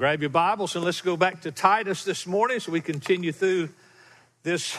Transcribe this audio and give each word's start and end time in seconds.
grab 0.00 0.22
your 0.22 0.30
Bibles 0.30 0.74
and 0.76 0.82
let's 0.82 1.02
go 1.02 1.14
back 1.14 1.42
to 1.42 1.52
Titus 1.52 2.04
this 2.04 2.26
morning 2.26 2.58
so 2.58 2.72
we 2.72 2.80
continue 2.80 3.32
through 3.32 3.68
this, 4.42 4.78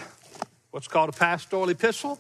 what's 0.72 0.88
called 0.88 1.10
a 1.10 1.12
pastoral 1.12 1.70
epistle. 1.70 2.18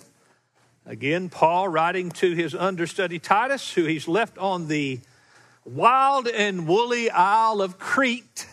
Again, 0.85 1.27
Paul 1.27 1.67
writing 1.67 2.11
to 2.11 2.35
his 2.35 2.53
understudy 2.53 3.17
Titus, 3.17 3.73
who 3.73 3.85
he's 3.85 4.07
left 4.07 4.37
on 4.37 4.67
the 4.67 4.99
wild 5.65 6.27
and 6.27 6.67
woolly 6.67 7.09
Isle 7.09 7.63
of 7.63 7.79
Crete 7.79 8.45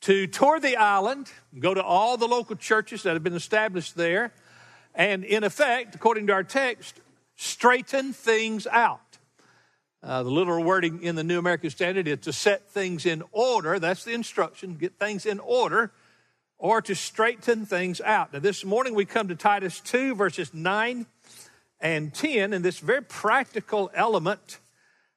to 0.00 0.26
tour 0.26 0.58
the 0.58 0.76
island, 0.76 1.30
go 1.56 1.72
to 1.72 1.80
all 1.80 2.16
the 2.16 2.26
local 2.26 2.56
churches 2.56 3.04
that 3.04 3.12
have 3.12 3.22
been 3.22 3.36
established 3.36 3.94
there, 3.94 4.32
and 4.96 5.22
in 5.22 5.44
effect, 5.44 5.94
according 5.94 6.26
to 6.26 6.32
our 6.32 6.42
text, 6.42 6.98
straighten 7.36 8.14
things 8.14 8.66
out. 8.66 9.09
Uh, 10.02 10.22
the 10.22 10.30
literal 10.30 10.64
wording 10.64 11.02
in 11.02 11.14
the 11.14 11.22
New 11.22 11.38
American 11.38 11.68
Standard 11.68 12.08
is 12.08 12.20
to 12.20 12.32
set 12.32 12.70
things 12.70 13.04
in 13.04 13.22
order. 13.32 13.78
That's 13.78 14.02
the 14.02 14.14
instruction, 14.14 14.76
get 14.76 14.98
things 14.98 15.26
in 15.26 15.38
order, 15.40 15.92
or 16.56 16.80
to 16.80 16.94
straighten 16.94 17.66
things 17.66 18.00
out. 18.00 18.32
Now, 18.32 18.38
this 18.38 18.64
morning 18.64 18.94
we 18.94 19.04
come 19.04 19.28
to 19.28 19.34
Titus 19.34 19.78
2, 19.80 20.14
verses 20.14 20.54
9 20.54 21.04
and 21.80 22.14
10, 22.14 22.54
and 22.54 22.64
this 22.64 22.78
very 22.78 23.02
practical 23.02 23.90
element 23.92 24.58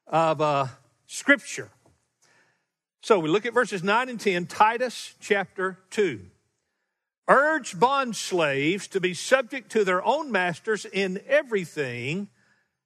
of 0.06 0.42
uh, 0.42 0.68
Scripture. 1.08 1.70
So 3.02 3.20
we 3.20 3.30
look 3.30 3.46
at 3.46 3.54
verses 3.54 3.84
9 3.84 4.10
and 4.10 4.20
10, 4.20 4.48
Titus 4.48 5.16
chapter 5.22 5.80
2. 5.92 6.20
Urge 7.30 7.80
bond 7.80 8.18
slaves 8.18 8.90
to 8.90 9.00
be 9.00 9.14
subject 9.14 9.72
to 9.72 9.86
their 9.86 10.04
own 10.06 10.30
masters 10.30 10.86
in 10.86 11.22
everything 11.26 12.28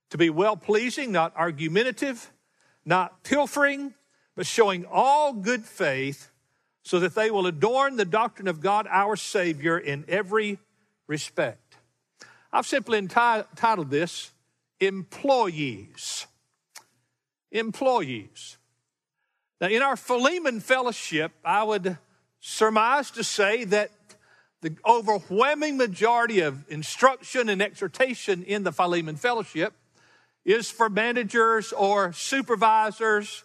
to 0.09 0.17
be 0.17 0.29
well 0.29 0.55
pleasing, 0.55 1.11
not 1.11 1.35
argumentative, 1.35 2.31
not 2.85 3.23
pilfering, 3.23 3.93
but 4.35 4.45
showing 4.45 4.85
all 4.85 5.33
good 5.33 5.65
faith, 5.65 6.31
so 6.83 6.99
that 6.99 7.15
they 7.15 7.29
will 7.29 7.47
adorn 7.47 7.97
the 7.97 8.05
doctrine 8.05 8.47
of 8.47 8.61
God 8.61 8.87
our 8.89 9.15
Savior 9.15 9.77
in 9.77 10.05
every 10.07 10.59
respect. 11.07 11.75
I've 12.53 12.65
simply 12.65 12.97
entitled 12.97 13.89
this 13.89 14.31
Employees. 14.79 16.27
Employees. 17.51 18.57
Now, 19.59 19.67
in 19.67 19.81
our 19.81 19.97
Philemon 19.97 20.59
fellowship, 20.59 21.31
I 21.43 21.63
would 21.63 21.97
surmise 22.39 23.11
to 23.11 23.23
say 23.23 23.63
that 23.65 23.91
the 24.61 24.75
overwhelming 24.85 25.77
majority 25.77 26.41
of 26.41 26.63
instruction 26.69 27.49
and 27.49 27.61
exhortation 27.61 28.43
in 28.43 28.63
the 28.63 28.71
Philemon 28.71 29.15
fellowship 29.15 29.73
is 30.47 30.71
for 30.71 30.89
managers 30.89 31.73
or 31.73 32.13
supervisors, 32.13 33.43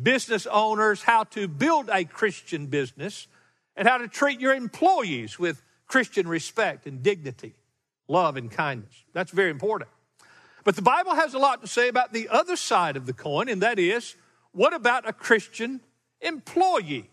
business 0.00 0.46
owners, 0.46 1.02
how 1.02 1.24
to 1.24 1.48
build 1.48 1.90
a 1.92 2.04
Christian 2.04 2.68
business 2.68 3.26
and 3.74 3.88
how 3.88 3.98
to 3.98 4.06
treat 4.06 4.40
your 4.40 4.54
employees 4.54 5.40
with 5.40 5.60
Christian 5.88 6.28
respect 6.28 6.86
and 6.86 7.02
dignity, 7.02 7.56
love 8.06 8.36
and 8.36 8.48
kindness. 8.48 8.94
That's 9.12 9.32
very 9.32 9.50
important. 9.50 9.90
But 10.62 10.76
the 10.76 10.82
Bible 10.82 11.16
has 11.16 11.34
a 11.34 11.38
lot 11.38 11.62
to 11.62 11.66
say 11.66 11.88
about 11.88 12.12
the 12.12 12.28
other 12.28 12.54
side 12.54 12.96
of 12.96 13.06
the 13.06 13.12
coin, 13.12 13.48
and 13.48 13.60
that 13.62 13.80
is 13.80 14.14
what 14.52 14.72
about 14.72 15.08
a 15.08 15.12
Christian 15.12 15.80
employee? 16.20 17.10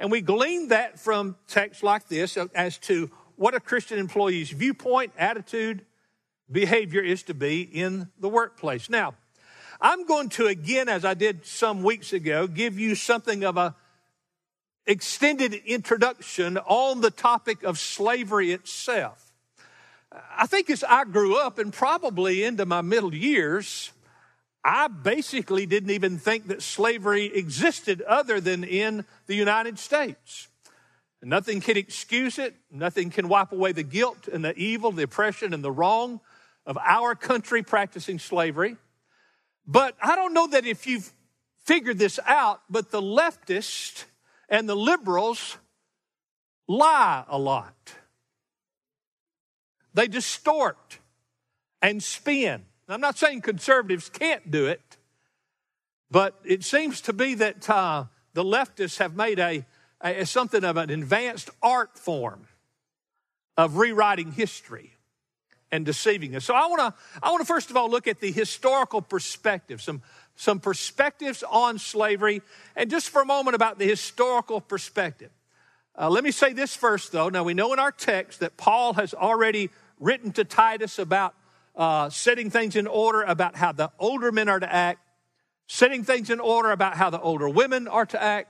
And 0.00 0.10
we 0.10 0.22
glean 0.22 0.68
that 0.68 0.98
from 0.98 1.36
texts 1.46 1.84
like 1.84 2.08
this 2.08 2.36
as 2.54 2.78
to 2.78 3.12
what 3.36 3.54
a 3.54 3.60
Christian 3.60 3.98
employee's 3.98 4.50
viewpoint, 4.50 5.12
attitude, 5.16 5.86
behavior 6.50 7.00
is 7.00 7.22
to 7.24 7.34
be 7.34 7.62
in 7.62 8.08
the 8.18 8.28
workplace. 8.28 8.90
Now, 8.90 9.14
I'm 9.80 10.06
going 10.06 10.28
to 10.30 10.46
again, 10.46 10.88
as 10.88 11.04
I 11.04 11.14
did 11.14 11.46
some 11.46 11.82
weeks 11.82 12.12
ago, 12.12 12.46
give 12.46 12.78
you 12.78 12.94
something 12.94 13.44
of 13.44 13.56
a 13.56 13.74
extended 14.86 15.54
introduction 15.54 16.58
on 16.58 17.00
the 17.00 17.10
topic 17.10 17.62
of 17.62 17.78
slavery 17.78 18.52
itself. 18.52 19.32
I 20.36 20.46
think 20.46 20.68
as 20.68 20.82
I 20.82 21.04
grew 21.04 21.38
up 21.38 21.58
and 21.58 21.72
probably 21.72 22.42
into 22.42 22.66
my 22.66 22.80
middle 22.80 23.14
years, 23.14 23.92
I 24.64 24.88
basically 24.88 25.64
didn't 25.64 25.90
even 25.90 26.18
think 26.18 26.48
that 26.48 26.62
slavery 26.62 27.26
existed 27.26 28.02
other 28.02 28.40
than 28.40 28.64
in 28.64 29.04
the 29.26 29.34
United 29.34 29.78
States. 29.78 30.48
Nothing 31.22 31.60
can 31.60 31.76
excuse 31.76 32.38
it. 32.38 32.54
Nothing 32.70 33.10
can 33.10 33.28
wipe 33.28 33.52
away 33.52 33.72
the 33.72 33.82
guilt 33.82 34.26
and 34.26 34.44
the 34.44 34.56
evil, 34.56 34.90
the 34.90 35.04
oppression 35.04 35.54
and 35.54 35.62
the 35.62 35.70
wrong 35.70 36.20
of 36.70 36.78
our 36.78 37.16
country 37.16 37.64
practicing 37.64 38.20
slavery. 38.20 38.76
But 39.66 39.96
I 40.00 40.14
don't 40.14 40.32
know 40.32 40.46
that 40.46 40.64
if 40.64 40.86
you've 40.86 41.12
figured 41.64 41.98
this 41.98 42.20
out, 42.24 42.60
but 42.70 42.92
the 42.92 43.02
leftists 43.02 44.04
and 44.48 44.68
the 44.68 44.76
liberals 44.76 45.56
lie 46.68 47.24
a 47.28 47.36
lot. 47.36 47.74
They 49.94 50.06
distort 50.06 51.00
and 51.82 52.00
spin. 52.00 52.66
I'm 52.88 53.00
not 53.00 53.18
saying 53.18 53.40
conservatives 53.40 54.08
can't 54.08 54.48
do 54.48 54.66
it, 54.66 54.96
but 56.08 56.38
it 56.44 56.62
seems 56.62 57.00
to 57.02 57.12
be 57.12 57.34
that 57.34 57.68
uh, 57.68 58.04
the 58.32 58.44
leftists 58.44 58.98
have 58.98 59.16
made 59.16 59.40
a, 59.40 59.66
a 60.00 60.24
something 60.24 60.62
of 60.62 60.76
an 60.76 60.90
advanced 60.90 61.50
art 61.64 61.98
form 61.98 62.46
of 63.56 63.76
rewriting 63.76 64.30
history 64.30 64.94
and 65.72 65.86
deceiving 65.86 66.34
us. 66.36 66.44
So 66.44 66.54
I 66.54 66.66
want 66.66 66.80
to 66.80 67.18
I 67.22 67.30
want 67.30 67.40
to 67.40 67.46
first 67.46 67.70
of 67.70 67.76
all 67.76 67.90
look 67.90 68.06
at 68.06 68.20
the 68.20 68.32
historical 68.32 69.02
perspective, 69.02 69.80
some 69.80 70.02
some 70.36 70.58
perspectives 70.58 71.44
on 71.48 71.78
slavery, 71.78 72.42
and 72.74 72.90
just 72.90 73.10
for 73.10 73.22
a 73.22 73.26
moment 73.26 73.54
about 73.54 73.78
the 73.78 73.86
historical 73.86 74.60
perspective. 74.60 75.30
Uh, 75.98 76.08
let 76.08 76.24
me 76.24 76.30
say 76.30 76.52
this 76.52 76.74
first, 76.74 77.12
though. 77.12 77.28
Now 77.28 77.44
we 77.44 77.54
know 77.54 77.72
in 77.72 77.78
our 77.78 77.92
text 77.92 78.40
that 78.40 78.56
Paul 78.56 78.94
has 78.94 79.12
already 79.12 79.70
written 79.98 80.32
to 80.32 80.44
Titus 80.44 80.98
about 80.98 81.34
uh, 81.76 82.08
setting 82.10 82.50
things 82.50 82.74
in 82.74 82.86
order, 82.86 83.22
about 83.22 83.56
how 83.56 83.72
the 83.72 83.90
older 83.98 84.32
men 84.32 84.48
are 84.48 84.60
to 84.60 84.72
act, 84.72 85.00
setting 85.66 86.02
things 86.02 86.30
in 86.30 86.40
order 86.40 86.70
about 86.70 86.96
how 86.96 87.10
the 87.10 87.20
older 87.20 87.48
women 87.48 87.86
are 87.86 88.06
to 88.06 88.22
act, 88.22 88.48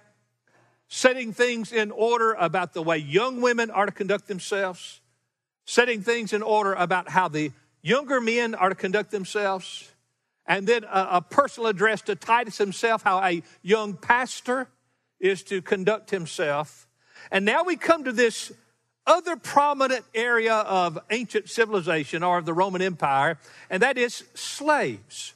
setting 0.88 1.32
things 1.32 1.72
in 1.72 1.91
order 1.91 2.34
about 2.34 2.72
the 2.72 2.82
way 2.82 2.98
young 2.98 3.41
women 3.41 3.70
are 3.70 3.86
to 3.86 3.92
conduct 3.92 4.28
themselves 4.28 5.00
setting 5.70 6.03
things 6.03 6.32
in 6.32 6.42
order 6.42 6.72
about 6.72 7.08
how 7.08 7.28
the 7.28 7.53
younger 7.81 8.20
men 8.20 8.56
are 8.56 8.70
to 8.70 8.75
conduct 8.75 9.12
themselves, 9.12 9.88
and 10.44 10.66
then 10.66 10.82
a, 10.82 11.06
a 11.12 11.22
personal 11.22 11.69
address 11.69 12.03
to 12.03 12.16
Titus 12.16 12.58
himself, 12.58 13.04
how 13.04 13.22
a 13.22 13.41
young 13.62 13.94
pastor 13.94 14.66
is 15.20 15.44
to 15.44 15.62
conduct 15.62 16.10
himself. 16.10 16.88
And 17.30 17.44
now 17.44 17.62
we 17.62 17.76
come 17.76 18.03
to 18.03 18.10
this 18.10 18.50
other 19.06 19.36
prominent 19.36 20.04
area 20.12 20.54
of 20.54 20.98
ancient 21.09 21.48
civilization 21.48 22.25
or 22.25 22.38
of 22.38 22.47
the 22.47 22.53
Roman 22.53 22.82
Empire, 22.82 23.38
and 23.70 23.80
that 23.80 23.97
is 23.97 24.25
slaves. 24.34 25.34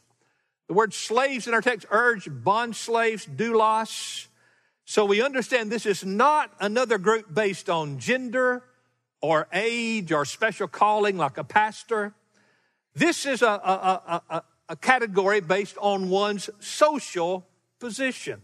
The 0.66 0.74
word 0.74 0.92
slaves 0.94 1.46
in 1.46 1.54
our 1.54 1.62
text 1.62 1.86
urge 1.92 2.28
bond 2.28 2.74
slaves, 2.74 3.24
doulos. 3.24 4.26
So 4.84 5.04
we 5.04 5.22
understand 5.22 5.70
this 5.70 5.86
is 5.86 6.04
not 6.04 6.50
another 6.58 6.98
group 6.98 7.32
based 7.32 7.70
on 7.70 8.00
gender 8.00 8.64
or 9.24 9.48
age 9.54 10.12
or 10.12 10.26
special 10.26 10.68
calling 10.68 11.16
like 11.16 11.38
a 11.38 11.44
pastor. 11.44 12.12
This 12.94 13.24
is 13.24 13.40
a, 13.40 13.46
a, 13.46 14.22
a, 14.28 14.42
a 14.68 14.76
category 14.76 15.40
based 15.40 15.78
on 15.80 16.10
one's 16.10 16.50
social 16.60 17.46
position. 17.80 18.42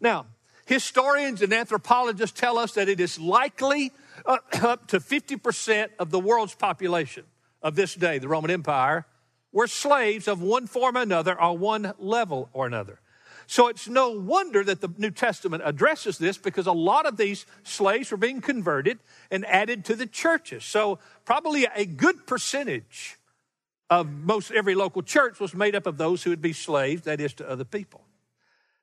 Now, 0.00 0.26
historians 0.66 1.42
and 1.42 1.52
anthropologists 1.52 2.38
tell 2.38 2.58
us 2.58 2.72
that 2.72 2.88
it 2.88 2.98
is 2.98 3.20
likely 3.20 3.92
uh, 4.26 4.38
up 4.62 4.88
to 4.88 4.98
50% 4.98 5.90
of 6.00 6.10
the 6.10 6.18
world's 6.18 6.56
population 6.56 7.24
of 7.62 7.76
this 7.76 7.94
day, 7.94 8.18
the 8.18 8.26
Roman 8.26 8.50
Empire, 8.50 9.06
were 9.52 9.68
slaves 9.68 10.26
of 10.26 10.42
one 10.42 10.66
form 10.66 10.96
or 10.96 11.02
another 11.02 11.40
or 11.40 11.56
one 11.56 11.92
level 11.98 12.48
or 12.52 12.66
another. 12.66 13.00
So 13.50 13.66
it's 13.66 13.88
no 13.88 14.10
wonder 14.10 14.62
that 14.62 14.80
the 14.80 14.94
New 14.96 15.10
Testament 15.10 15.64
addresses 15.66 16.18
this 16.18 16.38
because 16.38 16.68
a 16.68 16.72
lot 16.72 17.04
of 17.04 17.16
these 17.16 17.46
slaves 17.64 18.12
were 18.12 18.16
being 18.16 18.40
converted 18.40 19.00
and 19.28 19.44
added 19.44 19.84
to 19.86 19.96
the 19.96 20.06
churches. 20.06 20.62
So 20.62 21.00
probably 21.24 21.66
a 21.74 21.84
good 21.84 22.28
percentage 22.28 23.18
of 23.90 24.08
most 24.08 24.52
every 24.52 24.76
local 24.76 25.02
church 25.02 25.40
was 25.40 25.52
made 25.52 25.74
up 25.74 25.88
of 25.88 25.98
those 25.98 26.22
who 26.22 26.30
would 26.30 26.40
be 26.40 26.52
slaves, 26.52 27.02
that 27.02 27.20
is, 27.20 27.34
to 27.34 27.50
other 27.50 27.64
people. 27.64 28.02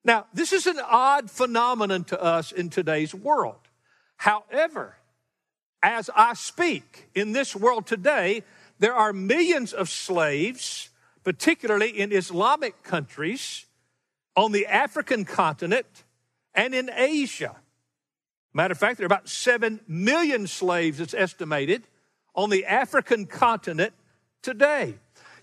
Now, 0.03 0.25
this 0.33 0.51
is 0.51 0.67
an 0.67 0.81
odd 0.85 1.31
phenomenon 1.31 2.03
to 2.03 2.21
us 2.21 2.51
in 2.51 2.69
today's 2.69 3.15
world. 3.15 3.69
However, 4.17 4.97
as 5.81 6.09
I 6.13 6.33
speak 6.33 7.07
in 7.15 7.31
this 7.31 7.55
world 7.55 7.87
today, 7.87 8.43
there 8.79 8.93
are 8.93 9.13
millions 9.13 9.71
of 9.71 9.87
slaves, 9.87 10.89
particularly 11.23 11.97
in 11.97 12.11
Islamic 12.11 12.83
countries, 12.83 13.63
on 14.37 14.51
the 14.51 14.67
African 14.67 15.25
continent 15.25 16.05
and 16.53 16.73
in 16.73 16.89
Asia. 16.93 17.55
Matter 18.53 18.71
of 18.71 18.77
fact, 18.77 18.97
there 18.97 19.05
are 19.05 19.07
about 19.07 19.27
7 19.27 19.81
million 19.87 20.47
slaves, 20.47 21.01
it's 21.01 21.13
estimated, 21.13 21.83
on 22.35 22.49
the 22.49 22.65
African 22.65 23.25
continent 23.25 23.93
today. 24.43 24.93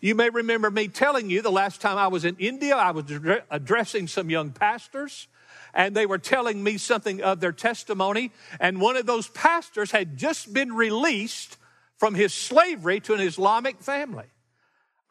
You 0.00 0.14
may 0.14 0.30
remember 0.30 0.70
me 0.70 0.88
telling 0.88 1.28
you 1.28 1.42
the 1.42 1.50
last 1.50 1.80
time 1.80 1.98
I 1.98 2.06
was 2.06 2.24
in 2.24 2.36
India, 2.38 2.76
I 2.76 2.92
was 2.92 3.04
addressing 3.50 4.06
some 4.06 4.30
young 4.30 4.52
pastors, 4.52 5.26
and 5.74 5.94
they 5.94 6.06
were 6.06 6.18
telling 6.18 6.62
me 6.62 6.78
something 6.78 7.20
of 7.20 7.40
their 7.40 7.52
testimony. 7.52 8.30
And 8.60 8.80
one 8.80 8.96
of 8.96 9.06
those 9.06 9.28
pastors 9.28 9.90
had 9.90 10.16
just 10.16 10.52
been 10.52 10.72
released 10.72 11.56
from 11.96 12.14
his 12.14 12.32
slavery 12.32 13.00
to 13.00 13.14
an 13.14 13.20
Islamic 13.20 13.80
family. 13.80 14.26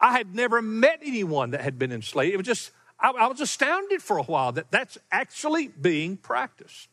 I 0.00 0.12
had 0.12 0.34
never 0.34 0.62
met 0.62 1.00
anyone 1.02 1.50
that 1.50 1.60
had 1.60 1.78
been 1.78 1.92
enslaved. 1.92 2.32
It 2.34 2.38
was 2.38 2.46
just, 2.46 2.70
I, 3.04 3.10
I 3.10 3.26
was 3.26 3.40
astounded 3.42 4.02
for 4.02 4.16
a 4.16 4.22
while 4.22 4.52
that 4.52 4.70
that's 4.70 4.96
actually 5.12 5.68
being 5.68 6.16
practiced. 6.16 6.88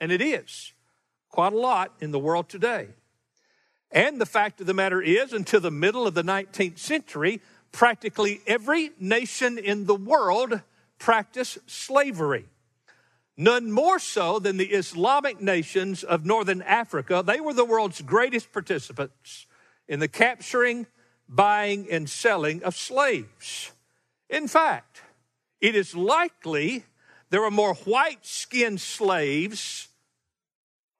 And 0.00 0.10
it 0.10 0.20
is 0.20 0.72
quite 1.28 1.52
a 1.52 1.58
lot 1.58 1.94
in 2.00 2.10
the 2.10 2.18
world 2.18 2.48
today. 2.48 2.88
And 3.92 4.20
the 4.20 4.26
fact 4.26 4.60
of 4.60 4.66
the 4.66 4.74
matter 4.74 5.00
is, 5.00 5.32
until 5.32 5.60
the 5.60 5.70
middle 5.70 6.06
of 6.06 6.14
the 6.14 6.24
19th 6.24 6.78
century, 6.78 7.40
practically 7.70 8.40
every 8.46 8.90
nation 8.98 9.56
in 9.56 9.86
the 9.86 9.94
world 9.94 10.60
practiced 10.98 11.58
slavery. 11.70 12.46
None 13.36 13.70
more 13.70 13.98
so 14.00 14.40
than 14.40 14.56
the 14.56 14.72
Islamic 14.72 15.40
nations 15.40 16.02
of 16.02 16.26
northern 16.26 16.62
Africa. 16.62 17.22
They 17.24 17.40
were 17.40 17.54
the 17.54 17.64
world's 17.64 18.02
greatest 18.02 18.52
participants 18.52 19.46
in 19.86 20.00
the 20.00 20.08
capturing, 20.08 20.86
buying, 21.28 21.86
and 21.90 22.10
selling 22.10 22.62
of 22.64 22.74
slaves. 22.74 23.70
In 24.28 24.48
fact, 24.48 25.02
it 25.62 25.74
is 25.76 25.94
likely 25.94 26.84
there 27.30 27.40
were 27.40 27.50
more 27.50 27.74
white 27.74 28.26
skinned 28.26 28.80
slaves 28.80 29.88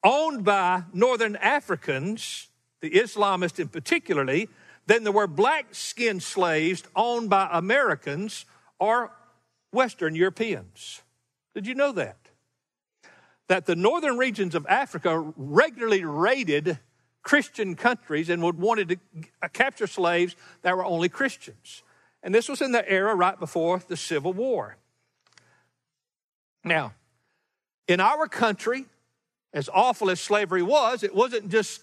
owned 0.03 0.45
by 0.45 0.85
northern 0.95 1.37
Africans, 1.37 2.49
the 2.81 2.91
Islamists 2.91 3.59
in 3.59 3.69
particularly, 3.69 4.49
than 4.87 5.05
there 5.05 5.13
were 5.13 5.27
black 5.27 5.67
skinned 5.73 6.23
slaves 6.23 6.85
owned 6.97 7.29
by 7.29 7.49
Americans 7.53 8.47
or 8.79 9.13
Western 9.73 10.15
Europeans. 10.15 11.03
Did 11.55 11.67
you 11.67 11.75
know 11.75 11.93
that? 11.93 12.17
That 13.49 13.67
the 13.67 13.77
northern 13.77 14.17
regions 14.17 14.55
of 14.55 14.65
Africa 14.69 15.33
regularly 15.37 16.05
raided 16.05 16.79
Christian 17.23 17.75
countries 17.75 18.29
and 18.29 18.43
would 18.43 18.59
wanted 18.59 18.89
to 18.89 18.97
uh, 19.43 19.49
capture 19.49 19.87
slaves 19.87 20.35
that 20.63 20.77
were 20.77 20.85
only 20.85 21.09
Christians. 21.09 21.83
And 22.23 22.35
this 22.35 22.49
was 22.49 22.61
in 22.61 22.73
the 22.73 22.89
era 22.89 23.15
right 23.15 23.39
before 23.39 23.83
the 23.87 23.97
Civil 23.97 24.33
War. 24.33 24.77
Now, 26.65 26.93
in 27.89 28.01
our 28.01 28.29
country, 28.29 28.87
as 29.53 29.69
awful 29.73 30.11
as 30.11 30.21
slavery 30.21 30.63
was, 30.63 31.03
it 31.03 31.15
wasn't 31.15 31.51
just 31.51 31.83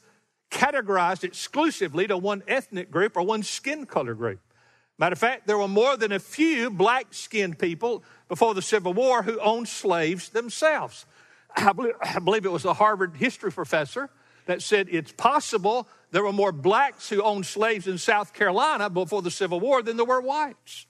categorized 0.50 1.24
exclusively 1.24 2.08
to 2.08 2.18
one 2.18 2.44
ethnic 2.48 2.90
group 2.90 3.18
or 3.18 3.24
one 3.24 3.44
skin 3.44 3.86
color 3.86 4.14
group. 4.14 4.40
Matter 4.98 5.14
of 5.14 5.20
fact, 5.20 5.48
there 5.48 5.58
were 5.58 5.68
more 5.68 5.96
than 5.96 6.12
a 6.12 6.20
few 6.20 6.70
black 6.70 7.14
skinned 7.14 7.60
people 7.60 8.04
before 8.28 8.54
the 8.54 8.62
Civil 8.62 8.94
War 8.94 9.24
who 9.24 9.40
owned 9.40 9.68
slaves 9.68 10.30
themselves. 10.30 11.06
I 11.56 11.72
believe, 11.74 11.94
I 12.02 12.20
believe, 12.20 12.46
it 12.46 12.52
was 12.52 12.66
a 12.66 12.74
Harvard 12.74 13.16
history 13.16 13.52
professor 13.52 14.10
that 14.46 14.62
said 14.62 14.88
it's 14.92 15.12
possible 15.12 15.88
there 16.12 16.24
were 16.24 16.34
more 16.34 16.52
blacks 16.52 17.10
who 17.10 17.22
owned 17.22 17.46
slaves 17.46 17.88
in 17.88 17.98
South 17.98 18.34
Carolina 18.34 18.90
before 18.90 19.22
the 19.22 19.32
Civil 19.32 19.60
War 19.60 19.82
than 19.82 19.98
there 19.98 20.06
were 20.06 20.22
whites. 20.22 20.86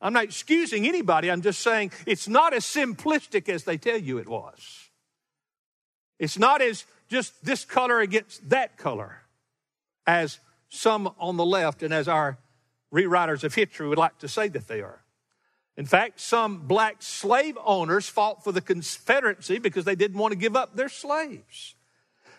I'm 0.00 0.12
not 0.12 0.24
excusing 0.24 0.86
anybody, 0.86 1.30
I'm 1.30 1.42
just 1.42 1.60
saying 1.60 1.92
it's 2.06 2.26
not 2.26 2.52
as 2.52 2.64
simplistic 2.64 3.48
as 3.48 3.64
they 3.64 3.76
tell 3.76 3.98
you 3.98 4.18
it 4.18 4.28
was. 4.28 4.90
It's 6.18 6.38
not 6.38 6.60
as 6.60 6.84
just 7.08 7.44
this 7.44 7.64
color 7.64 8.00
against 8.00 8.48
that 8.50 8.76
color, 8.76 9.22
as 10.06 10.40
some 10.68 11.12
on 11.18 11.36
the 11.36 11.44
left 11.44 11.82
and 11.82 11.92
as 11.92 12.08
our 12.08 12.38
rewriters 12.92 13.44
of 13.44 13.54
history 13.54 13.88
would 13.88 13.98
like 13.98 14.18
to 14.18 14.28
say 14.28 14.48
that 14.48 14.68
they 14.68 14.80
are. 14.80 15.02
In 15.76 15.86
fact, 15.86 16.20
some 16.20 16.66
black 16.66 16.96
slave 17.02 17.56
owners 17.64 18.08
fought 18.08 18.44
for 18.44 18.52
the 18.52 18.60
Confederacy 18.60 19.58
because 19.58 19.84
they 19.84 19.94
didn't 19.94 20.18
want 20.18 20.32
to 20.32 20.38
give 20.38 20.56
up 20.56 20.76
their 20.76 20.88
slaves. 20.88 21.74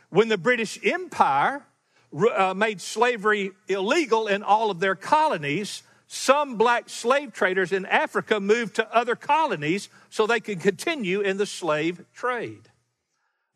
When 0.09 0.30
the 0.30 0.38
British 0.38 0.80
Empire 0.83 1.65
uh, 2.13 2.54
made 2.56 2.81
slavery 2.81 3.51
illegal 3.68 4.27
in 4.27 4.44
all 4.44 4.69
of 4.69 4.80
their 4.80 4.95
colonies, 4.95 5.83
some 6.07 6.57
black 6.57 6.89
slave 6.89 7.33
traders 7.33 7.71
in 7.71 7.86
Africa 7.86 8.39
moved 8.39 8.75
to 8.75 8.95
other 8.95 9.15
colonies 9.15 9.89
so 10.10 10.27
they 10.27 10.39
could 10.39 10.60
continue 10.60 11.21
in 11.21 11.38
the 11.38 11.45
slave 11.45 12.06
trade. 12.13 12.69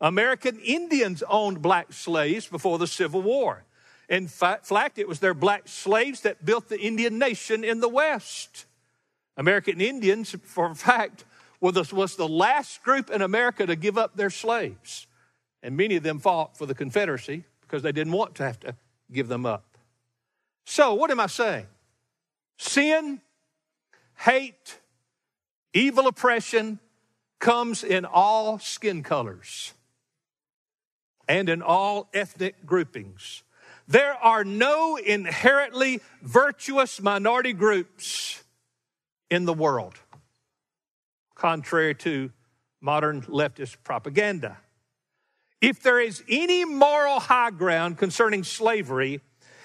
American 0.00 0.58
Indians 0.60 1.22
owned 1.28 1.62
black 1.62 1.92
slaves 1.92 2.46
before 2.46 2.78
the 2.78 2.86
Civil 2.86 3.22
War. 3.22 3.64
In 4.08 4.26
fact, 4.26 4.98
it 4.98 5.08
was 5.08 5.20
their 5.20 5.34
black 5.34 5.68
slaves 5.68 6.22
that 6.22 6.44
built 6.44 6.68
the 6.68 6.80
Indian 6.80 7.18
nation 7.18 7.62
in 7.62 7.80
the 7.80 7.88
West. 7.88 8.64
American 9.36 9.80
Indians, 9.80 10.34
for 10.44 10.70
a 10.70 10.74
fact, 10.74 11.24
was 11.60 12.16
the 12.16 12.28
last 12.28 12.82
group 12.82 13.10
in 13.10 13.22
America 13.22 13.66
to 13.66 13.76
give 13.76 13.98
up 13.98 14.16
their 14.16 14.30
slaves. 14.30 15.06
And 15.62 15.76
many 15.76 15.96
of 15.96 16.02
them 16.02 16.18
fought 16.18 16.56
for 16.56 16.66
the 16.66 16.74
Confederacy 16.74 17.44
because 17.68 17.82
they 17.82 17.92
didn't 17.92 18.14
want 18.14 18.34
to 18.36 18.44
have 18.44 18.58
to 18.60 18.74
give 19.12 19.28
them 19.28 19.44
up. 19.44 19.76
So, 20.64 20.94
what 20.94 21.10
am 21.10 21.20
I 21.20 21.26
saying? 21.26 21.66
Sin, 22.56 23.20
hate, 24.16 24.80
evil 25.74 26.06
oppression 26.06 26.78
comes 27.38 27.84
in 27.84 28.04
all 28.04 28.58
skin 28.58 29.02
colors 29.02 29.74
and 31.28 31.48
in 31.48 31.62
all 31.62 32.08
ethnic 32.14 32.64
groupings. 32.66 33.42
There 33.86 34.14
are 34.14 34.44
no 34.44 34.96
inherently 34.96 36.00
virtuous 36.22 37.00
minority 37.00 37.52
groups 37.52 38.42
in 39.30 39.44
the 39.44 39.54
world, 39.54 39.94
contrary 41.34 41.94
to 41.96 42.30
modern 42.80 43.22
leftist 43.22 43.76
propaganda. 43.84 44.58
If 45.60 45.82
there 45.82 46.00
is 46.00 46.22
any 46.28 46.64
moral 46.64 47.18
high 47.18 47.50
ground 47.50 47.98
concerning 47.98 48.44
slavery, 48.44 49.20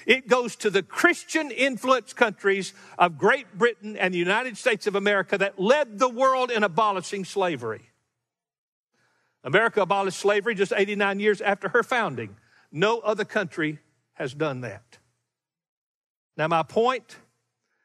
it 0.05 0.27
goes 0.27 0.55
to 0.57 0.69
the 0.69 0.83
Christian 0.83 1.51
influenced 1.51 2.15
countries 2.15 2.73
of 2.97 3.17
Great 3.17 3.57
Britain 3.57 3.95
and 3.95 4.13
the 4.13 4.17
United 4.17 4.57
States 4.57 4.87
of 4.87 4.95
America 4.95 5.37
that 5.37 5.59
led 5.59 5.99
the 5.99 6.09
world 6.09 6.51
in 6.51 6.63
abolishing 6.63 7.25
slavery. 7.25 7.89
America 9.43 9.81
abolished 9.81 10.19
slavery 10.19 10.55
just 10.55 10.73
89 10.75 11.19
years 11.19 11.41
after 11.41 11.69
her 11.69 11.83
founding. 11.83 12.37
No 12.71 12.99
other 12.99 13.25
country 13.25 13.79
has 14.13 14.33
done 14.33 14.61
that. 14.61 14.97
Now, 16.35 16.47
my 16.47 16.63
point 16.63 17.17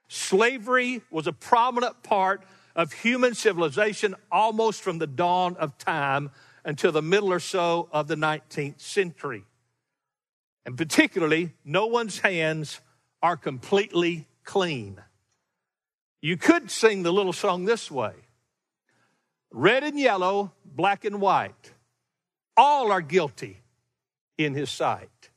slavery 0.09 1.03
was 1.11 1.27
a 1.27 1.33
prominent 1.33 2.03
part 2.03 2.43
of 2.75 2.93
human 2.93 3.35
civilization 3.35 4.15
almost 4.33 4.81
from 4.81 4.99
the 4.99 5.07
dawn 5.07 5.57
of 5.57 5.77
time 5.77 6.31
until 6.65 6.93
the 6.93 7.03
middle 7.03 7.33
or 7.33 7.41
so 7.41 7.89
of 7.93 8.09
the 8.09 8.17
19th 8.17 8.81
century. 8.81 9.45
And 10.65 10.77
particularly, 10.77 11.55
no 11.65 11.87
one's 11.87 12.19
hands 12.19 12.81
are 13.23 13.37
completely 13.37 14.27
clean. 14.45 15.01
You 16.21 16.37
could 16.37 16.71
sing 16.71 17.03
the 17.03 17.13
little 17.13 17.33
song 17.33 17.65
this 17.65 17.91
way 17.91 18.13
red 19.51 19.83
and 19.83 19.99
yellow, 19.99 20.53
black 20.65 21.05
and 21.05 21.21
white. 21.21 21.73
All 22.57 22.91
are 22.93 23.01
guilty 23.01 23.63
in 24.37 24.55
his 24.55 24.69
sight. 24.69 25.31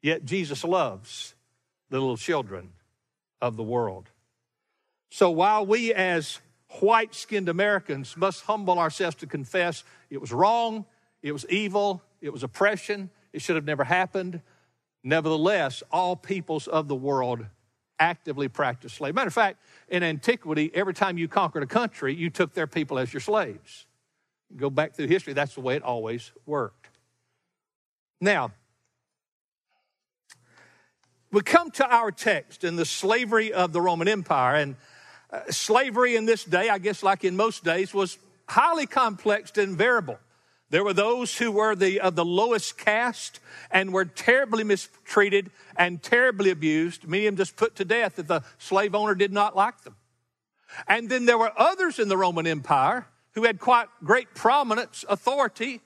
Yet 0.00 0.24
Jesus 0.24 0.64
loves 0.64 1.34
the 1.90 1.98
little 1.98 2.16
children 2.16 2.72
of 3.40 3.56
the 3.56 3.62
world. 3.62 4.08
So 5.10 5.30
while 5.30 5.66
we 5.66 5.92
as 5.92 6.40
white 6.80 7.14
skinned 7.14 7.48
Americans 7.48 8.16
must 8.16 8.42
humble 8.44 8.78
ourselves 8.78 9.16
to 9.16 9.26
confess 9.26 9.84
it 10.10 10.20
was 10.20 10.32
wrong, 10.32 10.84
it 11.22 11.32
was 11.32 11.46
evil, 11.48 12.02
it 12.20 12.32
was 12.32 12.42
oppression, 12.42 13.10
it 13.32 13.42
should 13.42 13.56
have 13.56 13.64
never 13.64 13.84
happened, 13.84 14.40
nevertheless, 15.02 15.82
all 15.90 16.16
peoples 16.16 16.66
of 16.68 16.88
the 16.88 16.94
world 16.94 17.46
actively 17.98 18.48
practiced 18.48 18.96
slavery. 18.96 19.14
Matter 19.14 19.28
of 19.28 19.34
fact, 19.34 19.58
in 19.88 20.02
antiquity, 20.02 20.70
every 20.74 20.94
time 20.94 21.18
you 21.18 21.28
conquered 21.28 21.62
a 21.62 21.66
country, 21.66 22.14
you 22.14 22.30
took 22.30 22.52
their 22.52 22.66
people 22.66 22.98
as 22.98 23.12
your 23.12 23.20
slaves. 23.20 23.86
Go 24.56 24.70
back 24.70 24.94
through 24.94 25.06
history, 25.06 25.32
that's 25.32 25.54
the 25.54 25.60
way 25.60 25.76
it 25.76 25.82
always 25.82 26.32
worked. 26.46 26.88
Now, 28.20 28.52
we 31.30 31.40
come 31.40 31.70
to 31.72 31.86
our 31.86 32.10
text 32.10 32.62
in 32.62 32.76
the 32.76 32.84
slavery 32.84 33.52
of 33.52 33.72
the 33.72 33.80
Roman 33.80 34.06
Empire, 34.06 34.56
and 34.56 34.76
uh, 35.32 35.40
slavery 35.50 36.16
in 36.16 36.26
this 36.26 36.44
day, 36.44 36.68
I 36.68 36.78
guess 36.78 37.02
like 37.02 37.24
in 37.24 37.36
most 37.36 37.64
days, 37.64 37.94
was 37.94 38.18
highly 38.48 38.86
complex 38.86 39.56
and 39.56 39.76
variable. 39.76 40.18
There 40.70 40.84
were 40.84 40.94
those 40.94 41.36
who 41.36 41.52
were 41.52 41.74
the, 41.74 42.00
of 42.00 42.16
the 42.16 42.24
lowest 42.24 42.78
caste 42.78 43.40
and 43.70 43.92
were 43.92 44.04
terribly 44.06 44.64
mistreated 44.64 45.50
and 45.76 46.02
terribly 46.02 46.50
abused. 46.50 47.06
Many 47.06 47.26
of 47.26 47.32
them 47.32 47.36
just 47.36 47.56
put 47.56 47.76
to 47.76 47.84
death 47.84 48.18
if 48.18 48.26
the 48.26 48.42
slave 48.58 48.94
owner 48.94 49.14
did 49.14 49.32
not 49.32 49.54
like 49.54 49.82
them. 49.82 49.96
And 50.88 51.10
then 51.10 51.26
there 51.26 51.36
were 51.36 51.52
others 51.56 51.98
in 51.98 52.08
the 52.08 52.16
Roman 52.16 52.46
Empire 52.46 53.06
who 53.34 53.44
had 53.44 53.60
quite 53.60 53.88
great 54.02 54.34
prominence, 54.34 55.04
authority, 55.08 55.80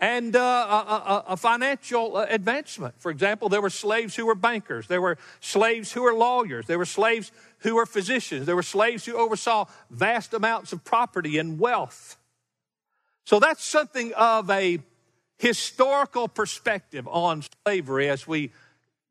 and 0.00 0.36
uh, 0.36 1.24
a, 1.26 1.32
a, 1.32 1.36
financial 1.36 2.16
uh, 2.16 2.26
advancement. 2.28 2.94
For 2.98 3.10
example, 3.10 3.48
there 3.48 3.60
were 3.60 3.70
slaves 3.70 4.14
who 4.14 4.26
were 4.26 4.36
bankers, 4.36 4.86
there 4.86 5.00
were 5.00 5.18
slaves 5.40 5.92
who 5.92 6.02
were 6.02 6.14
lawyers, 6.14 6.66
there 6.66 6.78
were 6.78 6.84
slaves 6.84 7.32
who 7.58 7.74
were 7.74 7.86
physicians, 7.86 8.46
there 8.46 8.54
were 8.54 8.62
slaves 8.62 9.04
who 9.04 9.16
oversaw 9.16 9.64
vast 9.90 10.34
amounts 10.34 10.72
of 10.72 10.84
property 10.84 11.38
and 11.38 11.58
wealth. 11.58 12.16
So 13.24 13.40
that's 13.40 13.64
something 13.64 14.12
of 14.14 14.48
a 14.50 14.78
historical 15.38 16.28
perspective 16.28 17.06
on 17.08 17.42
slavery 17.64 18.08
as 18.08 18.26
we 18.26 18.52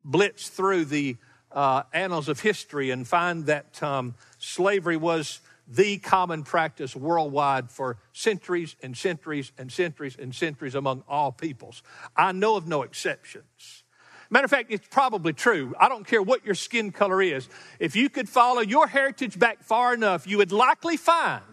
blitz 0.04 0.48
through 0.48 0.86
the 0.86 1.18
uh, 1.52 1.84
annals 1.94 2.30
of 2.30 2.40
history 2.40 2.92
and 2.92 3.08
find 3.08 3.46
that 3.46 3.82
um, 3.84 4.16
slavery 4.38 4.98
was 4.98 5.42
the 5.68 5.98
common 5.98 6.44
practice 6.44 6.96
worldwide 6.96 7.70
for 7.70 7.98
centuries 8.14 8.76
and 8.82 8.96
centuries 8.96 9.52
and 9.58 9.72
centuries 9.72 10.16
and 10.18 10.34
centuries 10.34 10.76
among 10.76 11.04
all 11.08 11.32
peoples. 11.32 11.84
I 12.16 12.32
know 12.32 12.56
of 12.56 12.68
no 12.68 12.84
exceptions. 12.84 13.84
Matter 14.30 14.46
of 14.46 14.52
fact, 14.52 14.72
it's 14.72 14.88
probably 14.90 15.34
true. 15.34 15.74
I 15.80 15.90
don't 15.90 16.06
care 16.06 16.22
what 16.22 16.46
your 16.46 16.56
skin 16.56 16.92
color 16.92 17.22
is. 17.22 17.48
If 17.80 17.96
you 17.96 18.10
could 18.10 18.28
follow 18.28 18.62
your 18.62 18.88
heritage 18.88 19.40
back 19.40 19.64
far 19.64 19.94
enough, 19.94 20.28
you 20.28 20.38
would 20.38 20.52
likely 20.52 20.98
find 20.98 21.44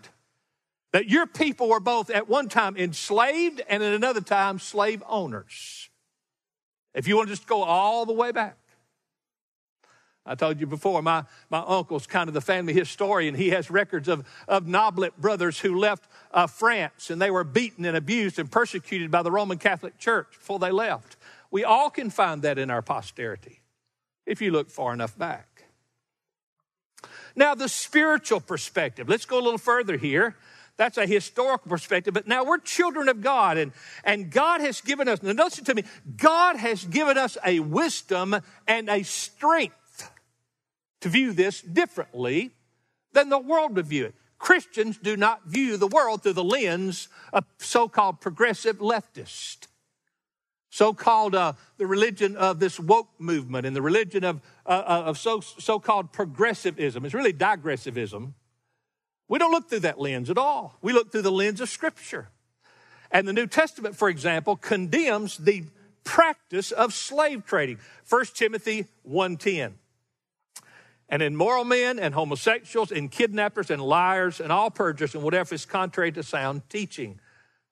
that 0.92 1.08
your 1.08 1.26
people 1.26 1.68
were 1.68 1.80
both 1.80 2.10
at 2.10 2.28
one 2.28 2.48
time 2.48 2.76
enslaved 2.76 3.60
and 3.68 3.82
at 3.82 3.92
another 3.92 4.20
time 4.20 4.58
slave 4.58 5.02
owners. 5.08 5.88
If 6.94 7.08
you 7.08 7.16
want 7.16 7.28
to 7.28 7.34
just 7.34 7.48
go 7.48 7.62
all 7.62 8.06
the 8.06 8.12
way 8.12 8.30
back. 8.32 8.56
I 10.26 10.34
told 10.34 10.58
you 10.58 10.66
before, 10.66 11.02
my, 11.02 11.24
my 11.50 11.62
uncle's 11.66 12.06
kind 12.06 12.28
of 12.28 12.34
the 12.34 12.40
family 12.40 12.72
historian. 12.72 13.34
He 13.34 13.50
has 13.50 13.70
records 13.70 14.08
of, 14.08 14.26
of 14.48 14.64
Noblit 14.64 15.16
brothers 15.18 15.58
who 15.58 15.78
left 15.78 16.08
uh, 16.32 16.46
France 16.46 17.10
and 17.10 17.20
they 17.20 17.30
were 17.30 17.44
beaten 17.44 17.84
and 17.84 17.96
abused 17.96 18.38
and 18.38 18.50
persecuted 18.50 19.10
by 19.10 19.22
the 19.22 19.30
Roman 19.30 19.58
Catholic 19.58 19.98
Church 19.98 20.28
before 20.32 20.58
they 20.58 20.70
left. 20.70 21.16
We 21.50 21.62
all 21.62 21.90
can 21.90 22.08
find 22.08 22.40
that 22.42 22.58
in 22.58 22.70
our 22.70 22.80
posterity 22.80 23.60
if 24.24 24.40
you 24.40 24.50
look 24.50 24.70
far 24.70 24.94
enough 24.94 25.16
back. 25.18 25.66
Now, 27.36 27.54
the 27.54 27.68
spiritual 27.68 28.40
perspective. 28.40 29.08
Let's 29.08 29.26
go 29.26 29.38
a 29.38 29.42
little 29.42 29.58
further 29.58 29.96
here. 29.96 30.36
That's 30.76 30.98
a 30.98 31.06
historical 31.06 31.68
perspective. 31.68 32.14
But 32.14 32.26
now 32.26 32.44
we're 32.44 32.58
children 32.58 33.08
of 33.08 33.20
God, 33.20 33.58
and, 33.58 33.72
and 34.04 34.30
God 34.30 34.60
has 34.60 34.80
given 34.80 35.08
us, 35.08 35.22
now 35.22 35.44
listen 35.44 35.64
to 35.64 35.74
me, 35.74 35.84
God 36.16 36.56
has 36.56 36.84
given 36.84 37.18
us 37.18 37.36
a 37.44 37.60
wisdom 37.60 38.36
and 38.66 38.88
a 38.88 39.02
strength 39.02 39.76
to 41.04 41.10
view 41.10 41.34
this 41.34 41.60
differently 41.60 42.50
than 43.12 43.28
the 43.28 43.38
world 43.38 43.76
would 43.76 43.86
view 43.86 44.06
it. 44.06 44.14
Christians 44.38 44.96
do 44.96 45.18
not 45.18 45.44
view 45.44 45.76
the 45.76 45.86
world 45.86 46.22
through 46.22 46.32
the 46.32 46.42
lens 46.42 47.08
of 47.30 47.44
so 47.58 47.88
called 47.88 48.22
progressive 48.22 48.78
leftist, 48.78 49.66
so 50.70 50.94
called 50.94 51.34
uh, 51.34 51.52
the 51.76 51.86
religion 51.86 52.38
of 52.38 52.58
this 52.58 52.80
woke 52.80 53.10
movement 53.18 53.66
and 53.66 53.76
the 53.76 53.82
religion 53.82 54.24
of, 54.24 54.40
uh, 54.64 54.70
uh 54.70 55.02
of 55.04 55.18
so 55.18 55.78
called 55.78 56.10
progressivism. 56.10 57.04
It's 57.04 57.12
really 57.12 57.34
digressivism. 57.34 58.32
We 59.28 59.38
don't 59.38 59.52
look 59.52 59.68
through 59.68 59.80
that 59.80 60.00
lens 60.00 60.30
at 60.30 60.38
all. 60.38 60.78
We 60.80 60.94
look 60.94 61.12
through 61.12 61.22
the 61.22 61.32
lens 61.32 61.60
of 61.60 61.68
Scripture. 61.68 62.28
And 63.10 63.28
the 63.28 63.34
New 63.34 63.46
Testament, 63.46 63.94
for 63.94 64.08
example, 64.08 64.56
condemns 64.56 65.36
the 65.36 65.64
practice 66.02 66.72
of 66.72 66.94
slave 66.94 67.44
trading. 67.44 67.78
1 68.08 68.24
Timothy 68.34 68.86
1:10 69.06 69.74
and 71.08 71.22
immoral 71.22 71.64
men 71.64 71.98
and 71.98 72.14
homosexuals 72.14 72.90
and 72.90 73.10
kidnappers 73.10 73.70
and 73.70 73.82
liars 73.82 74.40
and 74.40 74.50
all 74.50 74.70
perjurers 74.70 75.14
and 75.14 75.22
whatever 75.22 75.54
is 75.54 75.66
contrary 75.66 76.12
to 76.12 76.22
sound 76.22 76.68
teaching. 76.68 77.20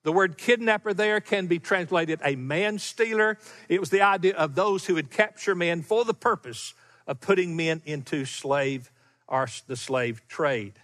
The 0.04 0.12
word 0.12 0.36
kidnapper 0.36 0.92
there 0.92 1.20
can 1.20 1.46
be 1.46 1.58
translated 1.58 2.20
a 2.24 2.36
man 2.36 2.78
stealer. 2.78 3.38
It 3.68 3.80
was 3.80 3.90
the 3.90 4.02
idea 4.02 4.34
of 4.34 4.54
those 4.54 4.86
who 4.86 4.94
would 4.94 5.10
capture 5.10 5.54
men 5.54 5.82
for 5.82 6.04
the 6.04 6.14
purpose 6.14 6.74
of 7.06 7.20
putting 7.20 7.56
men 7.56 7.82
into 7.84 8.24
slave 8.24 8.90
or 9.28 9.48
the 9.66 9.76
slave 9.76 10.26
trade. 10.28 10.74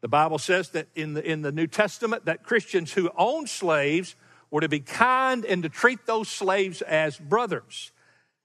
The 0.00 0.08
Bible 0.08 0.38
says 0.38 0.70
that 0.70 0.88
in 0.94 1.14
the, 1.14 1.24
in 1.24 1.42
the 1.42 1.52
New 1.52 1.66
Testament 1.66 2.26
that 2.26 2.42
Christians 2.42 2.92
who 2.92 3.10
owned 3.16 3.48
slaves 3.48 4.14
were 4.50 4.60
to 4.60 4.68
be 4.68 4.80
kind 4.80 5.44
and 5.44 5.62
to 5.62 5.68
treat 5.68 6.06
those 6.06 6.28
slaves 6.28 6.82
as 6.82 7.16
brothers 7.16 7.92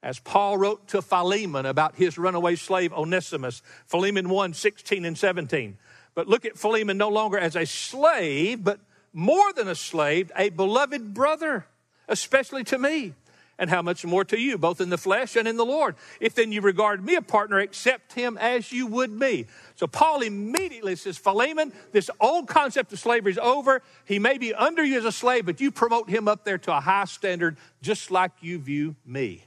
as 0.03 0.19
Paul 0.19 0.57
wrote 0.57 0.87
to 0.89 1.01
Philemon 1.01 1.65
about 1.65 1.95
his 1.95 2.17
runaway 2.17 2.55
slave 2.55 2.91
Onesimus, 2.93 3.61
Philemon 3.85 4.29
1 4.29 4.53
16 4.53 5.05
and 5.05 5.17
17. 5.17 5.77
But 6.13 6.27
look 6.27 6.45
at 6.45 6.57
Philemon 6.57 6.97
no 6.97 7.09
longer 7.09 7.37
as 7.37 7.55
a 7.55 7.65
slave, 7.65 8.63
but 8.63 8.79
more 9.13 9.53
than 9.53 9.67
a 9.67 9.75
slave, 9.75 10.31
a 10.35 10.49
beloved 10.49 11.13
brother, 11.13 11.65
especially 12.07 12.63
to 12.65 12.77
me, 12.77 13.13
and 13.59 13.69
how 13.69 13.81
much 13.81 14.03
more 14.03 14.25
to 14.25 14.39
you, 14.39 14.57
both 14.57 14.81
in 14.81 14.89
the 14.89 14.97
flesh 14.97 15.35
and 15.35 15.47
in 15.47 15.55
the 15.55 15.65
Lord. 15.65 15.95
If 16.19 16.33
then 16.33 16.51
you 16.51 16.61
regard 16.61 17.05
me 17.05 17.15
a 17.15 17.21
partner, 17.21 17.59
accept 17.59 18.13
him 18.13 18.37
as 18.39 18.71
you 18.71 18.87
would 18.87 19.11
me. 19.11 19.45
So 19.75 19.85
Paul 19.85 20.21
immediately 20.21 20.95
says, 20.95 21.17
Philemon, 21.17 21.71
this 21.91 22.09
old 22.19 22.47
concept 22.47 22.91
of 22.91 22.99
slavery 22.99 23.33
is 23.33 23.37
over. 23.37 23.83
He 24.05 24.17
may 24.17 24.39
be 24.39 24.53
under 24.53 24.83
you 24.83 24.97
as 24.97 25.05
a 25.05 25.11
slave, 25.11 25.45
but 25.45 25.61
you 25.61 25.71
promote 25.71 26.09
him 26.09 26.27
up 26.27 26.43
there 26.43 26.57
to 26.57 26.75
a 26.75 26.81
high 26.81 27.05
standard, 27.05 27.57
just 27.81 28.09
like 28.09 28.31
you 28.41 28.57
view 28.57 28.95
me. 29.05 29.45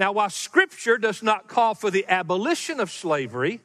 Now, 0.00 0.12
while 0.12 0.30
Scripture 0.30 0.96
does 0.96 1.22
not 1.22 1.46
call 1.46 1.74
for 1.74 1.90
the 1.90 2.06
abolition 2.08 2.80
of 2.80 2.90
slavery, 2.90 3.60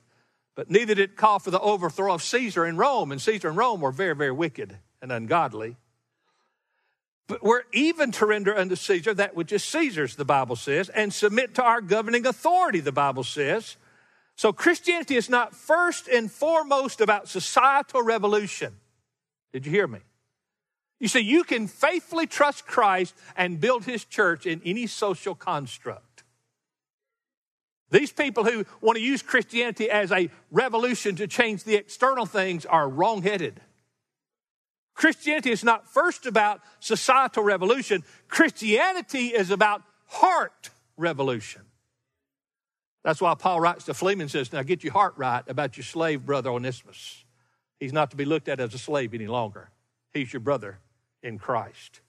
but 0.53 0.69
neither 0.69 0.93
did 0.93 1.11
it 1.11 1.15
call 1.15 1.39
for 1.39 1.49
the 1.49 1.61
overthrow 1.61 2.13
of 2.13 2.21
Caesar 2.21 2.65
in 2.65 2.75
Rome, 2.75 3.13
and 3.13 3.21
Caesar 3.21 3.47
and 3.47 3.55
Rome 3.55 3.79
were 3.79 3.93
very, 3.93 4.13
very 4.13 4.33
wicked 4.33 4.77
and 5.01 5.13
ungodly. 5.13 5.77
But 7.27 7.41
we're 7.41 7.63
even 7.71 8.11
to 8.11 8.25
render 8.25 8.55
unto 8.55 8.75
Caesar 8.75 9.13
that 9.13 9.33
which 9.33 9.53
is 9.53 9.63
Caesar's, 9.63 10.17
the 10.17 10.25
Bible 10.25 10.57
says, 10.57 10.89
and 10.89 11.13
submit 11.13 11.55
to 11.55 11.63
our 11.63 11.79
governing 11.79 12.25
authority, 12.25 12.81
the 12.81 12.91
Bible 12.91 13.23
says. 13.23 13.77
So 14.35 14.51
Christianity 14.51 15.15
is 15.15 15.29
not 15.29 15.55
first 15.55 16.09
and 16.09 16.29
foremost 16.29 16.99
about 16.99 17.29
societal 17.29 18.03
revolution. 18.03 18.75
Did 19.53 19.65
you 19.65 19.71
hear 19.71 19.87
me? 19.87 19.99
You 20.99 21.07
see, 21.07 21.21
you 21.21 21.45
can 21.45 21.67
faithfully 21.67 22.27
trust 22.27 22.67
Christ 22.67 23.15
and 23.37 23.61
build 23.61 23.85
his 23.85 24.03
church 24.03 24.45
in 24.45 24.61
any 24.65 24.85
social 24.85 25.33
construct. 25.33 26.04
These 27.91 28.11
people 28.11 28.43
who 28.43 28.65
want 28.81 28.97
to 28.97 29.03
use 29.03 29.21
Christianity 29.21 29.89
as 29.89 30.11
a 30.11 30.29
revolution 30.51 31.15
to 31.17 31.27
change 31.27 31.63
the 31.63 31.75
external 31.75 32.25
things 32.25 32.65
are 32.65 32.89
wrongheaded. 32.89 33.61
Christianity 34.95 35.51
is 35.51 35.63
not 35.63 35.87
first 35.93 36.25
about 36.25 36.61
societal 36.79 37.43
revolution, 37.43 38.03
Christianity 38.27 39.27
is 39.27 39.51
about 39.51 39.83
heart 40.07 40.71
revolution. 40.97 41.61
That's 43.03 43.21
why 43.21 43.35
Paul 43.35 43.59
writes 43.59 43.85
to 43.85 43.93
Philemon 43.93 44.23
and 44.23 44.31
says, 44.31 44.51
Now 44.51 44.63
get 44.63 44.83
your 44.83 44.93
heart 44.93 45.13
right 45.15 45.43
about 45.47 45.77
your 45.77 45.83
slave 45.83 46.25
brother 46.25 46.49
Onesimus. 46.49 47.23
He's 47.79 47.93
not 47.93 48.09
to 48.11 48.17
be 48.17 48.25
looked 48.25 48.47
at 48.47 48.59
as 48.59 48.73
a 48.73 48.79
slave 48.79 49.13
any 49.13 49.27
longer. 49.27 49.69
He's 50.11 50.33
your 50.33 50.39
brother 50.39 50.79
in 51.21 51.37
Christ. 51.37 52.01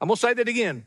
I'm 0.00 0.08
going 0.08 0.16
to 0.16 0.20
say 0.20 0.34
that 0.34 0.48
again. 0.48 0.86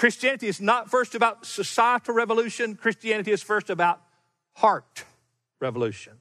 Christianity 0.00 0.48
is 0.48 0.62
not 0.62 0.90
first 0.90 1.14
about 1.14 1.44
societal 1.44 2.14
revolution, 2.14 2.74
Christianity 2.74 3.32
is 3.32 3.42
first 3.42 3.68
about 3.68 4.00
heart 4.54 5.04
revolution. 5.60 6.14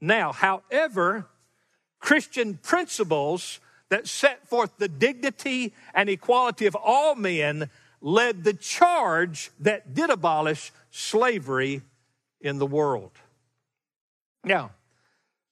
Now, 0.00 0.32
however, 0.32 1.28
Christian 2.00 2.54
principles 2.54 3.60
that 3.88 4.08
set 4.08 4.48
forth 4.48 4.78
the 4.78 4.88
dignity 4.88 5.74
and 5.94 6.08
equality 6.08 6.66
of 6.66 6.74
all 6.74 7.14
men 7.14 7.70
led 8.00 8.42
the 8.42 8.54
charge 8.54 9.52
that 9.60 9.94
did 9.94 10.10
abolish 10.10 10.72
slavery 10.90 11.82
in 12.40 12.58
the 12.58 12.66
world. 12.66 13.12
Now, 14.42 14.72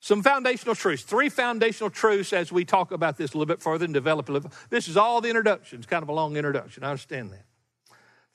some 0.01 0.23
foundational 0.23 0.75
truths, 0.75 1.03
three 1.03 1.29
foundational 1.29 1.91
truths 1.91 2.33
as 2.33 2.51
we 2.51 2.65
talk 2.65 2.91
about 2.91 3.19
this 3.19 3.35
a 3.35 3.39
little 3.39 3.47
bit 3.47 3.63
further 3.63 3.85
and 3.85 3.93
develop 3.93 4.31
a 4.31 4.33
little. 4.33 4.51
This 4.71 4.89
is 4.89 4.97
all 4.97 5.21
the 5.21 5.29
introduction. 5.29 5.79
It's 5.79 5.87
kind 5.87 6.03
of 6.03 6.09
a 6.09 6.13
long 6.13 6.37
introduction. 6.37 6.83
I 6.83 6.91
understand 6.91 7.31
that. 7.33 7.45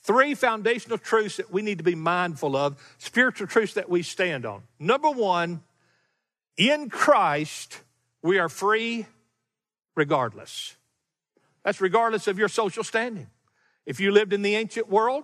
Three 0.04 0.36
foundational 0.36 1.00
truths 1.00 1.38
that 1.38 1.52
we 1.52 1.64
need 1.64 1.80
to 1.80 1.84
be 1.84 1.96
mindful 1.96 2.56
of, 2.56 2.80
spiritual 3.00 3.48
truths 3.48 3.74
that 3.74 3.90
we 3.90 4.04
stand 4.04 4.46
on. 4.46 4.62
Number 4.78 5.10
one, 5.10 5.64
in 6.56 6.90
Christ, 6.90 7.82
we 8.22 8.38
are 8.38 8.48
free 8.48 9.08
regardless. 9.96 10.76
That's 11.64 11.82
regardless 11.82 12.28
of 12.28 12.38
your 12.38 12.48
social 12.50 12.84
standing. 12.84 13.28
If 13.88 14.00
you 14.00 14.12
lived 14.12 14.34
in 14.34 14.44
the 14.44 14.56
ancient 14.56 14.88
world 14.88 15.24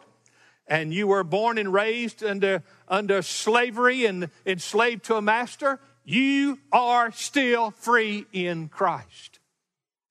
and 0.66 0.92
you 0.92 1.06
were 1.06 1.24
born 1.24 1.60
and 1.60 1.72
raised 1.72 2.24
under, 2.24 2.64
under 2.88 3.22
slavery 3.22 4.08
and 4.08 4.32
enslaved 4.44 5.04
to 5.06 5.16
a 5.16 5.22
master, 5.22 5.80
you 6.04 6.60
are 6.72 7.12
still 7.12 7.72
free 7.72 8.26
in 8.34 8.70
Christ. 8.70 9.40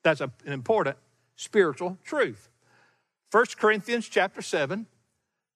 That's 0.03 0.21
an 0.21 0.33
important 0.47 0.97
spiritual 1.37 1.99
truth. 2.05 2.49
1 3.31 3.45
Corinthians 3.59 4.09
chapter 4.09 4.43
7, 4.43 4.87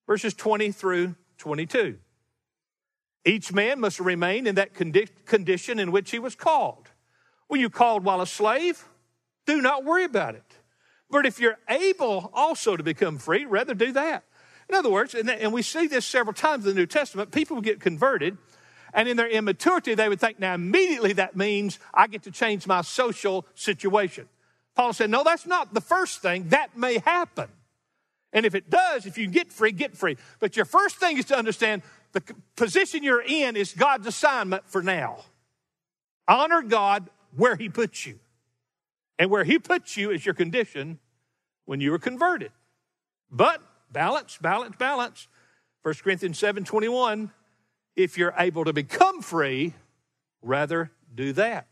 verses 0.06 0.34
20 0.34 0.70
through 0.72 1.14
22. 1.38 1.98
Each 3.24 3.52
man 3.52 3.80
must 3.80 4.00
remain 4.00 4.46
in 4.46 4.54
that 4.56 4.74
condi- 4.74 5.08
condition 5.24 5.78
in 5.78 5.92
which 5.92 6.10
he 6.10 6.18
was 6.18 6.34
called. 6.34 6.90
Were 7.48 7.56
you 7.56 7.70
called 7.70 8.04
while 8.04 8.20
a 8.20 8.26
slave? 8.26 8.84
Do 9.46 9.60
not 9.60 9.84
worry 9.84 10.04
about 10.04 10.34
it. 10.34 10.44
But 11.10 11.26
if 11.26 11.38
you're 11.38 11.58
able 11.68 12.30
also 12.34 12.76
to 12.76 12.82
become 12.82 13.18
free, 13.18 13.44
rather 13.44 13.74
do 13.74 13.92
that. 13.92 14.24
In 14.68 14.74
other 14.74 14.90
words, 14.90 15.14
and 15.14 15.52
we 15.52 15.62
see 15.62 15.86
this 15.86 16.06
several 16.06 16.32
times 16.32 16.64
in 16.64 16.74
the 16.74 16.80
New 16.80 16.86
Testament, 16.86 17.30
people 17.30 17.60
get 17.60 17.80
converted, 17.80 18.38
and 18.94 19.08
in 19.08 19.16
their 19.16 19.28
immaturity, 19.28 19.94
they 19.94 20.08
would 20.08 20.20
think, 20.20 20.38
now 20.38 20.54
immediately 20.54 21.12
that 21.14 21.36
means 21.36 21.78
I 21.92 22.06
get 22.06 22.22
to 22.22 22.30
change 22.30 22.66
my 22.66 22.80
social 22.82 23.44
situation. 23.54 24.28
Paul 24.74 24.92
said, 24.92 25.10
no, 25.10 25.22
that's 25.24 25.46
not 25.46 25.74
the 25.74 25.80
first 25.80 26.22
thing. 26.22 26.48
That 26.48 26.76
may 26.76 26.98
happen. 26.98 27.48
And 28.32 28.46
if 28.46 28.54
it 28.54 28.70
does, 28.70 29.06
if 29.06 29.18
you 29.18 29.26
get 29.28 29.52
free, 29.52 29.72
get 29.72 29.96
free. 29.96 30.16
But 30.40 30.56
your 30.56 30.64
first 30.64 30.96
thing 30.96 31.18
is 31.18 31.24
to 31.26 31.36
understand 31.36 31.82
the 32.12 32.22
position 32.56 33.02
you're 33.02 33.22
in 33.22 33.56
is 33.56 33.72
God's 33.72 34.06
assignment 34.06 34.68
for 34.68 34.82
now. 34.82 35.24
Honor 36.26 36.62
God 36.62 37.10
where 37.36 37.56
He 37.56 37.68
puts 37.68 38.06
you. 38.06 38.18
And 39.18 39.30
where 39.30 39.44
He 39.44 39.58
puts 39.58 39.96
you 39.96 40.10
is 40.10 40.24
your 40.24 40.34
condition 40.34 40.98
when 41.64 41.80
you 41.80 41.90
were 41.90 41.98
converted. 41.98 42.52
But 43.30 43.60
balance, 43.92 44.38
balance, 44.40 44.76
balance. 44.76 45.28
1 45.82 45.94
Corinthians 46.02 46.38
7 46.38 46.64
21, 46.64 47.30
if 47.96 48.18
you're 48.18 48.34
able 48.38 48.64
to 48.64 48.72
become 48.72 49.22
free, 49.22 49.74
rather 50.42 50.90
do 51.14 51.32
that. 51.34 51.66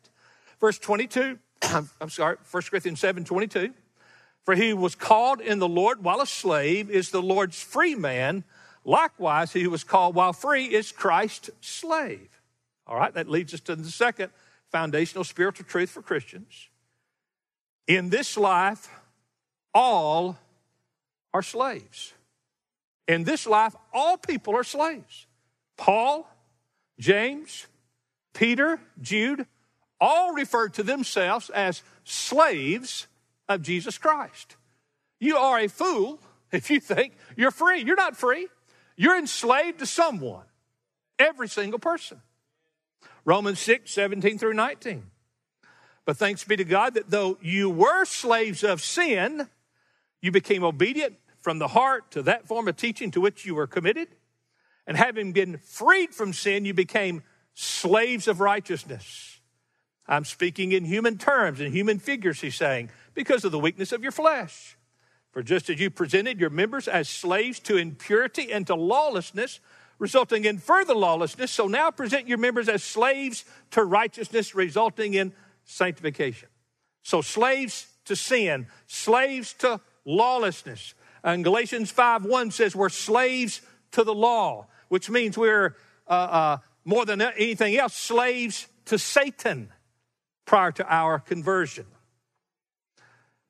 Verse 0.61 0.79
22, 0.79 1.39
I'm 1.63 2.11
sorry, 2.11 2.37
1 2.51 2.63
Corinthians 2.71 3.01
7 3.01 3.25
22. 3.25 3.73
For 4.45 4.55
he 4.55 4.73
was 4.73 4.95
called 4.95 5.41
in 5.41 5.61
the 5.61 5.69
Lord 5.69 6.03
while 6.03 6.21
a 6.21 6.27
slave 6.27 6.91
is 6.91 7.11
the 7.11 7.23
Lord's 7.23 7.63
free 7.63 7.95
man. 7.95 8.45
Likewise, 8.85 9.53
he 9.53 9.63
who 9.63 9.71
was 9.71 9.85
called 9.85 10.17
while 10.17 10.33
free 10.33 10.67
is 10.67 10.91
Christ's 10.91 11.51
slave. 11.61 12.29
All 12.87 12.97
right, 12.97 13.15
that 13.15 13.29
leads 13.29 13.55
us 13.55 13.61
to 13.61 13.77
the 13.77 13.89
second 13.89 14.31
foundational 14.73 15.23
spiritual 15.23 15.67
truth 15.67 15.91
for 15.91 16.03
Christians. 16.03 16.69
In 17.87 18.11
this 18.11 18.37
life, 18.37 18.89
all 19.73 20.39
are 21.33 21.43
slaves. 21.43 22.13
In 23.07 23.25
this 23.25 23.47
life, 23.47 23.77
all 23.93 24.17
people 24.17 24.57
are 24.57 24.65
slaves. 24.65 25.27
Paul, 25.77 26.29
James, 26.99 27.67
Peter, 28.35 28.81
Jude, 29.01 29.47
all 30.01 30.33
refer 30.33 30.69
to 30.71 30.83
themselves 30.83 31.51
as 31.51 31.83
slaves 32.05 33.07
of 33.49 33.63
Jesus 33.63 33.99
Christ. 33.99 34.57
You 35.21 35.37
are 35.37 35.59
a 35.61 35.69
fool 35.69 36.21
if 36.53 36.71
you 36.71 36.81
think 36.81 37.15
you're 37.37 37.51
free. 37.51 37.83
You're 37.83 37.97
not 37.97 38.17
free. 38.17 38.49
You're 38.97 39.19
enslaved 39.19 39.79
to 39.79 39.87
someone. 39.87 40.45
Every 41.19 41.49
single 41.49 41.79
person. 41.79 42.21
Romans 43.25 43.61
6, 43.61 43.91
17 43.91 44.39
through 44.39 44.55
19. 44.55 45.05
But 46.05 46.17
thanks 46.17 46.43
be 46.43 46.57
to 46.57 46.65
God 46.65 46.95
that 46.95 47.11
though 47.11 47.39
you 47.41 47.71
were 47.71 48.05
slaves 48.05 48.65
of 48.65 48.83
sin, 48.83 49.49
you 50.21 50.33
became 50.33 50.65
obedient 50.65 51.17
from 51.39 51.59
the 51.59 51.69
heart 51.69 52.11
to 52.13 52.23
that 52.23 52.49
form 52.49 52.67
of 52.67 52.77
teaching 52.77 53.11
to 53.13 53.21
which 53.21 53.45
you 53.45 53.55
were 53.55 53.67
committed. 53.67 54.09
And 54.87 54.97
having 54.97 55.33
been 55.33 55.59
freed 55.59 56.15
from 56.15 56.33
sin, 56.33 56.65
you 56.65 56.75
became 56.75 57.23
slaves 57.55 58.29
of 58.29 58.41
righteousness. 58.41 59.41
I'm 60.09 60.25
speaking 60.25 60.73
in 60.73 60.85
human 60.85 61.19
terms, 61.19 61.61
in 61.61 61.73
human 61.73 61.99
figures, 61.99 62.41
he's 62.41 62.57
saying, 62.57 62.91
because 63.15 63.45
of 63.45 63.53
the 63.53 63.59
weakness 63.59 63.93
of 63.93 64.03
your 64.03 64.13
flesh. 64.13 64.77
For 65.31 65.43
just 65.43 65.71
as 65.71 65.81
you 65.81 65.91
presented 65.91 66.39
your 66.41 66.51
members 66.51 66.89
as 66.89 67.09
slaves 67.09 67.59
to 67.61 67.77
impurity 67.77 68.53
and 68.53 68.67
to 68.67 68.75
lawlessness, 68.75 69.61
resulting 69.99 70.45
in 70.45 70.59
further 70.59 70.95
lawlessness, 70.95 71.51
so 71.51 71.69
now 71.69 71.91
present 71.91 72.29
your 72.29 72.39
members 72.39 72.69
as 72.69 72.83
slaves 72.83 73.45
to 73.71 73.85
righteousness, 73.85 74.55
resulting 74.55 75.15
in 75.15 75.33
sanctification. 75.65 76.49
So, 77.03 77.23
slaves 77.23 77.87
to 78.05 78.17
sin, 78.17 78.67
slaves 78.87 79.55
to 79.55 79.81
lawlessness. 80.05 80.95
And 81.25 81.45
Galatians 81.45 81.91
5 81.91 82.25
1 82.25 82.51
says 82.51 82.77
we're 82.77 82.89
slaves 82.89 83.63
to 83.93 84.05
the 84.05 84.15
law, 84.15 84.67
which 84.93 85.09
means 85.09 85.39
we're 85.39 85.75
uh, 86.07 86.11
uh, 86.11 86.57
more 86.85 87.07
than 87.07 87.23
anything 87.23 87.75
else, 87.79 87.95
slaves 87.95 88.69
to 88.85 88.99
Satan 88.99 89.73
prior 90.45 90.71
to 90.71 90.87
our 90.87 91.19
conversion. 91.19 91.87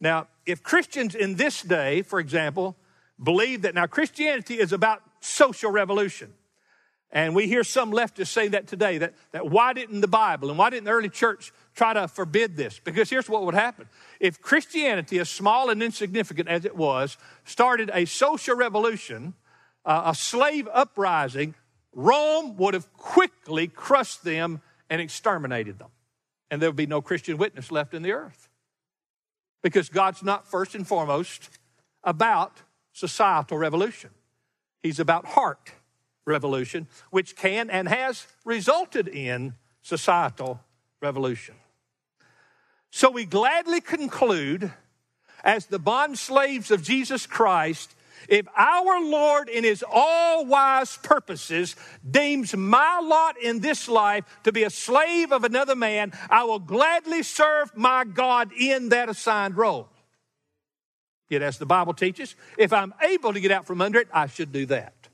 Now, 0.01 0.29
if 0.47 0.63
Christians 0.63 1.17
in 1.17 1.35
this 1.35 1.61
day, 1.63 2.03
for 2.03 2.21
example, 2.21 2.77
believe 3.21 3.63
that 3.63 3.75
now 3.75 3.87
Christianity 3.87 4.61
is 4.61 4.73
about 4.73 5.03
social 5.19 5.73
revolution, 5.73 6.33
and 7.11 7.35
we 7.35 7.49
hear 7.49 7.65
some 7.65 7.91
leftists 7.91 8.29
say 8.29 8.47
that 8.47 8.69
today, 8.69 8.99
that, 8.99 9.15
that 9.33 9.51
why 9.51 9.73
didn't 9.73 10.01
the 10.01 10.07
Bible 10.07 10.49
and 10.49 10.57
why 10.57 10.71
didn't 10.71 10.85
the 10.85 10.93
early 10.93 11.09
church 11.09 11.53
try 11.75 11.93
to 11.93 12.07
forbid 12.07 12.57
this? 12.57 12.79
Because 12.79 13.11
here's 13.11 13.29
what 13.29 13.45
would 13.47 13.55
happen. 13.55 13.89
If 14.21 14.41
Christianity, 14.41 15.19
as 15.19 15.29
small 15.29 15.71
and 15.71 15.83
insignificant 15.83 16.49
as 16.49 16.65
it 16.65 16.77
was, 16.77 17.17
started 17.45 17.91
a 17.93 18.05
social 18.05 18.55
revolution, 18.55 19.35
uh, 19.85 20.03
a 20.07 20.15
slave 20.15 20.69
uprising, 20.73 21.55
Rome 21.93 22.57
would 22.57 22.75
have 22.75 22.93
quickly 22.95 23.69
crushed 23.69 24.25
them 24.25 24.61
and 24.89 25.01
exterminated 25.01 25.79
them. 25.79 25.91
And 26.51 26.61
there 26.61 26.69
would 26.69 26.77
be 26.77 26.87
no 26.87 27.03
Christian 27.03 27.39
witness 27.39 27.73
left 27.73 27.95
in 27.95 28.03
the 28.03 28.13
earth. 28.13 28.49
Because 29.63 29.89
God's 29.89 30.23
not 30.23 30.47
first 30.47 30.75
and 30.75 30.87
foremost 30.87 31.51
about 32.03 32.59
societal 32.93 33.59
revolution, 33.59 34.11
He's 34.83 34.99
about 34.99 35.27
heart 35.27 35.73
revolution, 36.25 36.89
which 37.11 37.37
can 37.37 37.71
and 37.71 37.89
has 37.89 38.27
resulted 38.45 39.09
in 39.09 39.55
societal 39.81 40.61
revolution. 41.01 41.55
So 42.91 43.11
we 43.11 43.25
gladly 43.25 43.81
conclude, 43.81 44.73
as 45.43 45.67
the 45.67 45.79
bond 45.79 46.19
slaves 46.19 46.71
of 46.71 46.83
Jesus 46.83 47.27
Christ, 47.27 47.95
if 48.29 48.47
our 48.57 49.01
Lord, 49.03 49.49
in 49.49 49.65
his 49.65 49.85
all 49.91 50.45
wise 50.45 50.97
purposes, 50.97 51.77
deems 52.09 52.57
my 52.57 53.01
lot 53.01 53.41
in 53.41 53.61
this 53.61 53.89
life 53.89 54.25
to 54.45 54.53
be 54.53 54.65
a 54.65 54.71
slave 54.71 55.33
of 55.33 55.45
another 55.45 55.75
man, 55.77 56.13
I 56.31 56.45
will 56.45 56.59
gladly 56.59 57.23
serve 57.23 57.77
my 57.77 58.05
God 58.05 58.53
in 58.59 58.91
that 58.91 59.09
assigned 59.09 59.57
role. 59.57 59.89
Yet, 61.29 61.43
as 61.43 61.59
the 61.59 61.67
Bible 61.67 61.95
teaches, 61.95 62.37
if 62.59 62.73
I'm 62.73 62.93
able 63.01 63.33
to 63.33 63.41
get 63.41 63.51
out 63.51 63.67
from 63.67 63.81
under 63.81 63.99
it, 63.99 64.09
I 64.13 64.27
should 64.27 64.53
do 64.53 64.67
that. 64.67 65.09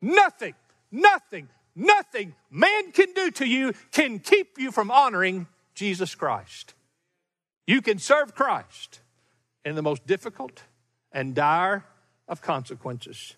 Nothing, 0.00 0.54
nothing, 0.92 1.48
nothing 1.74 2.34
man 2.50 2.92
can 2.92 3.12
do 3.12 3.30
to 3.32 3.44
you 3.44 3.72
can 3.90 4.20
keep 4.20 4.58
you 4.58 4.70
from 4.70 4.90
honoring 4.90 5.48
Jesus 5.74 6.14
Christ. 6.14 6.74
You 7.66 7.82
can 7.82 7.98
serve 7.98 8.34
Christ 8.34 9.00
in 9.64 9.74
the 9.74 9.82
most 9.82 10.06
difficult 10.06 10.62
and 11.14 11.34
dire 11.34 11.84
of 12.28 12.42
consequences. 12.42 13.36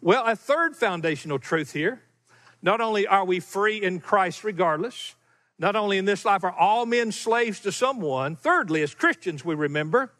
Well, 0.00 0.24
a 0.26 0.36
third 0.36 0.76
foundational 0.76 1.40
truth 1.40 1.72
here 1.72 2.02
not 2.62 2.80
only 2.80 3.06
are 3.06 3.24
we 3.24 3.40
free 3.40 3.82
in 3.82 4.00
Christ 4.00 4.44
regardless, 4.44 5.14
not 5.58 5.76
only 5.76 5.98
in 5.98 6.04
this 6.04 6.24
life 6.24 6.44
are 6.44 6.52
all 6.52 6.86
men 6.86 7.12
slaves 7.12 7.60
to 7.60 7.72
someone, 7.72 8.36
thirdly, 8.36 8.82
as 8.82 8.94
Christians, 8.94 9.44
we 9.44 9.54
remember 9.54 10.12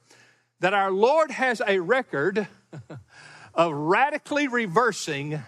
that 0.60 0.74
our 0.74 0.90
Lord 0.90 1.30
has 1.30 1.62
a 1.66 1.78
record 1.80 2.46
of 3.54 3.72
radically 3.72 4.46
reversing 4.46 5.42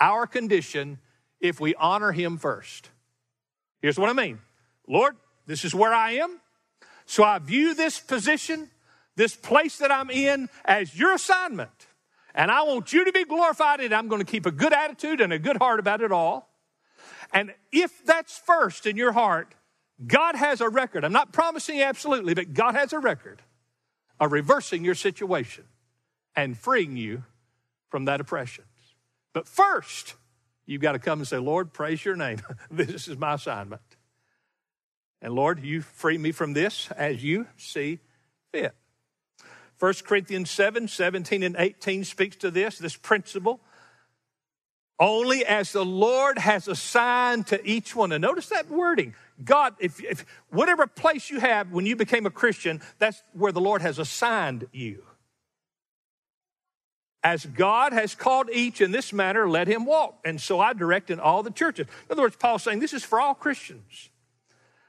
our 0.00 0.26
condition 0.26 0.98
if 1.40 1.60
we 1.60 1.74
honor 1.74 2.12
Him 2.12 2.38
first. 2.38 2.90
Here's 3.82 3.98
what 3.98 4.10
I 4.10 4.14
mean 4.14 4.40
Lord, 4.88 5.16
this 5.46 5.64
is 5.64 5.74
where 5.74 5.92
I 5.92 6.12
am. 6.12 6.40
So 7.06 7.22
I 7.22 7.38
view 7.38 7.74
this 7.74 7.98
position 7.98 8.70
this 9.20 9.36
place 9.36 9.76
that 9.76 9.92
I'm 9.92 10.08
in 10.08 10.48
as 10.64 10.98
your 10.98 11.12
assignment. 11.12 11.86
And 12.34 12.50
I 12.50 12.62
want 12.62 12.94
you 12.94 13.04
to 13.04 13.12
be 13.12 13.26
glorified, 13.26 13.80
and 13.80 13.92
I'm 13.92 14.08
going 14.08 14.24
to 14.24 14.30
keep 14.30 14.46
a 14.46 14.50
good 14.50 14.72
attitude 14.72 15.20
and 15.20 15.30
a 15.30 15.38
good 15.38 15.58
heart 15.58 15.78
about 15.78 16.00
it 16.00 16.10
all. 16.10 16.48
And 17.30 17.52
if 17.70 18.02
that's 18.06 18.38
first 18.38 18.86
in 18.86 18.96
your 18.96 19.12
heart, 19.12 19.54
God 20.06 20.36
has 20.36 20.62
a 20.62 20.70
record. 20.70 21.04
I'm 21.04 21.12
not 21.12 21.34
promising 21.34 21.82
absolutely, 21.82 22.32
but 22.32 22.54
God 22.54 22.74
has 22.74 22.94
a 22.94 22.98
record 22.98 23.42
of 24.18 24.32
reversing 24.32 24.86
your 24.86 24.94
situation 24.94 25.64
and 26.34 26.56
freeing 26.56 26.96
you 26.96 27.24
from 27.90 28.06
that 28.06 28.22
oppression. 28.22 28.64
But 29.34 29.46
first, 29.46 30.14
you've 30.64 30.80
got 30.80 30.92
to 30.92 30.98
come 30.98 31.18
and 31.18 31.28
say, 31.28 31.36
Lord, 31.36 31.74
praise 31.74 32.02
your 32.02 32.16
name. 32.16 32.40
this 32.70 33.06
is 33.06 33.18
my 33.18 33.34
assignment. 33.34 33.82
And 35.20 35.34
Lord, 35.34 35.62
you 35.62 35.82
free 35.82 36.16
me 36.16 36.32
from 36.32 36.54
this 36.54 36.88
as 36.92 37.22
you 37.22 37.48
see 37.58 37.98
fit. 38.50 38.74
1 39.80 39.94
Corinthians 40.04 40.50
7 40.50 40.86
17 40.88 41.42
and 41.42 41.56
18 41.58 42.04
speaks 42.04 42.36
to 42.36 42.50
this, 42.50 42.78
this 42.78 42.96
principle. 42.96 43.60
Only 44.98 45.46
as 45.46 45.72
the 45.72 45.84
Lord 45.84 46.38
has 46.38 46.68
assigned 46.68 47.46
to 47.46 47.66
each 47.66 47.96
one. 47.96 48.12
And 48.12 48.20
notice 48.20 48.50
that 48.50 48.68
wording. 48.68 49.14
God, 49.42 49.74
if, 49.78 50.04
if 50.04 50.26
whatever 50.50 50.86
place 50.86 51.30
you 51.30 51.40
have 51.40 51.72
when 51.72 51.86
you 51.86 51.96
became 51.96 52.26
a 52.26 52.30
Christian, 52.30 52.82
that's 52.98 53.22
where 53.32 53.52
the 53.52 53.62
Lord 53.62 53.80
has 53.80 53.98
assigned 53.98 54.66
you. 54.72 55.02
As 57.24 57.46
God 57.46 57.94
has 57.94 58.14
called 58.14 58.50
each 58.52 58.82
in 58.82 58.92
this 58.92 59.10
manner, 59.10 59.48
let 59.48 59.68
him 59.68 59.86
walk. 59.86 60.18
And 60.26 60.38
so 60.38 60.60
I 60.60 60.74
direct 60.74 61.10
in 61.10 61.18
all 61.18 61.42
the 61.42 61.50
churches. 61.50 61.86
In 61.86 62.12
other 62.12 62.22
words, 62.22 62.36
Paul's 62.36 62.62
saying 62.62 62.80
this 62.80 62.92
is 62.92 63.04
for 63.04 63.18
all 63.18 63.34
Christians. 63.34 64.10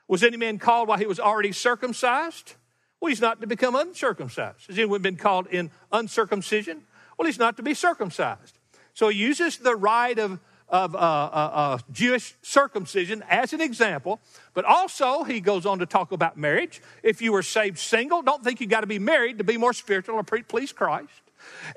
Was 0.09 0.23
any 0.23 0.35
man 0.35 0.59
called 0.59 0.89
while 0.89 0.97
he 0.97 1.07
was 1.07 1.21
already 1.21 1.53
circumcised? 1.53 2.55
Well, 3.01 3.09
he's 3.09 3.19
not 3.19 3.41
to 3.41 3.47
become 3.47 3.75
uncircumcised. 3.75 4.67
Has 4.67 4.77
anyone 4.77 5.01
been 5.01 5.15
called 5.15 5.47
in 5.47 5.71
uncircumcision? 5.91 6.83
Well, 7.17 7.25
he's 7.25 7.39
not 7.39 7.57
to 7.57 7.63
be 7.63 7.73
circumcised. 7.73 8.57
So 8.93 9.09
he 9.09 9.17
uses 9.17 9.57
the 9.57 9.75
rite 9.75 10.19
of, 10.19 10.39
of 10.69 10.93
uh, 10.93 10.97
uh, 10.97 11.01
uh, 11.01 11.77
Jewish 11.91 12.35
circumcision 12.43 13.23
as 13.27 13.53
an 13.53 13.61
example, 13.61 14.19
but 14.53 14.65
also 14.65 15.23
he 15.23 15.41
goes 15.41 15.65
on 15.65 15.79
to 15.79 15.87
talk 15.87 16.11
about 16.11 16.37
marriage. 16.37 16.79
If 17.01 17.23
you 17.23 17.31
were 17.31 17.41
saved 17.41 17.79
single, 17.79 18.21
don't 18.21 18.43
think 18.43 18.61
you 18.61 18.67
got 18.67 18.81
to 18.81 18.87
be 18.87 18.99
married 18.99 19.39
to 19.39 19.43
be 19.43 19.57
more 19.57 19.73
spiritual 19.73 20.15
or 20.15 20.23
please 20.23 20.71
Christ. 20.71 21.09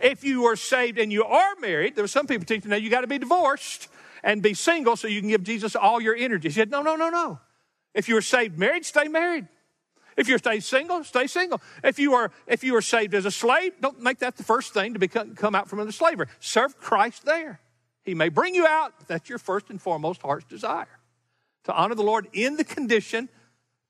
If 0.03 0.25
you 0.25 0.43
were 0.43 0.57
saved 0.57 0.99
and 0.99 1.11
you 1.11 1.25
are 1.25 1.55
married, 1.59 1.97
there 1.97 2.05
are 2.05 2.09
some 2.09 2.27
people 2.27 2.45
teaching 2.45 2.71
now 2.71 2.77
you 2.77 2.91
got 2.91 3.01
to 3.01 3.07
be 3.07 3.19
divorced 3.19 3.89
and 4.23 4.43
be 4.43 4.53
single 4.53 4.95
so 4.95 5.09
you 5.09 5.21
can 5.21 5.31
give 5.31 5.43
Jesus 5.43 5.75
all 5.75 6.03
your 6.03 6.15
energy. 6.15 6.49
He 6.49 6.55
said, 6.55 6.71
no, 6.71 6.83
no, 6.83 6.97
no, 6.97 7.09
no. 7.09 7.39
If 7.95 8.09
you 8.09 8.15
were 8.15 8.23
saved 8.23 8.59
married, 8.59 8.85
stay 8.85 9.09
married. 9.09 9.47
If 10.17 10.29
you're 10.29 10.39
stay 10.39 10.61
single, 10.61 11.03
stay 11.05 11.27
single. 11.27 11.61
If 11.83 11.99
you 11.99 12.15
are 12.15 12.31
if 12.47 12.63
you 12.63 12.77
are 12.77 12.83
saved 12.83 13.15
as 13.15 13.27
a 13.27 13.31
slave, 13.31 13.73
don't 13.81 14.01
make 14.01 14.19
that 14.19 14.37
the 14.37 14.45
first 14.45 14.73
thing 14.73 14.95
to 14.95 14.99
become 14.99 15.35
come 15.35 15.55
out 15.55 15.69
from 15.69 15.81
under 15.81 15.93
slavery. 15.93 16.27
Serve 16.41 16.79
Christ 16.79 17.25
there. 17.25 17.61
He 18.05 18.15
may 18.15 18.29
bring 18.29 18.55
you 18.55 18.67
out, 18.67 18.95
but 18.99 19.09
that's 19.09 19.29
your 19.29 19.39
first 19.39 19.71
and 19.71 19.81
foremost 19.81 20.23
heart's 20.23 20.45
desire. 20.47 20.99
To 21.65 21.75
honor 21.75 21.95
the 21.95 22.03
Lord 22.03 22.29
in 22.33 22.57
the 22.57 22.65
condition, 22.65 23.29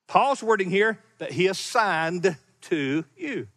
Paul's 0.07 0.41
wording 0.41 0.69
here, 0.69 0.99
that 1.17 1.33
he 1.33 1.47
assigned 1.47 2.37
to 2.61 3.05
you. 3.17 3.47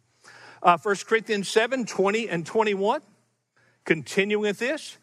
Uh, 0.61 0.77
1 0.77 0.95
Corinthians 1.07 1.47
7, 1.47 1.85
20 1.85 2.27
and 2.27 2.45
21. 2.45 3.01
Continuing 3.85 4.41
with 4.41 4.59
this, 4.59 4.97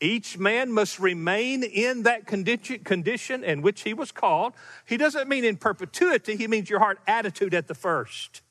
each 0.00 0.38
man 0.38 0.72
must 0.72 0.98
remain 0.98 1.62
in 1.62 2.04
that 2.04 2.26
condition 2.26 3.44
in 3.44 3.62
which 3.62 3.82
he 3.82 3.94
was 3.94 4.12
called. 4.12 4.54
He 4.86 4.96
doesn't 4.96 5.28
mean 5.28 5.44
in 5.44 5.56
perpetuity, 5.56 6.36
he 6.36 6.46
means 6.46 6.70
your 6.70 6.78
heart 6.78 6.98
attitude 7.06 7.54
at 7.54 7.68
the 7.68 7.74
first. 7.74 8.42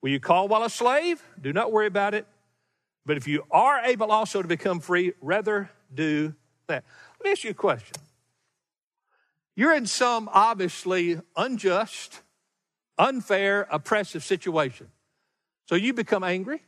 Will 0.00 0.10
you 0.10 0.20
call 0.20 0.48
while 0.48 0.62
a 0.62 0.70
slave? 0.70 1.22
Do 1.40 1.52
not 1.52 1.72
worry 1.72 1.86
about 1.86 2.14
it. 2.14 2.26
But 3.04 3.16
if 3.16 3.28
you 3.28 3.44
are 3.50 3.80
able 3.80 4.10
also 4.10 4.42
to 4.42 4.48
become 4.48 4.80
free, 4.80 5.12
rather 5.20 5.70
do 5.94 6.34
that. 6.66 6.84
Let 7.18 7.24
me 7.24 7.30
ask 7.30 7.44
you 7.44 7.50
a 7.50 7.54
question. 7.54 7.96
You're 9.54 9.74
in 9.74 9.86
some 9.86 10.28
obviously 10.32 11.20
unjust, 11.36 12.22
unfair, 12.98 13.66
oppressive 13.70 14.22
situation. 14.22 14.88
So 15.66 15.74
you 15.74 15.92
become 15.92 16.22
angry, 16.22 16.62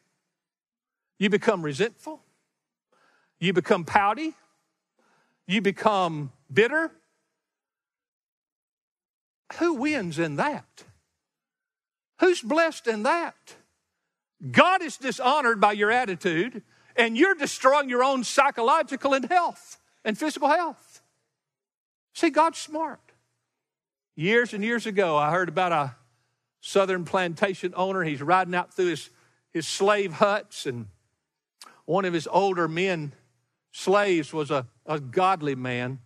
you 1.19 1.29
become 1.31 1.63
resentful, 1.63 2.23
you 3.41 3.53
become 3.53 3.85
pouty. 3.85 4.35
You 5.47 5.63
become 5.63 6.33
bitter. 6.53 6.91
Who 9.59 9.75
wins 9.75 10.19
in 10.19 10.37
that? 10.37 10.85
Who's 12.21 12.43
blessed 12.43 12.87
in 12.87 13.05
that? 13.05 13.37
God 14.51 14.83
is 14.83 14.97
dishonored 14.97 15.61
by 15.61 15.73
your 15.73 15.91
attitude, 15.91 16.63
and 16.97 17.17
you're 17.17 17.35
destroying 17.35 17.89
your 17.89 18.05
own 18.05 18.25
psychological 18.25 19.15
and 19.15 19.25
health 19.25 19.81
and 20.05 20.19
physical 20.19 20.49
health. 20.49 21.03
See, 22.15 22.31
God's 22.31 22.59
smart. 22.59 23.01
Years 24.17 24.53
and 24.53 24.65
years 24.65 24.87
ago, 24.87 25.17
I 25.17 25.31
heard 25.31 25.49
about 25.49 25.73
a 25.73 25.95
southern 26.61 27.05
plantation 27.05 27.73
owner. 27.77 28.03
He's 28.03 28.21
riding 28.21 28.55
out 28.55 28.75
through 28.75 28.89
his, 28.89 29.11
his 29.53 29.67
slave 29.67 30.15
huts, 30.15 30.67
and 30.67 30.87
one 31.85 32.05
of 32.05 32.13
his 32.13 32.27
older 32.27 32.69
men 32.69 33.13
slaves 33.79 34.33
was 34.33 34.51
a, 34.51 34.67
a 34.87 34.99
godly 34.99 35.55
man. 35.55 36.01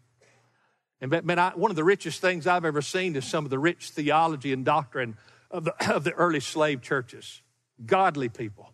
And 1.00 1.10
man, 1.24 1.38
I, 1.38 1.50
one 1.50 1.70
of 1.70 1.76
the 1.76 1.84
richest 1.84 2.20
things 2.20 2.46
I've 2.46 2.64
ever 2.64 2.82
seen 2.82 3.16
is 3.16 3.24
some 3.24 3.44
of 3.44 3.50
the 3.50 3.58
rich 3.58 3.90
theology 3.90 4.52
and 4.52 4.64
doctrine 4.64 5.16
of 5.50 5.64
the, 5.64 5.94
of 5.94 6.04
the 6.04 6.12
early 6.12 6.40
slave 6.40 6.82
churches. 6.82 7.42
Godly 7.84 8.28
people. 8.28 8.72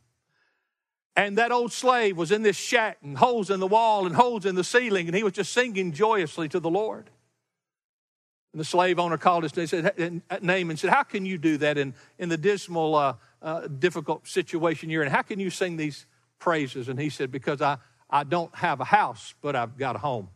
And 1.15 1.39
that 1.39 1.53
old 1.53 1.73
slave 1.73 2.17
was 2.17 2.31
in 2.31 2.43
this 2.43 2.57
shack 2.57 2.99
and 3.03 3.17
holes 3.17 3.51
in 3.51 3.61
the 3.61 3.67
wall 3.67 4.07
and 4.07 4.15
holes 4.15 4.45
in 4.45 4.55
the 4.55 4.65
ceiling, 4.65 5.07
and 5.07 5.17
he 5.17 5.23
was 5.23 5.33
just 5.33 5.53
singing 5.53 5.93
joyously 5.93 6.49
to 6.51 6.61
the 6.61 6.71
Lord. 6.71 7.11
And 8.53 8.61
the 8.61 8.65
slave 8.65 8.99
owner 8.99 9.19
called 9.19 9.45
his 9.45 9.57
name 9.57 10.71
and 10.71 10.79
said, 10.79 10.91
How 10.91 11.03
can 11.03 11.25
you 11.25 11.39
do 11.39 11.57
that 11.59 11.79
in, 11.79 11.95
in 12.19 12.29
the 12.29 12.37
dismal, 12.37 12.95
uh, 12.95 13.15
uh, 13.43 13.67
difficult 13.67 14.27
situation 14.27 14.91
you're 14.91 15.03
in? 15.03 15.11
How 15.11 15.23
can 15.23 15.41
you 15.41 15.51
sing 15.51 15.77
these 15.77 16.07
praises? 16.39 16.89
And 16.89 17.01
he 17.01 17.11
said, 17.11 17.31
Because 17.33 17.61
I, 17.61 17.79
I 18.11 18.25
don't 18.25 18.55
have 18.57 18.81
a 18.81 18.85
house, 18.85 19.35
but 19.42 19.55
I've 19.55 19.77
got 19.77 19.97
a 19.97 19.99
home. 19.99 20.29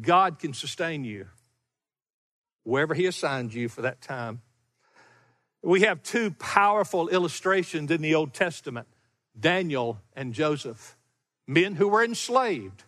God 0.00 0.38
can 0.38 0.52
sustain 0.52 1.04
you 1.04 1.26
wherever 2.64 2.94
He 2.94 3.06
assigns 3.06 3.54
you 3.54 3.68
for 3.68 3.82
that 3.82 4.00
time. 4.00 4.42
We 5.62 5.82
have 5.82 6.02
two 6.02 6.32
powerful 6.32 7.08
illustrations 7.08 7.90
in 7.90 8.02
the 8.02 8.14
Old 8.14 8.34
Testament 8.34 8.86
Daniel 9.38 10.00
and 10.14 10.32
Joseph, 10.32 10.96
men 11.46 11.74
who 11.74 11.88
were 11.88 12.04
enslaved, 12.04 12.84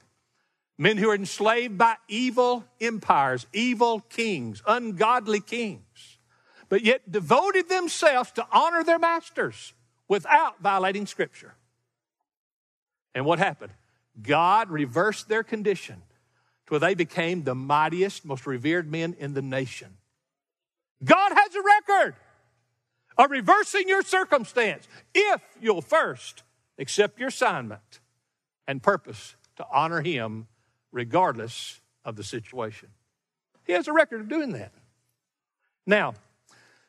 men 0.78 0.96
who 0.96 1.08
were 1.08 1.14
enslaved 1.14 1.78
by 1.78 1.96
evil 2.08 2.64
empires, 2.80 3.46
evil 3.52 4.00
kings, 4.00 4.62
ungodly 4.66 5.40
kings, 5.40 6.18
but 6.68 6.82
yet 6.82 7.10
devoted 7.10 7.68
themselves 7.68 8.30
to 8.32 8.46
honor 8.52 8.84
their 8.84 8.98
masters 8.98 9.72
without 10.08 10.60
violating 10.60 11.06
Scripture. 11.06 11.55
And 13.16 13.24
what 13.24 13.38
happened? 13.38 13.72
God 14.22 14.70
reversed 14.70 15.26
their 15.26 15.42
condition 15.42 16.02
to 16.66 16.74
where 16.74 16.80
they 16.80 16.94
became 16.94 17.44
the 17.44 17.54
mightiest, 17.54 18.26
most 18.26 18.46
revered 18.46 18.92
men 18.92 19.16
in 19.18 19.32
the 19.32 19.40
nation. 19.40 19.96
God 21.02 21.32
has 21.34 21.54
a 21.54 21.62
record 21.62 22.14
of 23.16 23.30
reversing 23.30 23.88
your 23.88 24.02
circumstance 24.02 24.86
if 25.14 25.40
you'll 25.62 25.80
first 25.80 26.42
accept 26.78 27.18
your 27.18 27.28
assignment 27.28 28.00
and 28.68 28.82
purpose 28.82 29.34
to 29.56 29.66
honor 29.72 30.02
Him 30.02 30.46
regardless 30.92 31.80
of 32.04 32.16
the 32.16 32.24
situation. 32.24 32.90
He 33.64 33.72
has 33.72 33.88
a 33.88 33.94
record 33.94 34.20
of 34.20 34.28
doing 34.28 34.52
that. 34.52 34.72
Now, 35.86 36.14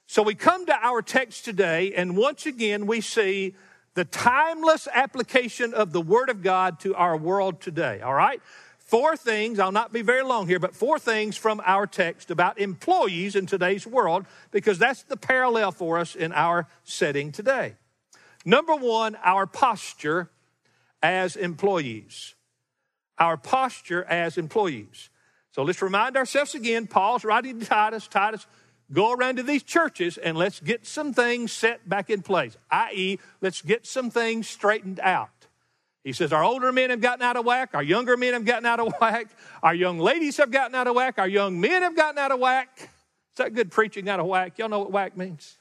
so 0.07 0.23
we 0.23 0.35
come 0.35 0.65
to 0.65 0.75
our 0.75 1.01
text 1.01 1.45
today, 1.45 1.93
and 1.93 2.17
once 2.17 2.45
again 2.45 2.85
we 2.85 2.99
see 2.99 3.55
the 3.97 4.05
timeless 4.05 4.87
application 4.93 5.73
of 5.73 5.91
the 5.91 5.99
Word 5.99 6.29
of 6.29 6.43
God 6.43 6.79
to 6.81 6.93
our 6.93 7.17
world 7.17 7.59
today, 7.59 7.99
all 8.01 8.13
right? 8.13 8.39
Four 8.77 9.17
things, 9.17 9.57
I'll 9.57 9.71
not 9.71 9.91
be 9.91 10.03
very 10.03 10.21
long 10.21 10.47
here, 10.47 10.59
but 10.59 10.75
four 10.75 10.99
things 10.99 11.35
from 11.35 11.59
our 11.65 11.87
text 11.87 12.29
about 12.29 12.59
employees 12.59 13.35
in 13.35 13.47
today's 13.47 13.87
world, 13.87 14.27
because 14.51 14.77
that's 14.77 15.01
the 15.01 15.17
parallel 15.17 15.71
for 15.71 15.97
us 15.97 16.13
in 16.13 16.31
our 16.31 16.67
setting 16.83 17.31
today. 17.31 17.73
Number 18.45 18.75
one, 18.75 19.17
our 19.23 19.47
posture 19.47 20.29
as 21.01 21.35
employees. 21.35 22.35
Our 23.17 23.35
posture 23.35 24.03
as 24.03 24.37
employees. 24.37 25.09
So 25.53 25.63
let's 25.63 25.81
remind 25.81 26.17
ourselves 26.17 26.53
again 26.53 26.85
Paul's 26.85 27.25
writing 27.25 27.59
to 27.61 27.65
Titus. 27.65 28.07
Titus, 28.07 28.45
go 28.91 29.11
around 29.11 29.37
to 29.37 29.43
these 29.43 29.63
churches 29.63 30.17
and 30.17 30.37
let's 30.37 30.59
get 30.59 30.85
some 30.85 31.13
things 31.13 31.51
set 31.51 31.87
back 31.87 32.09
in 32.09 32.21
place, 32.21 32.57
i.e., 32.71 33.19
let's 33.41 33.61
get 33.61 33.85
some 33.85 34.09
things 34.09 34.47
straightened 34.47 34.99
out. 35.01 35.29
He 36.03 36.13
says, 36.13 36.31
Our 36.31 36.43
older 36.43 36.71
men 36.71 36.89
have 36.89 37.01
gotten 37.01 37.21
out 37.21 37.35
of 37.35 37.45
whack, 37.45 37.71
our 37.73 37.83
younger 37.83 38.15
men 38.15 38.33
have 38.33 38.45
gotten 38.45 38.65
out 38.65 38.79
of 38.79 38.93
whack, 39.01 39.27
our 39.61 39.75
young 39.75 39.99
ladies 39.99 40.37
have 40.37 40.51
gotten 40.51 40.73
out 40.73 40.87
of 40.87 40.95
whack, 40.95 41.19
our 41.19 41.27
young 41.27 41.59
men 41.59 41.81
have 41.81 41.95
gotten 41.95 42.17
out 42.17 42.31
of 42.31 42.39
whack. 42.39 42.69
Is 42.79 43.37
that 43.37 43.53
good 43.53 43.71
preaching 43.71 44.07
out 44.09 44.19
of 44.19 44.25
whack? 44.25 44.57
Y'all 44.57 44.69
know 44.69 44.79
what 44.79 44.91
whack 44.91 45.17
means? 45.17 45.57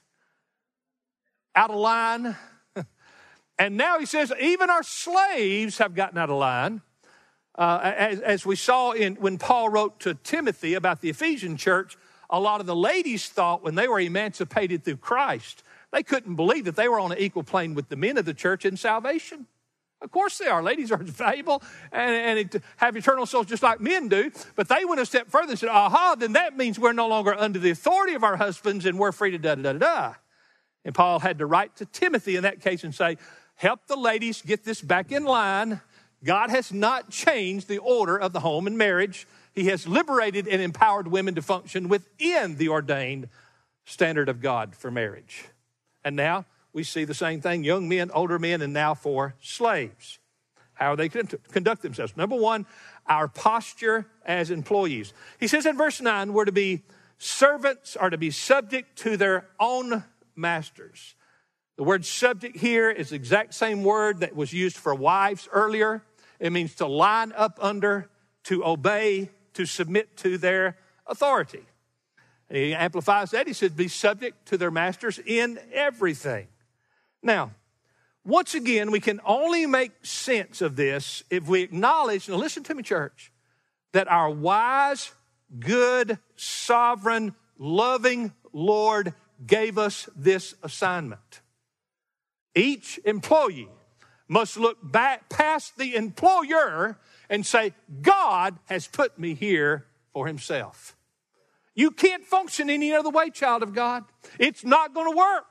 Out 1.55 1.71
of 1.71 1.77
line. 1.77 2.37
and 3.59 3.77
now 3.77 3.99
he 3.99 4.07
says, 4.07 4.33
even 4.41 4.71
our 4.71 4.83
slaves 4.83 5.79
have 5.79 5.95
gotten 5.95 6.17
out 6.17 6.31
of 6.31 6.39
line. 6.39 6.81
Uh, 7.59 7.81
as, 7.83 8.21
as 8.21 8.47
we 8.47 8.55
saw 8.55 8.93
in 8.93 9.17
when 9.17 9.39
Paul 9.39 9.71
wrote 9.71 10.01
to 10.01 10.15
Timothy 10.15 10.75
about 10.75 11.01
the 11.01 11.11
Ephesian 11.11 11.57
church, 11.57 11.97
a 12.31 12.41
lot 12.41 12.61
of 12.61 12.67
the 12.67 12.77
ladies 12.77 13.29
thought 13.29 13.63
when 13.63 13.75
they 13.75 13.89
were 13.89 14.01
emancipated 14.01 14.85
through 14.85 14.97
Christ, 14.97 15.63
they 15.93 16.03
couldn't 16.03 16.35
believe 16.35 16.65
that 16.65 16.77
they 16.77 16.89
were 16.89 17.01
on 17.01 17.13
an 17.13 17.19
equal 17.19 17.43
plane 17.43 17.75
with 17.75 17.89
the 17.89 17.97
men 17.97 18.19
of 18.19 18.25
the 18.25 18.35
church 18.35 18.65
in 18.65 18.77
salvation. 18.77 19.47
Of 20.03 20.11
course 20.11 20.39
they 20.39 20.47
are. 20.47 20.63
Ladies 20.63 20.93
are 20.93 20.97
valuable 21.03 21.63
and, 21.91 22.39
and 22.39 22.63
have 22.77 22.97
eternal 22.97 23.27
souls 23.27 23.47
just 23.47 23.63
like 23.63 23.81
men 23.81 24.09
do. 24.09 24.31
But 24.55 24.69
they 24.69 24.85
went 24.85 25.01
a 25.01 25.07
step 25.07 25.29
further 25.29 25.51
and 25.51 25.59
said, 25.59 25.69
aha, 25.71 26.17
then 26.19 26.35
that 26.35 26.57
means 26.57 26.79
we're 26.79 26.93
no 26.93 27.09
longer 27.09 27.35
under 27.35 27.59
the 27.59 27.71
authority 27.71 28.15
of 28.15 28.23
our 28.23 28.37
husbands 28.37 28.85
and 28.85 28.99
we're 28.99 29.13
free 29.13 29.31
to 29.31 29.39
da 29.39 29.55
da 29.55 29.73
da 29.73 29.79
da. 29.79 30.15
And 30.85 30.95
Paul 30.95 31.19
had 31.19 31.39
to 31.39 31.47
write 31.47 31.77
to 31.77 31.87
Timothy 31.87 32.37
in 32.37 32.43
that 32.43 32.61
case 32.61 32.85
and 32.85 32.95
say, 32.95 33.17
help 33.55 33.87
the 33.87 33.97
ladies 33.97 34.43
get 34.43 34.65
this 34.65 34.81
back 34.81 35.11
in 35.11 35.25
line. 35.25 35.81
God 36.23 36.51
has 36.51 36.73
not 36.73 37.11
changed 37.11 37.69
the 37.69 37.79
order 37.79 38.17
of 38.17 38.33
the 38.33 38.41
home 38.41 38.67
and 38.67 38.77
marriage. 38.77 39.27
He 39.57 39.65
has 39.69 39.89
liberated 39.89 40.47
and 40.47 40.61
empowered 40.61 41.09
women 41.09 41.35
to 41.37 41.43
function 41.43 41.89
within 41.89 42.57
the 42.59 42.69
ordained 42.69 43.31
standard 43.87 44.29
of 44.29 44.43
God 44.43 44.77
for 44.77 44.91
marriage. 44.91 45.47
And 46.05 46.15
now 46.15 46.45
we 46.75 46.85
see 46.85 47.05
the 47.05 47.15
same 47.15 47.41
thing 47.41 47.65
young 47.65 47.89
men, 47.89 48.11
older 48.11 48.39
men, 48.39 48.61
and 48.61 48.75
now 48.75 48.93
for 48.93 49.35
slaves. 49.41 50.19
How 50.75 50.95
they 50.95 51.09
conduct 51.09 51.81
themselves. 51.81 52.19
Number 52.19 52.37
one, 52.37 52.67
our 53.07 53.29
posture 53.29 54.07
as 54.27 54.51
employees. 54.51 55.15
He 55.41 55.47
says 55.47 55.65
in 55.65 55.79
verse 55.79 56.03
9, 56.03 56.35
we're 56.35 56.45
to 56.45 56.53
be 56.53 56.83
servants 57.17 57.97
are 57.97 58.11
to 58.11 58.19
be 58.19 58.31
subject 58.31 58.99
to 58.99 59.17
their 59.17 59.47
own 59.59 60.05
masters. 60.35 61.15
The 61.77 61.85
word 61.85 62.05
subject 62.05 62.59
here 62.59 62.91
is 62.91 63.09
the 63.09 63.17
exact 63.17 63.55
same 63.55 63.85
word 63.85 64.21
that 64.21 64.37
was 64.37 64.53
used 64.53 64.77
for 64.77 64.95
wives 64.95 65.49
earlier. 65.51 66.03
It 66.39 66.53
means 66.53 66.75
to 66.75 66.87
line 66.87 67.33
up 67.33 67.59
under, 67.63 68.11
to 68.45 68.67
obey, 68.67 69.31
to 69.57 69.67
submit 69.67 70.17
to 70.19 70.39
their 70.39 70.79
authority. 71.07 71.65
And 72.49 72.57
he 72.57 72.75
amplifies 72.75 73.33
that. 73.33 73.47
He 73.47 73.53
says, 73.53 73.73
be 73.73 73.89
subject 73.89 74.47
to 74.49 74.57
their 74.57 74.71
masters 74.71 75.19
in 75.19 75.59
everything. 75.73 76.47
Now, 77.23 77.53
once 78.25 78.55
again, 78.55 78.91
we 78.91 79.01
can 79.01 79.21
only 79.25 79.67
make 79.67 79.93
sense 80.05 80.61
of 80.61 80.77
this 80.77 81.23
if 81.31 81.49
we 81.49 81.63
acknowledge, 81.63 82.29
now 82.29 82.37
listen 82.37 82.63
to 82.65 82.75
me, 82.75 82.83
church, 82.83 83.33
that 83.93 84.09
our 84.09 84.31
wise, 84.31 85.13
good, 85.59 86.19
sovereign, 86.37 87.35
loving 87.59 88.33
Lord 88.53 89.15
gave 89.47 89.79
us 89.79 90.09
this 90.17 90.55
assignment. 90.63 91.41
Each 92.55 92.99
employee 93.05 93.69
must 94.29 94.57
look 94.57 94.79
back 94.83 95.29
past 95.29 95.77
the 95.79 95.95
employer 95.95 96.99
and 97.29 97.45
say, 97.45 97.75
God 98.03 98.59
has 98.67 98.87
put 98.87 99.19
me 99.19 99.35
here 99.35 99.87
for 100.13 100.27
himself. 100.27 100.97
You 101.75 101.91
can't 101.91 102.25
function 102.25 102.71
any 102.71 102.93
other 102.95 103.11
way, 103.11 103.31
child 103.31 103.63
of 103.63 103.75
God. 103.75 104.05
It's 104.39 104.65
not 104.65 104.95
going 104.95 105.11
to 105.13 105.17
work. 105.17 105.45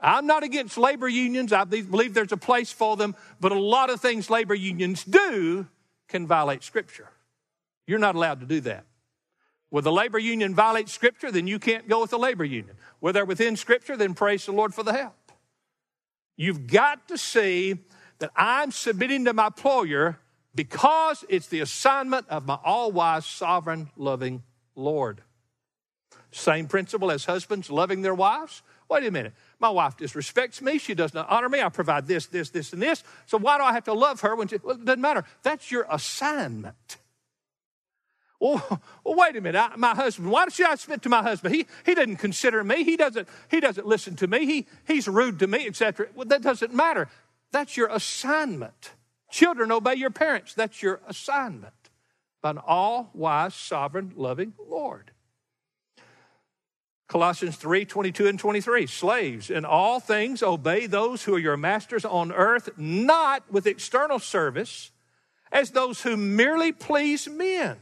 I'm 0.00 0.26
not 0.26 0.42
against 0.42 0.76
labor 0.76 1.08
unions. 1.08 1.52
I 1.52 1.64
believe 1.64 2.12
there's 2.12 2.32
a 2.32 2.36
place 2.36 2.72
for 2.72 2.96
them, 2.96 3.14
but 3.40 3.52
a 3.52 3.58
lot 3.58 3.88
of 3.88 4.00
things 4.00 4.28
labor 4.28 4.54
unions 4.54 5.04
do 5.04 5.66
can 6.08 6.26
violate 6.26 6.62
Scripture. 6.62 7.08
You're 7.86 7.98
not 7.98 8.14
allowed 8.14 8.40
to 8.40 8.46
do 8.46 8.60
that. 8.62 8.84
Where 9.70 9.82
the 9.82 9.92
labor 9.92 10.18
union 10.18 10.54
violates 10.54 10.92
Scripture, 10.92 11.30
then 11.30 11.46
you 11.46 11.58
can't 11.58 11.88
go 11.88 12.00
with 12.00 12.10
the 12.10 12.18
labor 12.18 12.44
union. 12.44 12.76
Where 13.00 13.12
they're 13.12 13.24
within 13.24 13.56
Scripture, 13.56 13.96
then 13.96 14.14
praise 14.14 14.44
the 14.46 14.52
Lord 14.52 14.74
for 14.74 14.82
the 14.82 14.92
help. 14.92 15.14
You've 16.36 16.66
got 16.66 17.08
to 17.08 17.18
see 17.18 17.78
that 18.18 18.30
I'm 18.36 18.70
submitting 18.70 19.24
to 19.26 19.32
my 19.32 19.46
employer 19.46 20.18
because 20.54 21.24
it's 21.28 21.48
the 21.48 21.60
assignment 21.60 22.28
of 22.28 22.46
my 22.46 22.58
all 22.64 22.92
wise, 22.92 23.26
sovereign, 23.26 23.90
loving 23.96 24.42
Lord. 24.74 25.22
Same 26.30 26.66
principle 26.66 27.10
as 27.10 27.24
husbands 27.24 27.70
loving 27.70 28.02
their 28.02 28.14
wives. 28.14 28.62
Wait 28.88 29.04
a 29.04 29.10
minute. 29.10 29.32
My 29.60 29.70
wife 29.70 29.96
disrespects 29.96 30.60
me. 30.60 30.78
She 30.78 30.94
does 30.94 31.14
not 31.14 31.28
honor 31.30 31.48
me. 31.48 31.62
I 31.62 31.68
provide 31.68 32.06
this, 32.06 32.26
this, 32.26 32.50
this, 32.50 32.72
and 32.72 32.82
this. 32.82 33.04
So 33.26 33.38
why 33.38 33.56
do 33.56 33.64
I 33.64 33.72
have 33.72 33.84
to 33.84 33.92
love 33.92 34.20
her 34.22 34.34
when 34.34 34.48
she, 34.48 34.56
well, 34.62 34.76
it 34.76 34.84
doesn't 34.84 35.00
matter. 35.00 35.24
That's 35.42 35.70
your 35.70 35.86
assignment. 35.88 36.98
Well, 38.44 38.82
well 39.04 39.14
wait 39.14 39.36
a 39.36 39.40
minute. 39.40 39.58
I, 39.58 39.74
my 39.76 39.94
husband, 39.94 40.30
why 40.30 40.46
should 40.48 40.66
I 40.66 40.74
submit 40.74 41.00
to 41.02 41.08
my 41.08 41.22
husband? 41.22 41.54
He, 41.54 41.66
he 41.86 41.94
doesn't 41.94 42.16
consider 42.16 42.62
me. 42.62 42.84
He 42.84 42.94
doesn't, 42.94 43.26
he 43.50 43.58
doesn't 43.58 43.86
listen 43.86 44.16
to 44.16 44.26
me. 44.26 44.44
He, 44.44 44.66
he's 44.86 45.08
rude 45.08 45.38
to 45.38 45.46
me, 45.46 45.66
etc. 45.66 46.08
Well, 46.14 46.26
that 46.26 46.42
doesn't 46.42 46.74
matter. 46.74 47.08
That's 47.52 47.74
your 47.74 47.88
assignment. 47.88 48.92
Children, 49.30 49.72
obey 49.72 49.94
your 49.94 50.10
parents. 50.10 50.52
That's 50.52 50.82
your 50.82 51.00
assignment 51.08 51.72
by 52.42 52.50
an 52.50 52.58
all 52.58 53.08
wise, 53.14 53.54
sovereign, 53.54 54.12
loving 54.14 54.52
Lord. 54.68 55.12
Colossians 57.08 57.56
3 57.56 57.86
22 57.86 58.26
and 58.26 58.38
23. 58.38 58.86
Slaves, 58.86 59.48
in 59.48 59.64
all 59.64 60.00
things 60.00 60.42
obey 60.42 60.86
those 60.86 61.22
who 61.22 61.34
are 61.34 61.38
your 61.38 61.56
masters 61.56 62.04
on 62.04 62.30
earth, 62.30 62.68
not 62.76 63.50
with 63.50 63.66
external 63.66 64.18
service 64.18 64.90
as 65.50 65.70
those 65.70 66.02
who 66.02 66.18
merely 66.18 66.72
please 66.72 67.26
men, 67.26 67.78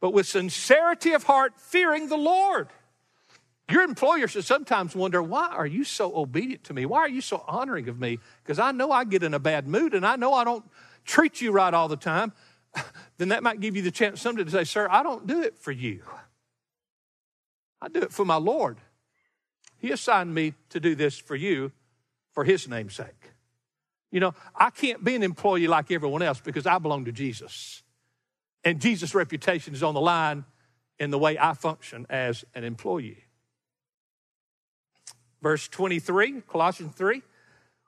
but 0.00 0.12
with 0.12 0.26
sincerity 0.26 1.12
of 1.12 1.24
heart, 1.24 1.52
fearing 1.56 2.08
the 2.08 2.16
Lord. 2.16 2.68
Your 3.70 3.82
employer 3.82 4.26
should 4.26 4.44
sometimes 4.44 4.96
wonder, 4.96 5.22
why 5.22 5.48
are 5.48 5.66
you 5.66 5.84
so 5.84 6.16
obedient 6.16 6.64
to 6.64 6.74
me? 6.74 6.86
Why 6.86 7.00
are 7.00 7.08
you 7.08 7.20
so 7.20 7.44
honoring 7.46 7.88
of 7.88 8.00
me? 8.00 8.18
Because 8.42 8.58
I 8.58 8.72
know 8.72 8.90
I 8.90 9.04
get 9.04 9.22
in 9.22 9.32
a 9.32 9.38
bad 9.38 9.68
mood 9.68 9.94
and 9.94 10.04
I 10.04 10.16
know 10.16 10.32
I 10.32 10.42
don't 10.42 10.64
treat 11.04 11.40
you 11.40 11.52
right 11.52 11.72
all 11.72 11.86
the 11.86 11.96
time. 11.96 12.32
then 13.18 13.28
that 13.28 13.42
might 13.42 13.60
give 13.60 13.76
you 13.76 13.82
the 13.82 13.90
chance 13.90 14.20
someday 14.20 14.44
to 14.44 14.50
say, 14.50 14.64
Sir, 14.64 14.88
I 14.90 15.02
don't 15.02 15.26
do 15.26 15.42
it 15.42 15.56
for 15.56 15.70
you. 15.70 16.02
I 17.80 17.88
do 17.88 18.00
it 18.00 18.12
for 18.12 18.24
my 18.24 18.36
Lord. 18.36 18.78
He 19.78 19.92
assigned 19.92 20.34
me 20.34 20.54
to 20.70 20.80
do 20.80 20.94
this 20.94 21.16
for 21.18 21.36
you 21.36 21.72
for 22.32 22.44
His 22.44 22.68
name's 22.68 22.94
sake. 22.94 23.32
You 24.10 24.20
know, 24.20 24.34
I 24.54 24.70
can't 24.70 25.02
be 25.04 25.14
an 25.14 25.22
employee 25.22 25.68
like 25.68 25.90
everyone 25.90 26.22
else 26.22 26.40
because 26.40 26.66
I 26.66 26.78
belong 26.78 27.04
to 27.04 27.12
Jesus. 27.12 27.82
And 28.64 28.80
Jesus' 28.80 29.14
reputation 29.14 29.74
is 29.74 29.82
on 29.82 29.94
the 29.94 30.00
line 30.00 30.44
in 30.98 31.10
the 31.10 31.18
way 31.18 31.38
I 31.38 31.54
function 31.54 32.06
as 32.10 32.44
an 32.54 32.64
employee. 32.64 33.24
Verse 35.42 35.68
23, 35.68 36.42
Colossians 36.42 36.94
3. 36.94 37.22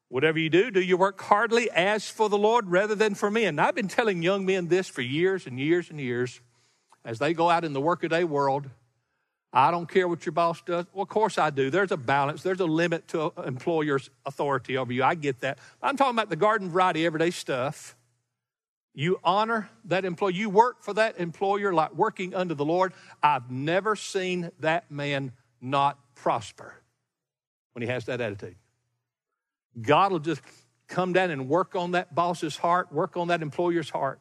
Whatever 0.09 0.39
you 0.39 0.51
do, 0.51 0.71
do 0.71 0.81
your 0.81 0.99
work 0.99 1.21
heartily 1.23 1.71
as 1.71 2.09
for 2.09 2.29
the 2.29 2.37
Lord 2.37 2.69
rather 2.69 2.95
than 2.95 3.15
for 3.15 3.31
men. 3.31 3.59
I've 3.59 3.75
been 3.75 3.89
telling 3.89 4.23
young 4.23 4.45
men 4.45 4.69
this 4.69 4.87
for 4.89 5.01
years 5.01 5.47
and 5.47 5.59
years 5.59 5.89
and 5.89 5.99
years 5.99 6.41
as 7.05 7.19
they 7.19 7.33
go 7.33 7.49
out 7.49 7.65
in 7.65 7.73
the 7.73 7.81
workaday 7.81 8.25
world. 8.25 8.69
I 9.55 9.71
don't 9.71 9.89
care 9.89 10.09
what 10.09 10.25
your 10.25 10.33
boss 10.33 10.63
does. 10.63 10.87
Well, 10.93 11.03
of 11.03 11.09
course 11.09 11.37
I 11.37 11.51
do. 11.51 11.71
There's 11.71 11.93
a 11.93 11.97
balance, 11.97 12.43
there's 12.43 12.61
a 12.61 12.67
limit 12.67 13.09
to 13.09 13.33
an 13.39 13.49
employer's 13.49 14.11
authority 14.25 14.77
over 14.77 14.93
you. 14.93 15.05
I 15.05 15.15
get 15.15 15.41
that. 15.41 15.59
I'm 15.83 15.97
talking 15.97 16.15
about 16.15 16.31
the 16.31 16.37
garden 16.37 16.71
variety 16.71 17.05
everyday 17.05 17.31
stuff. 17.31 17.97
You 18.95 19.19
honor 19.25 19.71
that 19.87 20.05
employee. 20.05 20.35
You 20.35 20.51
work 20.51 20.83
for 20.83 20.93
that 20.95 21.19
employer 21.19 21.73
like 21.73 21.95
working 21.95 22.35
under 22.35 22.55
the 22.55 22.65
Lord. 22.65 22.93
I've 23.23 23.51
never 23.51 23.97
seen 23.97 24.51
that 24.61 24.91
man 24.91 25.33
not 25.61 25.99
prosper 26.15 26.75
when 27.73 27.83
he 27.83 27.89
has 27.89 28.05
that 28.07 28.21
attitude. 28.21 28.57
God 29.81 30.13
will 30.13 30.19
just 30.19 30.43
come 30.89 31.15
down 31.15 31.31
and 31.31 31.49
work 31.49 31.75
on 31.75 31.93
that 31.93 32.15
boss's 32.15 32.59
heart, 32.59 32.93
work 32.93 33.17
on 33.17 33.29
that 33.29 33.41
employer's 33.41 33.89
heart, 33.89 34.21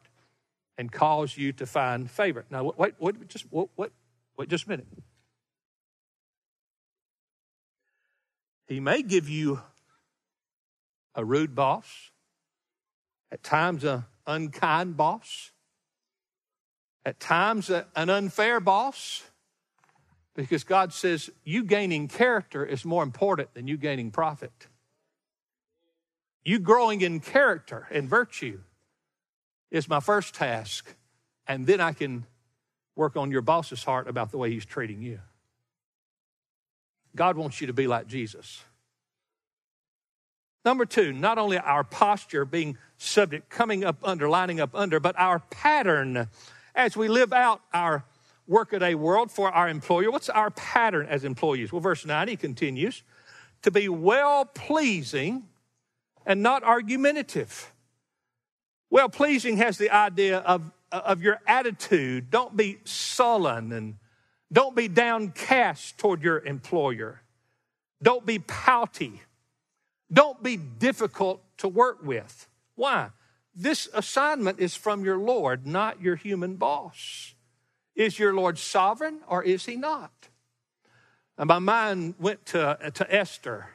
and 0.78 0.90
cause 0.90 1.36
you 1.36 1.52
to 1.52 1.66
find 1.66 2.10
favor. 2.10 2.46
Now, 2.50 2.72
wait, 2.76 2.94
wait, 2.98 3.28
just 3.28 3.44
wait, 3.52 3.68
wait, 3.76 4.48
just 4.48 4.64
a 4.64 4.68
minute. 4.70 4.86
He 8.66 8.80
may 8.80 9.02
give 9.02 9.28
you 9.28 9.60
a 11.14 11.22
rude 11.22 11.54
boss, 11.54 12.10
at 13.30 13.42
times 13.42 13.84
an 13.84 14.04
unkind 14.26 14.96
boss, 14.96 15.50
at 17.04 17.18
times 17.18 17.70
an 17.70 18.10
unfair 18.10 18.60
boss, 18.60 19.22
because 20.34 20.64
God 20.64 20.92
says 20.92 21.30
you 21.44 21.64
gaining 21.64 22.08
character 22.08 22.64
is 22.64 22.84
more 22.84 23.02
important 23.02 23.52
than 23.54 23.66
you 23.66 23.76
gaining 23.76 24.10
profit. 24.10 24.68
You 26.44 26.58
growing 26.58 27.00
in 27.00 27.20
character 27.20 27.86
and 27.90 28.08
virtue 28.08 28.60
is 29.70 29.88
my 29.88 30.00
first 30.00 30.34
task, 30.34 30.94
and 31.46 31.66
then 31.66 31.80
I 31.80 31.92
can 31.92 32.26
work 32.94 33.16
on 33.16 33.30
your 33.30 33.42
boss's 33.42 33.84
heart 33.84 34.08
about 34.08 34.30
the 34.30 34.38
way 34.38 34.50
he's 34.50 34.66
treating 34.66 35.02
you. 35.02 35.20
God 37.14 37.36
wants 37.36 37.60
you 37.60 37.66
to 37.66 37.72
be 37.72 37.86
like 37.86 38.06
Jesus. 38.06 38.64
Number 40.64 40.86
two, 40.86 41.12
not 41.12 41.38
only 41.38 41.58
our 41.58 41.82
posture 41.82 42.44
being 42.44 42.78
subject, 42.96 43.50
coming 43.50 43.84
up 43.84 43.96
under, 44.02 44.28
lining 44.28 44.60
up 44.60 44.74
under, 44.74 45.00
but 45.00 45.18
our 45.18 45.40
pattern 45.40 46.28
as 46.74 46.96
we 46.96 47.08
live 47.08 47.32
out 47.32 47.60
our 47.72 48.04
workaday 48.46 48.94
world 48.94 49.30
for 49.30 49.50
our 49.50 49.68
employer. 49.68 50.10
What's 50.10 50.28
our 50.28 50.50
pattern 50.50 51.06
as 51.08 51.24
employees? 51.24 51.72
Well, 51.72 51.80
verse 51.80 52.06
9, 52.06 52.28
he 52.28 52.36
continues 52.36 53.02
to 53.62 53.70
be 53.70 53.88
well 53.88 54.44
pleasing 54.44 55.44
and 56.24 56.42
not 56.42 56.62
argumentative. 56.62 57.72
Well 58.90 59.08
pleasing 59.08 59.56
has 59.56 59.78
the 59.78 59.90
idea 59.90 60.38
of, 60.38 60.70
of 60.92 61.22
your 61.22 61.40
attitude. 61.46 62.30
Don't 62.30 62.56
be 62.56 62.78
sullen 62.84 63.72
and 63.72 63.96
don't 64.52 64.76
be 64.76 64.86
downcast 64.86 65.98
toward 65.98 66.22
your 66.22 66.38
employer. 66.40 67.22
Don't 68.02 68.26
be 68.26 68.38
pouty. 68.38 69.22
Don't 70.12 70.42
be 70.42 70.56
difficult 70.56 71.42
to 71.58 71.68
work 71.68 72.04
with. 72.04 72.46
Why? 72.74 73.10
This 73.54 73.88
assignment 73.94 74.58
is 74.58 74.74
from 74.74 75.04
your 75.04 75.18
Lord, 75.18 75.66
not 75.66 76.00
your 76.00 76.16
human 76.16 76.56
boss. 76.56 77.34
Is 77.94 78.18
your 78.18 78.34
Lord 78.34 78.58
sovereign 78.58 79.20
or 79.28 79.42
is 79.42 79.66
he 79.66 79.76
not? 79.76 80.10
And 81.38 81.48
my 81.48 81.58
mind 81.58 82.14
went 82.18 82.44
to, 82.46 82.92
to 82.94 83.14
Esther. 83.14 83.68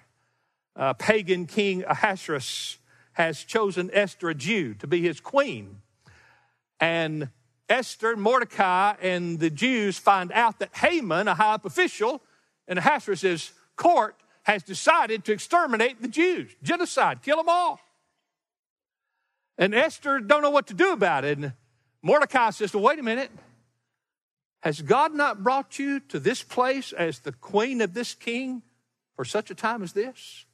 Uh, 0.75 0.93
pagan 0.93 1.45
king 1.45 1.83
Ahasuerus 1.87 2.77
has 3.13 3.43
chosen 3.43 3.89
Esther, 3.93 4.29
a 4.29 4.35
Jew, 4.35 4.75
to 4.75 4.85
be 4.85 5.01
his 5.01 5.19
queen. 5.19 5.81
And 6.79 7.29
Esther, 7.67 8.15
Mordecai, 8.15 8.93
and 9.01 9.39
the 9.39 9.49
Jews 9.49 9.97
find 9.97 10.31
out 10.31 10.59
that 10.59 10.75
Haman, 10.75 11.27
a 11.27 11.33
high 11.33 11.55
up 11.55 11.65
official 11.65 12.21
in 12.67 12.77
Ahasuerus' 12.77 13.51
court, 13.75 14.15
has 14.47 14.63
decided 14.63 15.25
to 15.25 15.33
exterminate 15.33 16.01
the 16.01 16.07
Jews, 16.07 16.49
genocide, 16.63 17.21
kill 17.21 17.35
them 17.35 17.49
all. 17.49 17.81
And 19.57 19.75
Esther 19.75 20.21
don't 20.21 20.41
know 20.41 20.51
what 20.51 20.67
to 20.67 20.73
do 20.73 20.93
about 20.93 21.25
it. 21.25 21.37
And 21.37 21.51
Mordecai 22.01 22.51
says, 22.51 22.73
well, 22.73 22.83
wait 22.83 22.97
a 22.97 23.03
minute. 23.03 23.29
Has 24.61 24.81
God 24.81 25.13
not 25.13 25.43
brought 25.43 25.77
you 25.77 25.99
to 25.99 26.17
this 26.17 26.43
place 26.43 26.93
as 26.93 27.19
the 27.19 27.33
queen 27.33 27.81
of 27.81 27.93
this 27.93 28.13
king 28.13 28.61
for 29.17 29.25
such 29.25 29.51
a 29.51 29.55
time 29.55 29.83
as 29.83 29.91
this? 29.91 30.45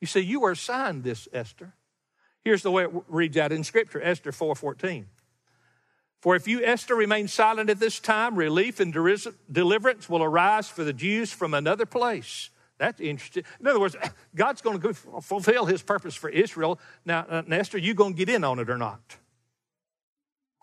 You 0.00 0.06
see, 0.06 0.20
you 0.20 0.40
were 0.40 0.52
assigned 0.52 1.04
this, 1.04 1.28
Esther. 1.34 1.74
Here's 2.46 2.62
the 2.62 2.70
way 2.70 2.84
it 2.84 2.90
reads 3.08 3.36
out 3.36 3.52
in 3.52 3.62
Scripture, 3.62 4.00
Esther 4.00 4.32
4:14. 4.32 5.04
For 6.22 6.34
if 6.34 6.48
you, 6.48 6.64
Esther, 6.64 6.96
remain 6.96 7.28
silent 7.28 7.68
at 7.68 7.78
this 7.78 8.00
time, 8.00 8.36
relief 8.36 8.80
and 8.80 8.90
deliverance 8.90 10.08
will 10.08 10.22
arise 10.22 10.70
for 10.70 10.82
the 10.82 10.94
Jews 10.94 11.30
from 11.30 11.52
another 11.52 11.84
place. 11.84 12.48
That's 12.82 13.00
interesting. 13.00 13.44
In 13.60 13.68
other 13.68 13.78
words, 13.78 13.94
God's 14.34 14.60
going 14.60 14.80
to 14.80 14.92
fulfill 14.92 15.66
his 15.66 15.82
purpose 15.82 16.16
for 16.16 16.28
Israel. 16.28 16.80
Now, 17.04 17.24
uh, 17.28 17.42
Esther, 17.48 17.78
you 17.78 17.94
going 17.94 18.14
to 18.14 18.16
get 18.16 18.28
in 18.28 18.42
on 18.42 18.58
it 18.58 18.68
or 18.68 18.76
not? 18.76 19.18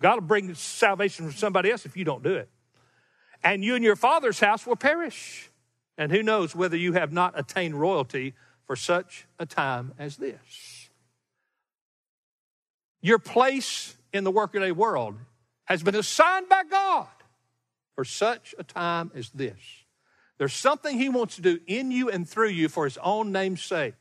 God 0.01 0.15
will 0.15 0.27
bring 0.27 0.53
salvation 0.53 1.23
from 1.23 1.33
somebody 1.33 1.71
else 1.71 1.85
if 1.85 1.95
you 1.95 2.03
don't 2.03 2.21
do 2.21 2.35
it. 2.35 2.49
And 3.41 3.63
you 3.63 3.73
and 3.73 3.85
your 3.85 3.95
father's 3.95 4.41
house 4.41 4.67
will 4.67 4.75
perish. 4.75 5.49
And 5.97 6.11
who 6.11 6.21
knows 6.21 6.53
whether 6.53 6.75
you 6.75 6.91
have 6.91 7.13
not 7.13 7.39
attained 7.39 7.79
royalty 7.79 8.33
for 8.67 8.75
such 8.75 9.25
a 9.39 9.45
time 9.45 9.93
as 9.97 10.17
this. 10.17 10.89
Your 13.01 13.17
place 13.17 13.95
in 14.11 14.25
the 14.25 14.31
workaday 14.31 14.71
world 14.71 15.15
has 15.63 15.83
been 15.83 15.95
assigned 15.95 16.49
by 16.49 16.63
God 16.69 17.07
for 17.95 18.03
such 18.03 18.53
a 18.59 18.63
time 18.65 19.09
as 19.15 19.29
this. 19.29 19.78
There's 20.39 20.53
something 20.53 20.97
He 20.97 21.09
wants 21.09 21.35
to 21.35 21.41
do 21.43 21.59
in 21.67 21.91
you 21.91 22.09
and 22.09 22.27
through 22.27 22.49
you 22.49 22.69
for 22.69 22.85
His 22.85 22.97
own 22.97 23.31
name's 23.31 23.61
sake 23.61 23.93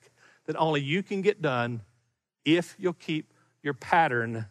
that 0.46 0.56
only 0.56 0.80
you 0.80 1.02
can 1.02 1.20
get 1.20 1.42
done 1.42 1.82
if 2.44 2.74
you'll 2.78 2.94
keep 2.94 3.34
your 3.62 3.74
pattern 3.74 4.46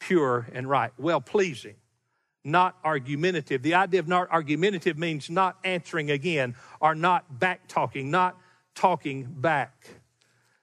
pure 0.00 0.46
and 0.52 0.68
right, 0.68 0.92
well 0.98 1.20
pleasing, 1.20 1.76
not 2.44 2.76
argumentative. 2.84 3.62
The 3.62 3.74
idea 3.74 4.00
of 4.00 4.08
not 4.08 4.30
argumentative 4.30 4.98
means 4.98 5.30
not 5.30 5.56
answering 5.64 6.10
again 6.10 6.56
or 6.80 6.94
not 6.94 7.38
back 7.38 7.68
talking, 7.68 8.10
not 8.10 8.36
talking 8.74 9.24
back. 9.24 9.86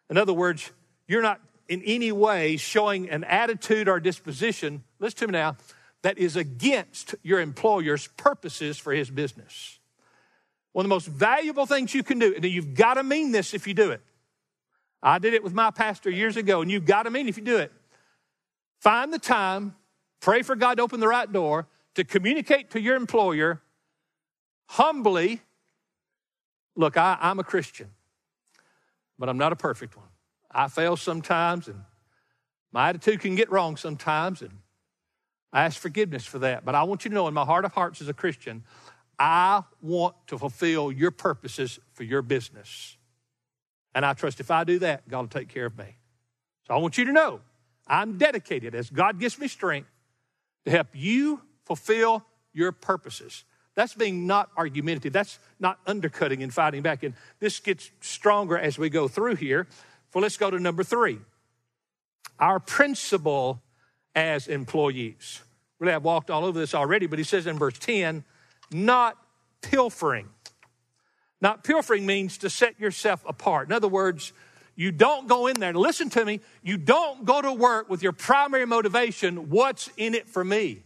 In 0.10 0.18
other 0.18 0.34
words, 0.34 0.72
you're 1.08 1.22
not 1.22 1.40
in 1.70 1.82
any 1.84 2.12
way 2.12 2.58
showing 2.58 3.10
an 3.10 3.24
attitude 3.24 3.88
or 3.88 4.00
disposition, 4.00 4.84
listen 5.00 5.20
to 5.20 5.28
me 5.28 5.32
now, 5.34 5.58
that 6.02 6.18
is 6.18 6.36
against 6.36 7.16
your 7.24 7.40
employer's 7.40 8.08
purposes 8.08 8.78
for 8.78 8.94
his 8.94 9.10
business. 9.10 9.77
One 10.78 10.86
of 10.86 10.90
the 10.90 10.96
most 10.96 11.08
valuable 11.08 11.66
things 11.66 11.96
you 11.96 12.04
can 12.04 12.20
do, 12.20 12.36
and 12.36 12.46
you've 12.46 12.76
got 12.76 12.94
to 12.94 13.04
mean 13.04 13.32
this 13.32 13.56
if 13.56 13.66
you 13.66 13.74
do 13.74 13.90
it. 13.90 14.00
I 15.02 15.18
did 15.18 15.34
it 15.34 15.44
with 15.44 15.52
my 15.52 15.72
pastor 15.72 16.12
years 16.12 16.38
ago, 16.38 16.62
and 16.62 16.70
you've 16.70 16.86
got 16.86 17.04
to 17.04 17.10
mean 17.10 17.28
if 17.28 17.36
you 17.36 17.44
do 17.44 17.58
it. 17.58 17.72
Find 18.80 19.12
the 19.12 19.18
time, 19.18 19.74
pray 20.20 20.44
for 20.44 20.56
God 20.56 20.76
to 20.76 20.84
open 20.84 21.00
the 21.00 21.08
right 21.08 21.34
door 21.34 21.66
to 21.96 22.04
communicate 22.04 22.70
to 22.70 22.80
your 22.80 22.96
employer 22.96 23.60
humbly 24.68 25.42
look, 26.76 26.96
I, 26.96 27.18
am 27.22 27.40
a 27.40 27.44
Christian, 27.44 27.90
but 29.18 29.30
I'm 29.30 29.40
not 29.40 29.52
a 29.52 29.56
perfect 29.56 29.98
one. 29.98 30.10
I 30.52 30.68
fail 30.68 30.96
sometimes, 30.96 31.68
and 31.68 31.82
my 32.72 32.90
attitude 32.90 33.22
can 33.22 33.34
get 33.34 33.52
wrong 33.52 33.78
sometimes, 33.78 34.44
and 34.44 34.52
I 35.52 35.66
ask 35.66 35.82
forgiveness 35.82 36.28
for 36.28 36.38
that. 36.38 36.66
But 36.66 36.76
I 36.76 36.84
want 36.84 37.04
you 37.04 37.10
to 37.10 37.16
know 37.16 37.28
in 37.28 37.34
my 37.34 37.46
heart 37.46 37.66
of 37.66 37.74
hearts 37.74 38.00
as 38.00 38.10
a 38.10 38.14
Christian, 38.14 38.64
I 39.20 39.64
want 39.82 40.16
to 40.28 40.38
fulfill 40.38 40.92
your 40.92 41.12
purposes 41.12 41.80
for 41.94 42.04
your 42.04 42.22
business. 42.22 42.98
And 43.96 44.06
I 44.06 44.14
trust 44.14 44.40
if 44.40 44.52
I 44.52 44.64
do 44.64 44.80
that, 44.80 45.08
God 45.10 45.22
will 45.22 45.28
take 45.28 45.50
care 45.50 45.66
of 45.66 45.78
me. 45.78 45.96
So 46.68 46.74
I 46.74 46.78
want 46.78 46.98
you 46.98 47.06
to 47.06 47.12
know 47.12 47.42
I'm 47.88 48.18
dedicated 48.18 48.76
as 48.76 48.90
God 48.90 49.20
gives 49.20 49.40
me 49.40 49.48
strength 49.48 49.90
to 50.66 50.72
help 50.72 50.88
you 50.94 51.42
fulfill 51.66 52.26
your 52.54 52.72
purposes. 52.72 53.44
That's 53.76 53.94
being 53.94 54.28
not 54.28 54.50
argumentative. 54.58 55.14
That's 55.14 55.40
not 55.60 55.80
undercutting 55.86 56.44
and 56.44 56.54
fighting 56.54 56.82
back. 56.82 57.04
And 57.04 57.14
this 57.40 57.60
gets 57.60 57.92
stronger 58.02 58.58
as 58.58 58.78
we 58.78 58.90
go 58.90 59.08
through 59.08 59.36
here. 59.36 59.68
Well, 60.14 60.24
let's 60.24 60.38
go 60.38 60.50
to 60.50 60.60
number 60.60 60.84
three. 60.84 61.20
Our 62.40 62.60
principle 62.60 63.62
as 64.16 64.48
employees. 64.48 65.42
Really, 65.80 65.94
I've 65.94 66.04
walked 66.04 66.32
all 66.32 66.44
over 66.44 66.58
this 66.58 66.74
already, 66.74 67.06
but 67.06 67.20
he 67.20 67.24
says 67.24 67.46
in 67.46 67.60
verse 67.60 67.78
10, 67.78 68.24
not 68.72 69.18
pilfering. 69.62 70.30
Not 71.42 71.64
pilfering 71.64 72.06
means 72.06 72.40
to 72.40 72.50
set 72.50 72.80
yourself 72.80 73.24
apart. 73.28 73.68
In 73.68 73.74
other 73.74 73.88
words, 73.88 74.34
you 74.76 74.92
don't 74.92 75.28
go 75.28 75.48
in 75.48 75.60
there. 75.60 75.74
Listen 75.74 76.10
to 76.12 76.24
me. 76.24 76.40
You 76.64 76.78
don't 76.78 77.26
go 77.26 77.42
to 77.42 77.52
work 77.52 77.90
with 77.90 78.04
your 78.04 78.12
primary 78.12 78.66
motivation, 78.66 79.50
what's 79.50 79.90
in 79.98 80.14
it 80.14 80.28
for 80.28 80.44
me? 80.44 80.84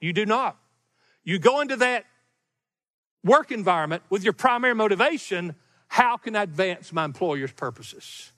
You 0.00 0.12
do 0.12 0.26
not. 0.26 0.58
You 1.24 1.38
go 1.38 1.60
into 1.60 1.76
that 1.76 2.04
work 3.24 3.50
environment 3.50 4.02
with 4.08 4.22
your 4.22 4.32
primary 4.32 4.74
motivation, 4.74 5.56
how 5.88 6.16
can 6.16 6.36
I 6.36 6.42
advance 6.42 6.92
my 6.92 7.04
employer's 7.04 7.52
purposes? 7.52 8.32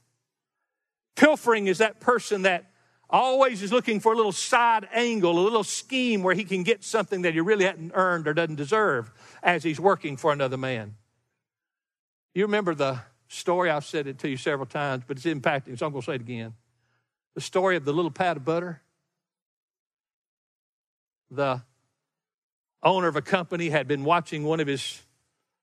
Pilfering 1.16 1.66
is 1.66 1.78
that 1.78 2.00
person 2.00 2.42
that 2.42 2.70
always 3.10 3.62
is 3.62 3.72
looking 3.72 4.00
for 4.00 4.12
a 4.12 4.16
little 4.16 4.32
side 4.32 4.88
angle, 4.92 5.38
a 5.38 5.40
little 5.40 5.64
scheme 5.64 6.22
where 6.22 6.34
he 6.34 6.44
can 6.44 6.62
get 6.62 6.84
something 6.84 7.22
that 7.22 7.34
he 7.34 7.40
really 7.40 7.64
hadn't 7.64 7.92
earned 7.94 8.28
or 8.28 8.34
doesn't 8.34 8.56
deserve 8.56 9.10
as 9.42 9.62
he's 9.62 9.80
working 9.80 10.16
for 10.16 10.32
another 10.32 10.56
man. 10.56 10.96
You 12.34 12.44
remember 12.44 12.74
the 12.74 13.00
story, 13.28 13.70
I've 13.70 13.84
said 13.84 14.06
it 14.06 14.18
to 14.20 14.28
you 14.28 14.36
several 14.36 14.66
times, 14.66 15.04
but 15.06 15.16
it's 15.16 15.26
impacting, 15.26 15.78
so 15.78 15.86
I'm 15.86 15.92
going 15.92 16.02
to 16.02 16.06
say 16.06 16.14
it 16.14 16.20
again. 16.20 16.54
The 17.34 17.40
story 17.40 17.76
of 17.76 17.84
the 17.84 17.92
little 17.92 18.10
pat 18.10 18.36
of 18.36 18.44
butter. 18.44 18.82
The 21.30 21.62
owner 22.82 23.08
of 23.08 23.16
a 23.16 23.22
company 23.22 23.70
had 23.70 23.86
been 23.86 24.04
watching 24.04 24.44
one 24.44 24.60
of 24.60 24.66
his 24.66 25.02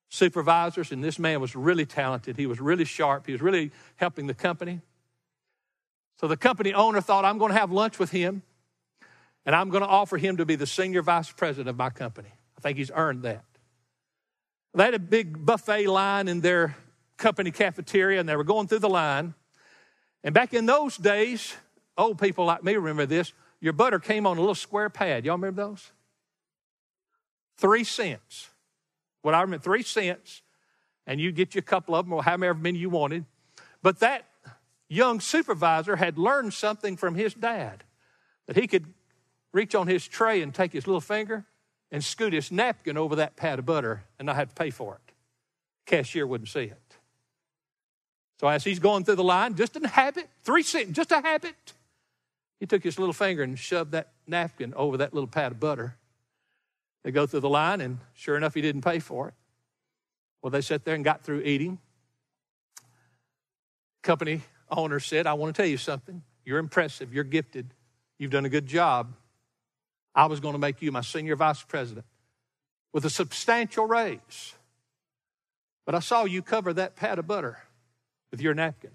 supervisors, 0.10 0.92
and 0.92 1.04
this 1.04 1.18
man 1.18 1.42
was 1.42 1.56
really 1.56 1.86
talented. 1.86 2.38
He 2.38 2.46
was 2.46 2.60
really 2.60 2.86
sharp. 2.86 3.26
He 3.26 3.32
was 3.32 3.42
really 3.42 3.72
helping 3.96 4.28
the 4.28 4.34
company. 4.34 4.82
So 6.20 6.28
the 6.28 6.38
company 6.38 6.74
owner 6.74 7.02
thought, 7.02 7.26
I'm 7.26 7.38
going 7.38 7.52
to 7.52 7.58
have 7.58 7.72
lunch 7.72 8.00
with 8.00 8.12
him, 8.12 8.42
and 9.46 9.56
I'm 9.56 9.70
going 9.70 9.84
to 9.84 9.88
offer 9.88 10.18
him 10.18 10.38
to 10.38 10.46
be 10.46 10.56
the 10.56 10.68
senior 10.68 11.02
vice 11.02 11.32
president 11.32 11.70
of 11.70 11.78
my 11.78 11.90
company. 11.90 12.30
I 12.58 12.62
think 12.62 12.78
he's 12.78 12.92
earned 12.94 13.24
that. 13.24 13.44
They 14.74 14.84
had 14.84 14.94
a 14.94 15.00
big 15.00 15.46
buffet 15.46 15.88
line 15.88 16.28
in 16.28 16.42
their 16.42 16.76
company 17.18 17.52
cafeteria, 17.52 18.20
and 18.20 18.28
they 18.28 18.36
were 18.36 18.44
going 18.44 18.68
through 18.68 18.80
the 18.80 18.90
line. 18.90 19.34
And 20.24 20.34
back 20.34 20.54
in 20.54 20.66
those 20.66 20.98
days, 20.98 21.56
old 21.98 22.20
people 22.20 22.46
like 22.46 22.64
me 22.64 22.76
remember 22.76 23.06
this. 23.06 23.34
Your 23.62 23.74
butter 23.74 24.00
came 24.00 24.28
on 24.28 24.38
a 24.38 24.40
little 24.40 24.56
square 24.56 24.90
pad. 24.90 25.26
Y'all 25.26 25.36
remember 25.36 25.64
those? 25.64 25.92
Three 27.58 27.84
cents. 27.84 28.50
What 29.22 29.34
I 29.34 29.42
remember, 29.42 29.64
three 29.64 29.84
cents, 29.84 30.42
and 31.08 31.20
you 31.20 31.32
get 31.32 31.56
you 31.56 31.60
a 31.60 31.62
couple 31.62 31.96
of 31.96 32.06
them 32.06 32.14
or 32.14 32.24
however 32.24 32.54
many 32.54 32.80
you 32.80 32.90
wanted. 32.90 33.26
But 33.82 34.00
that 34.00 34.26
young 34.88 35.20
supervisor 35.20 35.96
had 35.96 36.18
learned 36.18 36.54
something 36.54 36.98
from 36.98 37.16
his 37.16 37.34
dad 37.34 37.84
that 38.48 38.56
he 38.56 38.68
could 38.68 38.86
reach 39.54 39.74
on 39.74 39.88
his 39.88 40.08
tray 40.08 40.42
and 40.42 40.54
take 40.54 40.74
his 40.74 40.86
little 40.86 41.02
finger 41.02 41.46
and 41.92 42.04
scoot 42.04 42.34
his 42.34 42.52
napkin 42.52 42.98
over 42.98 43.16
that 43.16 43.36
pat 43.36 43.60
of 43.60 43.66
butter 43.66 44.04
and 44.20 44.26
not 44.26 44.36
have 44.36 44.50
to 44.50 44.56
pay 44.56 44.70
for 44.70 44.96
it. 44.96 45.14
Cashier 45.86 46.28
wouldn't 46.28 46.50
see 46.50 46.64
it. 46.64 46.82
So 48.40 48.48
as 48.48 48.64
he's 48.64 48.80
going 48.80 49.06
through 49.06 49.16
the 49.16 49.24
line, 49.24 49.56
just 49.56 49.76
a 49.78 49.88
habit, 49.88 50.28
three 50.44 50.64
cents, 50.64 50.92
just 50.92 51.12
a 51.12 51.22
habit, 51.22 51.56
he 52.60 52.66
took 52.66 52.84
his 52.84 53.00
little 53.00 53.14
finger 53.14 53.44
and 53.44 53.58
shoved 53.58 53.92
that 53.92 54.12
napkin 54.28 54.74
over 54.76 54.98
that 54.98 55.14
little 55.14 55.28
pat 55.28 55.54
of 55.54 55.60
butter. 55.60 55.96
They 57.04 57.12
go 57.12 57.28
through 57.28 57.42
the 57.42 57.50
line, 57.50 57.82
and 57.82 58.00
sure 58.14 58.36
enough, 58.36 58.56
he 58.56 58.62
didn't 58.62 58.82
pay 58.82 59.00
for 59.00 59.28
it. 59.30 59.34
Well, 60.42 60.50
they 60.50 60.62
sat 60.62 60.84
there 60.84 60.96
and 60.96 61.04
got 61.04 61.24
through 61.24 61.42
eating. 61.42 61.80
Company 64.02 64.42
owner 64.70 65.00
said, 65.00 65.28
I 65.28 65.34
want 65.34 65.56
to 65.56 65.62
tell 65.62 65.70
you 65.70 65.78
something. 65.78 66.22
You're 66.44 66.60
impressive. 66.60 67.14
You're 67.14 67.24
gifted. 67.24 67.74
You've 68.18 68.32
done 68.32 68.46
a 68.46 68.50
good 68.50 68.66
job. 68.66 69.14
I 70.14 70.28
was 70.28 70.40
going 70.40 70.54
to 70.54 70.60
make 70.60 70.82
you 70.82 70.92
my 70.92 71.02
senior 71.02 71.36
vice 71.36 71.62
president 71.64 72.06
with 72.94 73.06
a 73.06 73.10
substantial 73.10 73.86
raise. 73.86 74.54
But 75.86 75.96
I 75.96 76.00
saw 76.00 76.24
you 76.24 76.42
cover 76.42 76.74
that 76.74 76.96
pat 76.96 77.20
of 77.20 77.28
butter 77.28 77.60
with 78.32 78.42
your 78.42 78.54
napkin. 78.54 78.92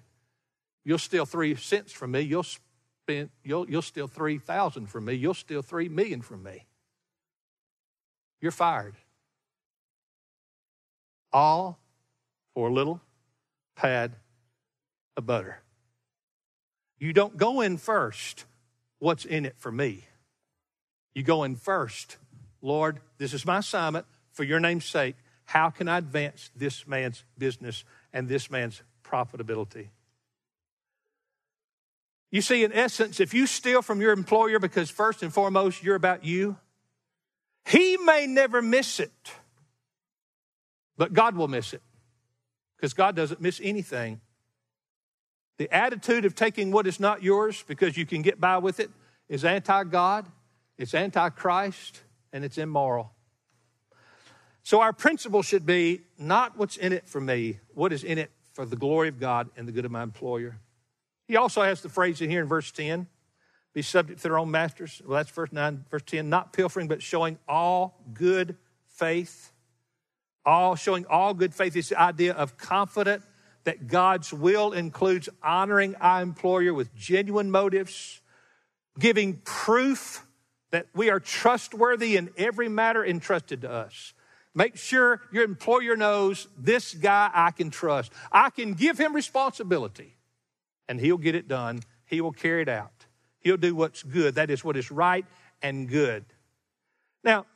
You'll 0.85 0.99
steal 0.99 1.27
three 1.27 1.55
cents 1.57 1.93
from 1.93 2.13
me. 2.13 2.21
You'll 2.21 2.43
spend, 2.43 3.31
you'll, 3.45 3.69
you'll 3.69 3.83
steal 3.83 4.09
3,000 4.09 4.87
from 4.87 5.05
me. 5.05 5.15
You'll 5.15 5.35
steal 5.35 5.63
3 5.63 5.89
million 5.89 6.23
from 6.23 6.43
me. 6.43 6.67
You're 8.41 8.53
fired. 8.53 8.95
All 11.33 11.79
for 12.55 12.69
a 12.69 12.73
little 12.73 13.01
pad 13.77 14.13
of 15.17 15.27
butter. 15.27 15.63
You 16.99 17.13
don't 17.13 17.37
go 17.37 17.61
in 17.61 17.79
first, 17.79 18.45
what's 18.99 19.25
in 19.25 19.47
it 19.47 19.55
for 19.59 19.73
me? 19.73 20.05
You 21.15 21.23
go 21.23 21.45
in 21.45 21.57
first, 21.57 22.19
Lord, 22.63 23.01
this 23.19 23.33
is 23.33 23.47
my 23.47 23.59
assignment 23.59 24.07
for 24.33 24.45
your 24.45 24.61
name's 24.61 24.85
sake. 24.85 25.17
How 25.45 25.71
can 25.71 25.89
I 25.89 25.99
advance 25.99 26.51
this 26.55 26.87
man's 26.87 27.25
business 27.37 27.85
and 28.13 28.29
this 28.29 28.51
man's 28.51 28.83
profitability? 29.03 29.89
You 32.31 32.43
see, 32.43 32.63
in 32.63 32.73
essence, 32.73 33.19
if 33.19 33.35
you 33.35 33.47
steal 33.47 33.83
from 33.83 34.01
your 34.01 34.13
employer 34.13 34.61
because 34.61 34.89
first 34.89 35.23
and 35.23 35.33
foremost 35.33 35.83
you're 35.83 35.97
about 35.97 36.25
you, 36.25 36.57
He 37.65 37.97
may 37.97 38.27
never 38.27 38.63
miss 38.63 39.01
it, 39.01 39.33
but 40.97 41.13
God 41.13 41.35
will 41.35 41.49
miss 41.49 41.73
it 41.73 41.83
because 42.77 42.95
God 42.95 43.17
doesn't 43.17 43.41
miss 43.41 43.61
anything. 43.63 44.21
The 45.61 45.71
attitude 45.77 46.25
of 46.25 46.35
taking 46.35 46.71
what 46.71 46.87
is 46.87 46.99
not 46.99 47.23
yours 47.23 47.63
because 47.69 47.95
you 47.95 48.07
can 48.07 48.23
get 48.23 48.41
by 48.41 48.57
with 48.57 48.81
it 48.81 48.91
is 49.29 49.45
anti 49.45 49.85
God, 49.85 50.27
it's 50.79 50.95
anti 50.95 51.29
Christ, 51.29 52.01
and 52.33 52.47
it's 52.47 52.57
immoral. 52.57 53.13
So 54.63 54.81
our 54.81 54.95
principle 54.95 55.43
should 55.43 55.67
be 55.67 56.01
not 56.17 56.57
what's 56.57 56.79
in 56.79 56.95
it 56.95 57.07
for 57.07 57.21
me, 57.21 57.61
what 57.75 57.93
is 57.93 58.05
in 58.05 58.17
it 58.17 58.31
for 58.55 58.65
the 58.65 58.75
glory 58.75 59.09
of 59.09 59.21
God 59.21 59.51
and 59.55 59.69
the 59.69 59.73
good 59.73 59.85
of 59.85 59.91
my 59.91 60.03
employer. 60.03 60.57
He 61.29 61.37
also 61.37 61.61
has 61.61 61.83
the 61.83 61.91
phrase 61.91 62.23
in 62.23 62.31
here 62.31 62.41
in 62.41 62.49
verse 62.49 62.73
10 62.73 63.07
be 63.75 63.83
subject 63.83 64.21
to 64.21 64.29
their 64.29 64.39
own 64.39 64.51
masters. 64.51 65.03
Well, 65.05 65.19
that's 65.19 65.31
verse 65.31 65.53
9, 65.53 65.85
verse 65.91 66.05
10. 66.07 66.31
Not 66.31 66.55
pilfering, 66.55 66.89
but 66.89 67.03
showing 67.03 67.39
all 67.47 68.01
good 68.15 68.57
faith. 68.87 69.53
All 70.47 70.75
showing 70.75 71.05
all 71.05 71.35
good 71.35 71.55
faith 71.55 71.77
is 71.77 71.91
the 71.91 72.01
idea 72.01 72.33
of 72.33 72.57
confident 72.57 73.25
that 73.65 73.87
God's 73.87 74.33
will 74.33 74.73
includes 74.73 75.29
honoring 75.43 75.95
our 75.97 76.23
employer 76.23 76.73
with 76.73 76.95
genuine 76.95 77.51
motives, 77.51 78.21
giving 78.99 79.41
proof 79.45 80.27
that 80.71 80.87
we 80.95 81.11
are 81.11 81.21
trustworthy 81.21 82.17
in 82.17 82.31
every 82.37 82.69
matter 82.69 83.05
entrusted 83.05 83.63
to 83.63 83.71
us. 83.71 84.15
Make 84.55 84.77
sure 84.77 85.21
your 85.33 85.45
employer 85.45 85.97
knows 85.97 86.49
this 86.59 86.95
guy 86.95 87.31
I 87.33 87.51
can 87.51 87.71
trust. 87.71 88.13
I 88.33 88.51
can 88.51 88.75
give 88.75 88.99
him 88.99 89.15
responsibility 89.15 90.17
and 90.89 91.01
he'll 91.01 91.19
get 91.19 91.35
it 91.35 91.47
done. 91.47 91.81
He 92.07 92.21
will 92.21 92.33
carry 92.33 92.63
it 92.63 92.69
out. 92.69 93.07
He'll 93.39 93.57
do 93.57 93.75
what's 93.75 94.03
good. 94.03 94.35
That 94.35 94.51
is 94.51 94.65
what 94.65 94.77
is 94.77 94.91
right 94.91 95.25
and 95.63 95.89
good. 95.89 96.25
Now, 97.23 97.47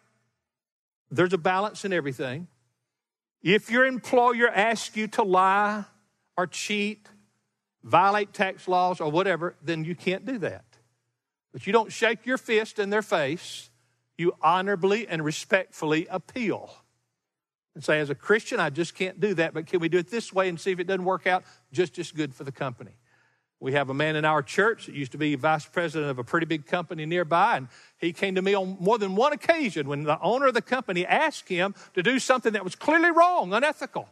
there's 1.11 1.32
a 1.32 1.38
balance 1.38 1.84
in 1.84 1.92
everything. 1.92 2.46
If 3.42 3.70
your 3.70 3.84
employer 3.84 4.48
asks 4.48 4.96
you 4.96 5.09
to 5.09 5.22
lie 5.22 5.84
or 6.37 6.47
cheat, 6.47 7.09
violate 7.82 8.32
tax 8.32 8.66
laws 8.66 9.01
or 9.01 9.11
whatever, 9.11 9.57
then 9.62 9.85
you 9.85 9.95
can't 9.95 10.24
do 10.24 10.39
that. 10.39 10.64
But 11.53 11.66
you 11.66 11.72
don't 11.72 11.93
shake 11.93 12.26
your 12.26 12.39
fist 12.39 12.78
in 12.78 12.91
their 12.91 13.03
face. 13.03 13.70
You 14.16 14.35
honorably 14.43 15.07
and 15.09 15.24
respectfully 15.24 16.07
appeal 16.09 16.74
and 17.74 17.82
say, 17.82 17.99
as 17.99 18.11
a 18.11 18.14
Christian, 18.14 18.61
I 18.61 18.70
just 18.70 18.95
can't 18.95 19.20
do 19.20 19.35
that, 19.35 19.53
but 19.53 19.66
can 19.66 19.80
we 19.80 19.89
do 19.89 19.99
it 19.99 20.09
this 20.09 20.32
way 20.32 20.49
and 20.49 20.61
see 20.61 20.70
if 20.70 20.78
it 20.78 20.87
doesn't 20.87 21.05
work 21.05 21.26
out 21.26 21.45
just 21.72 21.99
as 21.99 22.12
good 22.12 22.35
for 22.35 22.45
the 22.45 22.53
company? 22.53 22.93
We 23.61 23.72
have 23.72 23.91
a 23.91 23.95
man 23.95 24.14
in 24.14 24.24
our 24.24 24.43
church 24.43 24.87
that 24.87 24.95
used 24.95 25.12
to 25.12 25.18
be 25.18 25.35
vice 25.37 25.66
president 25.66 26.11
of 26.11 26.18
a 26.18 26.24
pretty 26.24 26.47
big 26.47 26.66
company 26.66 27.07
nearby, 27.07 27.57
and 27.57 27.68
he 27.99 28.12
came 28.12 28.35
to 28.35 28.43
me 28.43 28.55
on 28.55 28.76
more 28.78 28.99
than 28.99 29.16
one 29.16 29.32
occasion 29.32 29.89
when 29.89 30.05
the 30.05 30.20
owner 30.20 30.47
of 30.47 30.55
the 30.55 30.62
company 30.62 31.07
asked 31.07 31.49
him 31.49 31.74
to 31.95 32.03
do 32.03 32.18
something 32.18 32.53
that 32.53 32.62
was 32.62 32.74
clearly 32.74 33.11
wrong, 33.11 33.53
unethical. 33.53 34.09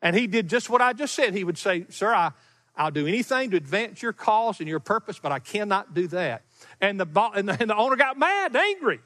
And 0.00 0.14
he 0.14 0.26
did 0.26 0.48
just 0.48 0.70
what 0.70 0.80
I 0.80 0.92
just 0.92 1.14
said. 1.14 1.34
He 1.34 1.44
would 1.44 1.58
say, 1.58 1.86
Sir, 1.90 2.14
I, 2.14 2.32
I'll 2.76 2.92
do 2.92 3.06
anything 3.06 3.50
to 3.50 3.56
advance 3.56 4.00
your 4.02 4.12
cause 4.12 4.60
and 4.60 4.68
your 4.68 4.78
purpose, 4.78 5.18
but 5.18 5.32
I 5.32 5.40
cannot 5.40 5.94
do 5.94 6.06
that. 6.08 6.44
And 6.80 7.00
the, 7.00 7.06
and 7.34 7.48
the, 7.48 7.56
and 7.60 7.70
the 7.70 7.76
owner 7.76 7.96
got 7.96 8.18
mad, 8.18 8.54
angry. 8.54 9.00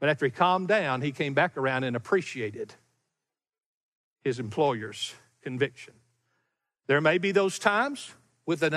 But 0.00 0.08
after 0.08 0.24
he 0.24 0.30
calmed 0.30 0.68
down, 0.68 1.02
he 1.02 1.12
came 1.12 1.34
back 1.34 1.56
around 1.56 1.84
and 1.84 1.96
appreciated 1.96 2.74
his 4.22 4.38
employer's 4.38 5.14
conviction. 5.42 5.94
There 6.86 7.00
may 7.00 7.18
be 7.18 7.32
those 7.32 7.58
times 7.58 8.12
with 8.46 8.62
an, 8.62 8.74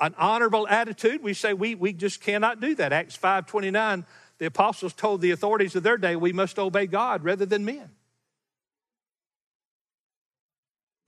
an 0.00 0.14
honorable 0.16 0.66
attitude, 0.68 1.22
we 1.22 1.34
say 1.34 1.52
we, 1.52 1.74
we 1.74 1.92
just 1.92 2.20
cannot 2.20 2.60
do 2.60 2.74
that. 2.76 2.92
Acts 2.92 3.16
5.29, 3.16 4.04
the 4.38 4.46
apostles 4.46 4.94
told 4.94 5.20
the 5.20 5.30
authorities 5.30 5.76
of 5.76 5.82
their 5.82 5.98
day 5.98 6.16
we 6.16 6.32
must 6.32 6.58
obey 6.58 6.86
God 6.86 7.24
rather 7.24 7.44
than 7.44 7.64
men. 7.64 7.90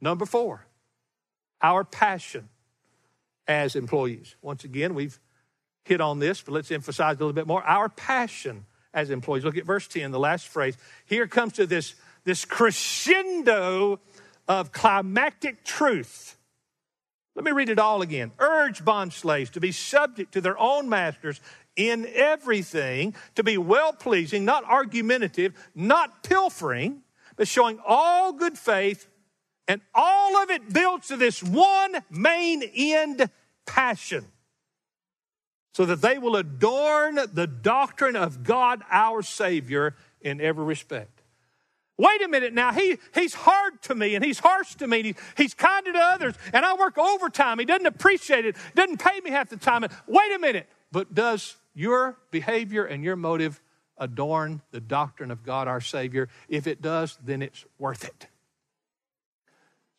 Number 0.03 0.27
four, 0.27 0.67
our 1.63 1.85
passion 1.85 2.49
as 3.47 3.77
employees. 3.77 4.35
Once 4.43 4.65
again, 4.65 4.95
we've 4.95 5.19
hit 5.85 6.01
on 6.01 6.19
this, 6.19 6.43
but 6.43 6.53
let's 6.53 6.71
emphasize 6.71 7.17
a 7.17 7.19
little 7.21 7.33
bit 7.33 7.47
more. 7.47 7.63
Our 7.63 7.89
passion 7.89 8.67
as 8.93 9.11
employees. 9.11 9.45
Look 9.45 9.57
at 9.57 9.65
verse 9.65 9.87
10, 9.89 10.11
the 10.11 10.19
last 10.19 10.49
phrase. 10.49 10.77
Here 11.07 11.27
comes 11.27 11.55
to 11.55 11.67
this, 11.67 11.95
this 12.25 12.45
crescendo 12.45 14.01
of 14.49 14.73
climactic 14.73 15.65
truth. 15.65 16.37
Let 17.35 17.45
me 17.45 17.53
read 17.53 17.71
it 17.71 17.79
all 17.79 18.03
again. 18.03 18.33
Urge 18.39 18.85
bond 18.85 19.13
slaves 19.13 19.51
to 19.51 19.61
be 19.61 19.73
subject 19.73 20.33
to 20.33 20.41
their 20.41 20.59
own 20.59 20.89
masters 20.89 21.41
in 21.77 22.07
everything, 22.13 23.15
to 23.37 23.43
be 23.43 23.57
well 23.57 23.93
pleasing, 23.93 24.45
not 24.45 24.65
argumentative, 24.65 25.55
not 25.75 26.23
pilfering, 26.23 27.03
but 27.37 27.49
showing 27.49 27.79
all 27.87 28.33
good 28.33 28.59
faith. 28.59 29.09
And 29.69 29.81
all 29.95 30.43
of 30.43 30.51
it 30.51 30.73
builds 30.73 31.09
to 31.09 31.17
this 31.17 31.43
one 31.43 31.97
main 32.11 32.63
end 32.75 33.31
passion 33.67 34.27
so 35.73 35.87
that 35.87 36.03
they 36.03 36.19
will 36.19 36.37
adorn 36.37 37.19
the 37.33 37.47
doctrine 37.47 38.17
of 38.17 38.43
God 38.43 38.83
our 38.91 39.23
Savior 39.23 39.95
in 40.21 40.41
every 40.41 40.65
respect. 40.65 41.23
Wait 41.99 42.23
a 42.23 42.29
minute 42.29 42.53
now, 42.53 42.73
he, 42.73 42.99
he's 43.15 43.35
hard 43.35 43.81
to 43.83 43.95
me 43.95 44.15
and 44.15 44.25
he's 44.25 44.39
harsh 44.39 44.75
to 44.75 44.87
me. 44.87 45.03
He, 45.03 45.15
he's 45.37 45.55
kind 45.55 45.85
to 45.87 45.93
others 45.93 46.35
and 46.53 46.65
I 46.65 46.75
work 46.75 46.99
overtime. 46.99 47.59
He 47.59 47.65
doesn't 47.65 47.87
appreciate 47.87 48.45
it, 48.45 48.57
doesn't 48.75 48.99
pay 48.99 49.21
me 49.21 49.31
half 49.31 49.51
the 49.51 49.57
time. 49.57 49.85
Wait 50.07 50.33
a 50.35 50.39
minute, 50.39 50.69
but 50.91 51.15
does 51.15 51.57
your 51.75 52.19
behavior 52.31 52.85
and 52.85 53.05
your 53.05 53.17
motive 53.17 53.61
adorn 53.99 54.63
the 54.73 54.81
doctrine 54.81 55.31
of 55.31 55.45
God 55.45 55.69
our 55.69 55.81
Savior? 55.81 56.29
If 56.49 56.67
it 56.67 56.83
does, 56.83 57.19
then 57.25 57.41
it's 57.41 57.65
worth 57.79 58.05
it. 58.05 58.27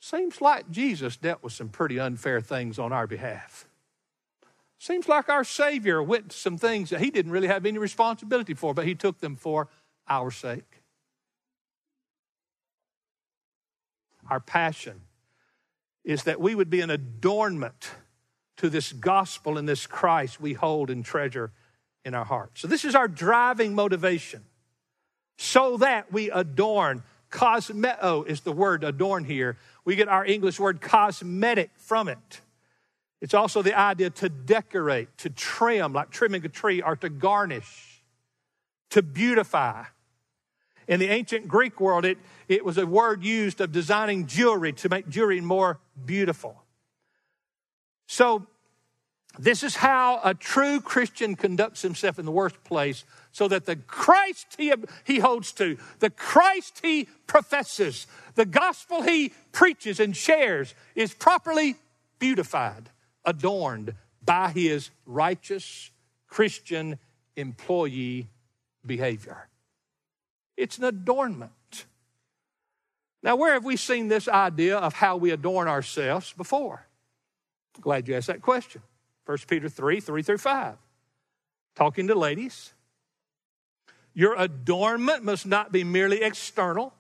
Seems 0.03 0.41
like 0.41 0.69
Jesus 0.69 1.15
dealt 1.15 1.41
with 1.41 1.53
some 1.53 1.69
pretty 1.69 1.97
unfair 1.97 2.41
things 2.41 2.77
on 2.77 2.91
our 2.91 3.07
behalf. 3.07 3.69
Seems 4.77 5.07
like 5.07 5.29
our 5.29 5.45
Savior 5.45 6.03
went 6.03 6.31
to 6.31 6.37
some 6.37 6.57
things 6.57 6.89
that 6.89 6.99
he 6.99 7.09
didn't 7.09 7.31
really 7.31 7.47
have 7.47 7.65
any 7.65 7.77
responsibility 7.77 8.53
for, 8.53 8.73
but 8.73 8.85
he 8.85 8.95
took 8.95 9.19
them 9.21 9.37
for 9.37 9.69
our 10.09 10.29
sake. 10.29 10.81
Our 14.29 14.41
passion 14.41 15.03
is 16.03 16.23
that 16.23 16.41
we 16.41 16.53
would 16.53 16.69
be 16.69 16.81
an 16.81 16.89
adornment 16.89 17.91
to 18.57 18.69
this 18.69 18.91
gospel 18.91 19.57
and 19.57 19.69
this 19.69 19.87
Christ 19.87 20.41
we 20.41 20.51
hold 20.51 20.89
and 20.89 21.05
treasure 21.05 21.53
in 22.03 22.13
our 22.13 22.25
hearts. 22.25 22.59
So, 22.59 22.67
this 22.67 22.83
is 22.83 22.93
our 22.93 23.07
driving 23.07 23.73
motivation 23.73 24.43
so 25.37 25.77
that 25.77 26.11
we 26.11 26.29
adorn. 26.29 27.03
Cosmeo 27.31 28.27
is 28.27 28.41
the 28.41 28.51
word 28.51 28.83
adorn 28.83 29.23
here. 29.23 29.57
We 29.85 29.95
get 29.95 30.07
our 30.07 30.25
English 30.25 30.59
word 30.59 30.81
cosmetic 30.81 31.71
from 31.75 32.07
it. 32.07 32.41
It's 33.21 33.33
also 33.33 33.61
the 33.61 33.77
idea 33.77 34.09
to 34.09 34.29
decorate, 34.29 35.17
to 35.19 35.29
trim, 35.29 35.93
like 35.93 36.09
trimming 36.09 36.45
a 36.45 36.49
tree, 36.49 36.81
or 36.81 36.95
to 36.97 37.09
garnish, 37.09 38.03
to 38.89 39.01
beautify. 39.01 39.85
In 40.87 40.99
the 40.99 41.07
ancient 41.07 41.47
Greek 41.47 41.79
world, 41.79 42.03
it, 42.03 42.17
it 42.49 42.65
was 42.65 42.77
a 42.77 42.85
word 42.85 43.23
used 43.23 43.61
of 43.61 43.71
designing 43.71 44.27
jewelry 44.27 44.73
to 44.73 44.89
make 44.89 45.07
jewelry 45.07 45.39
more 45.39 45.79
beautiful. 46.05 46.63
So, 48.07 48.45
this 49.39 49.63
is 49.63 49.77
how 49.77 50.19
a 50.23 50.33
true 50.33 50.79
Christian 50.79 51.35
conducts 51.35 51.81
himself 51.81 52.19
in 52.19 52.25
the 52.25 52.31
workplace 52.31 53.03
so 53.33 53.47
that 53.47 53.65
the 53.65 53.75
Christ 53.75 54.55
he, 54.57 54.71
he 55.03 55.19
holds 55.19 55.51
to, 55.53 55.77
the 55.99 56.11
Christ 56.11 56.79
he 56.81 57.09
professes, 57.27 58.07
the 58.35 58.45
gospel 58.45 59.01
he 59.01 59.33
preaches 59.51 59.99
and 59.99 60.15
shares 60.15 60.73
is 60.95 61.13
properly 61.13 61.75
beautified 62.19 62.89
adorned 63.25 63.95
by 64.23 64.49
his 64.49 64.91
righteous 65.05 65.89
Christian 66.27 66.99
employee 67.35 68.29
behavior. 68.85 69.49
It's 70.55 70.77
an 70.77 70.83
adornment. 70.83 71.85
Now, 73.23 73.35
where 73.35 73.53
have 73.53 73.65
we 73.65 73.77
seen 73.77 74.09
this 74.09 74.27
idea 74.27 74.77
of 74.77 74.93
how 74.93 75.17
we 75.17 75.31
adorn 75.31 75.67
ourselves 75.67 76.33
before? 76.33 76.85
Glad 77.81 78.07
you 78.07 78.15
asked 78.15 78.27
that 78.27 78.43
question. 78.43 78.83
1 79.25 79.37
Peter 79.47 79.69
3 79.69 79.99
3 80.01 80.21
through 80.21 80.37
5. 80.37 80.75
Talking 81.75 82.07
to 82.07 82.15
ladies. 82.15 82.72
Your 84.13 84.35
adornment 84.37 85.23
must 85.23 85.45
not 85.45 85.71
be 85.71 85.83
merely 85.83 86.21
external, 86.21 86.93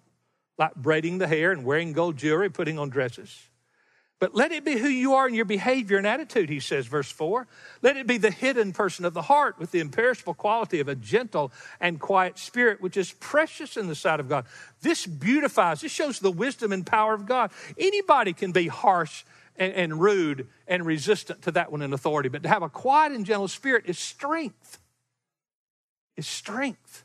like 0.57 0.75
braiding 0.75 1.17
the 1.17 1.27
hair 1.27 1.51
and 1.51 1.63
wearing 1.63 1.93
gold 1.93 2.17
jewelry, 2.17 2.49
putting 2.49 2.79
on 2.79 2.89
dresses. 2.89 3.49
But 4.23 4.33
let 4.33 4.53
it 4.53 4.63
be 4.63 4.77
who 4.77 4.87
you 4.87 5.15
are 5.15 5.27
in 5.27 5.33
your 5.33 5.43
behavior 5.43 5.97
and 5.97 6.07
attitude, 6.07 6.47
he 6.47 6.61
says, 6.61 6.87
verse 6.87 7.11
4. 7.11 7.45
Let 7.81 7.97
it 7.97 8.07
be 8.07 8.17
the 8.17 8.31
hidden 8.31 8.71
person 8.71 9.03
of 9.03 9.13
the 9.13 9.23
heart 9.23 9.59
with 9.59 9.71
the 9.71 9.81
imperishable 9.81 10.33
quality 10.33 10.79
of 10.79 10.87
a 10.87 10.95
gentle 10.95 11.51
and 11.81 11.99
quiet 11.99 12.39
spirit, 12.39 12.79
which 12.79 12.95
is 12.95 13.11
precious 13.11 13.75
in 13.75 13.87
the 13.87 13.95
sight 13.95 14.21
of 14.21 14.29
God. 14.29 14.45
This 14.81 15.05
beautifies, 15.05 15.81
this 15.81 15.91
shows 15.91 16.19
the 16.19 16.31
wisdom 16.31 16.71
and 16.71 16.85
power 16.85 17.13
of 17.13 17.25
God. 17.25 17.51
Anybody 17.77 18.31
can 18.31 18.53
be 18.53 18.69
harsh 18.69 19.25
and, 19.57 19.73
and 19.73 19.99
rude 19.99 20.47
and 20.69 20.85
resistant 20.85 21.41
to 21.41 21.51
that 21.51 21.69
one 21.69 21.81
in 21.81 21.91
authority, 21.91 22.29
but 22.29 22.43
to 22.43 22.49
have 22.49 22.63
a 22.63 22.69
quiet 22.69 23.11
and 23.11 23.25
gentle 23.25 23.49
spirit 23.49 23.83
is 23.87 23.99
strength. 23.99 24.79
Is 26.15 26.27
strength. 26.27 27.02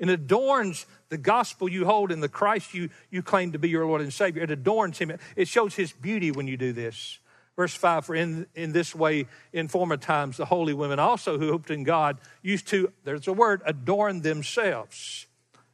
And 0.00 0.10
adorns 0.10 0.86
the 1.08 1.18
gospel 1.18 1.68
you 1.68 1.84
hold 1.84 2.10
in 2.10 2.20
the 2.20 2.28
Christ 2.28 2.74
you, 2.74 2.90
you 3.10 3.22
claim 3.22 3.52
to 3.52 3.58
be 3.58 3.68
your 3.68 3.86
Lord 3.86 4.00
and 4.00 4.12
Savior. 4.12 4.42
It 4.42 4.50
adorns 4.50 4.98
him. 4.98 5.12
It 5.36 5.48
shows 5.48 5.74
his 5.74 5.92
beauty 5.92 6.30
when 6.30 6.48
you 6.48 6.56
do 6.56 6.72
this. 6.72 7.18
Verse 7.56 7.74
5 7.74 8.04
For 8.04 8.14
in, 8.14 8.46
in 8.54 8.72
this 8.72 8.94
way, 8.94 9.26
in 9.52 9.68
former 9.68 9.96
times, 9.96 10.36
the 10.36 10.46
holy 10.46 10.74
women 10.74 10.98
also 10.98 11.38
who 11.38 11.50
hoped 11.50 11.70
in 11.70 11.84
God 11.84 12.18
used 12.42 12.66
to, 12.68 12.92
there's 13.04 13.28
a 13.28 13.32
word, 13.32 13.62
adorn 13.64 14.22
themselves, 14.22 15.26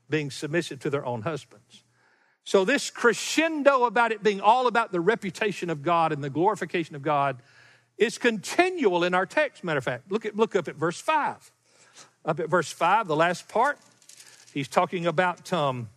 being 0.08 0.30
submissive 0.30 0.80
to 0.80 0.90
their 0.90 1.04
own 1.04 1.22
husbands. 1.22 1.84
So, 2.44 2.64
this 2.64 2.90
crescendo 2.90 3.84
about 3.84 4.12
it 4.12 4.22
being 4.22 4.40
all 4.40 4.66
about 4.66 4.92
the 4.92 5.00
reputation 5.00 5.70
of 5.70 5.82
God 5.82 6.12
and 6.12 6.22
the 6.22 6.30
glorification 6.30 6.96
of 6.96 7.02
God 7.02 7.40
is 7.96 8.18
continual 8.18 9.04
in 9.04 9.14
our 9.14 9.26
text, 9.26 9.62
matter 9.62 9.78
of 9.78 9.84
fact. 9.84 10.10
Look, 10.10 10.24
at, 10.24 10.34
look 10.34 10.56
up 10.56 10.68
at 10.68 10.74
verse 10.74 11.00
5. 11.00 11.52
Up 12.24 12.40
at 12.40 12.48
verse 12.48 12.72
5, 12.72 13.06
the 13.06 13.16
last 13.16 13.48
part, 13.48 13.78
he's 14.52 14.68
talking 14.68 15.06
about 15.06 15.52
um, 15.52 15.88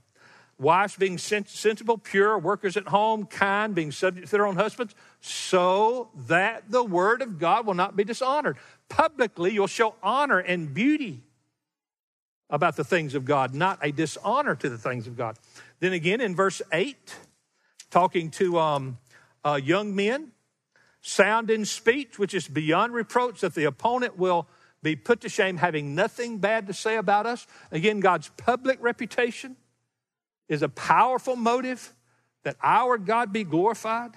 wives 0.57 0.95
being 0.95 1.17
sensible, 1.17 1.97
pure, 1.97 2.37
workers 2.37 2.77
at 2.77 2.87
home, 2.87 3.25
kind, 3.25 3.75
being 3.75 3.91
subject 3.91 4.27
to 4.27 4.31
their 4.31 4.45
own 4.45 4.55
husbands, 4.55 4.95
so 5.21 6.09
that 6.27 6.69
the 6.69 6.83
word 6.83 7.21
of 7.21 7.39
God 7.39 7.65
will 7.65 7.73
not 7.73 7.95
be 7.95 8.03
dishonored. 8.03 8.57
Publicly, 8.89 9.51
you'll 9.51 9.67
show 9.67 9.95
honor 10.01 10.39
and 10.39 10.73
beauty 10.73 11.23
about 12.49 12.75
the 12.75 12.83
things 12.83 13.15
of 13.15 13.25
God, 13.25 13.53
not 13.53 13.79
a 13.81 13.91
dishonor 13.91 14.55
to 14.55 14.69
the 14.69 14.77
things 14.77 15.07
of 15.07 15.17
God. 15.17 15.37
Then 15.79 15.93
again, 15.93 16.21
in 16.21 16.35
verse 16.35 16.61
8, 16.71 17.15
talking 17.89 18.29
to 18.31 18.59
um, 18.59 18.97
uh, 19.43 19.59
young 19.61 19.95
men, 19.95 20.31
sound 21.01 21.49
in 21.49 21.65
speech, 21.65 22.17
which 22.17 22.33
is 22.33 22.47
beyond 22.47 22.93
reproach, 22.93 23.41
that 23.41 23.55
the 23.55 23.65
opponent 23.65 24.17
will 24.17 24.47
be 24.83 24.95
put 24.95 25.21
to 25.21 25.29
shame, 25.29 25.57
having 25.57 25.95
nothing 25.95 26.37
bad 26.37 26.67
to 26.67 26.73
say 26.73 26.97
about 26.97 27.25
us. 27.25 27.47
Again, 27.71 28.01
God's 28.01 28.29
public 28.37 28.77
reputation 28.81 29.55
is 30.49 30.61
a 30.61 30.69
powerful 30.69 31.35
motive 31.35 31.93
that 32.43 32.57
our 32.61 32.97
God 32.97 33.31
be 33.31 33.43
glorified. 33.43 34.11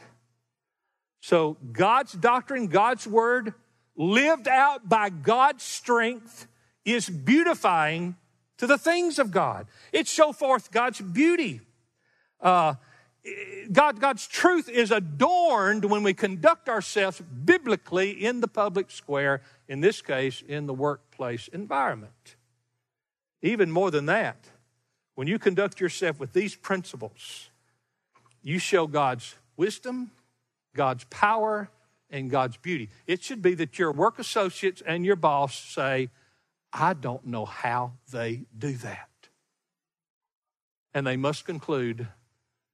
So, 1.21 1.57
God's 1.73 2.13
doctrine, 2.13 2.67
God's 2.67 3.07
word, 3.07 3.55
lived 3.97 4.49
out 4.49 4.89
by 4.89 5.09
God's 5.09 5.63
strength, 5.63 6.47
is 6.85 7.09
beautifying 7.09 8.17
to 8.59 8.67
the 8.67 8.79
things 8.79 9.19
of 9.19 9.31
God. 9.31 9.67
It 9.93 10.07
show 10.07 10.33
forth 10.33 10.71
God's 10.71 11.01
beauty. 11.01 11.61
Uh, 12.41 12.75
God, 13.73 14.01
God's 14.01 14.27
truth 14.27 14.69
is 14.69 14.91
adorned 14.91 15.85
when 15.87 16.03
we 16.03 16.15
conduct 16.15 16.69
ourselves 16.69 17.21
biblically 17.21 18.11
in 18.11 18.41
the 18.41 18.49
public 18.49 18.91
square, 18.91 19.43
in 19.69 19.81
this 19.81 20.03
case, 20.03 20.43
in 20.47 20.67
the 20.67 20.75
workplace 20.75 21.49
environment. 21.49 22.37
Even 23.43 23.71
more 23.71 23.91
than 23.91 24.07
that, 24.07 24.47
when 25.15 25.27
you 25.27 25.39
conduct 25.39 25.81
yourself 25.81 26.21
with 26.21 26.33
these 26.33 26.55
principles, 26.55 27.51
you 28.43 28.59
show 28.59 28.87
God's 28.87 29.35
wisdom, 29.57 30.11
God's 30.75 31.05
power, 31.05 31.71
and 32.11 32.31
God's 32.31 32.57
beauty. 32.57 32.91
It 33.07 33.23
should 33.23 33.43
be 33.43 33.55
that 33.55 33.79
your 33.79 33.93
work 33.93 34.19
associates 34.19 34.83
and 34.87 35.05
your 35.05 35.17
boss 35.17 35.55
say, 35.59 36.11
I 36.73 36.95
don't 36.95 37.27
know 37.27 37.45
how 37.45 37.93
they 38.13 38.43
do 38.57 38.73
that. 38.73 39.09
And 40.95 41.07
they 41.07 41.17
must 41.17 41.45
conclude 41.45 42.09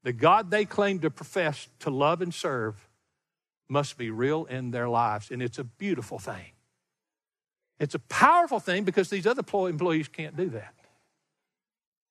the 0.03 0.13
God 0.13 0.51
they 0.51 0.65
claim 0.65 0.99
to 1.01 1.11
profess 1.11 1.69
to 1.81 1.91
love 1.91 2.21
and 2.21 2.35
serve 2.35 2.89
must 3.69 3.97
be 3.97 4.11
real 4.11 4.45
in 4.45 4.71
their 4.71 4.89
lives. 4.89 5.31
And 5.31 5.43
it's 5.43 5.59
a 5.59 5.65
beautiful 5.65 6.19
thing. 6.19 6.52
It's 7.83 7.97
a 7.97 7.99
powerful 7.99 8.61
thing 8.61 8.85
because 8.85 9.11
these 9.11 9.27
other 9.27 9.43
employees 9.69 10.07
can't 10.07 10.37
do 10.37 10.51
that. 10.51 10.73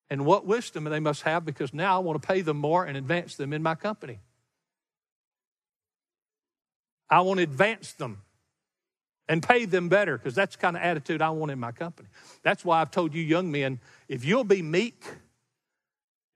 And 0.10 0.26
what 0.26 0.46
wisdom 0.46 0.84
they 0.84 1.00
must 1.00 1.22
have 1.22 1.46
because 1.46 1.74
now 1.74 1.96
I 1.96 2.00
want 2.00 2.22
to 2.22 2.28
pay 2.28 2.42
them 2.42 2.58
more 2.58 2.84
and 2.84 2.98
advance 2.98 3.38
them 3.38 3.54
in 3.54 3.64
my 3.64 3.76
company. 3.76 4.20
I 7.10 7.22
want 7.22 7.38
to 7.38 7.44
advance 7.44 7.94
them 7.94 8.22
and 9.30 9.42
pay 9.42 9.64
them 9.64 9.88
better 9.88 10.18
because 10.18 10.36
that's 10.36 10.58
the 10.58 10.62
kind 10.62 10.76
of 10.76 10.84
attitude 10.84 11.22
I 11.22 11.30
want 11.30 11.54
in 11.54 11.60
my 11.60 11.72
company. 11.72 12.10
That's 12.44 12.66
why 12.66 12.82
I've 12.82 12.92
told 12.92 13.14
you, 13.14 13.24
young 13.24 13.50
men, 13.50 13.80
if 14.10 14.26
you'll 14.26 14.44
be 14.44 14.62
meek, 14.62 15.06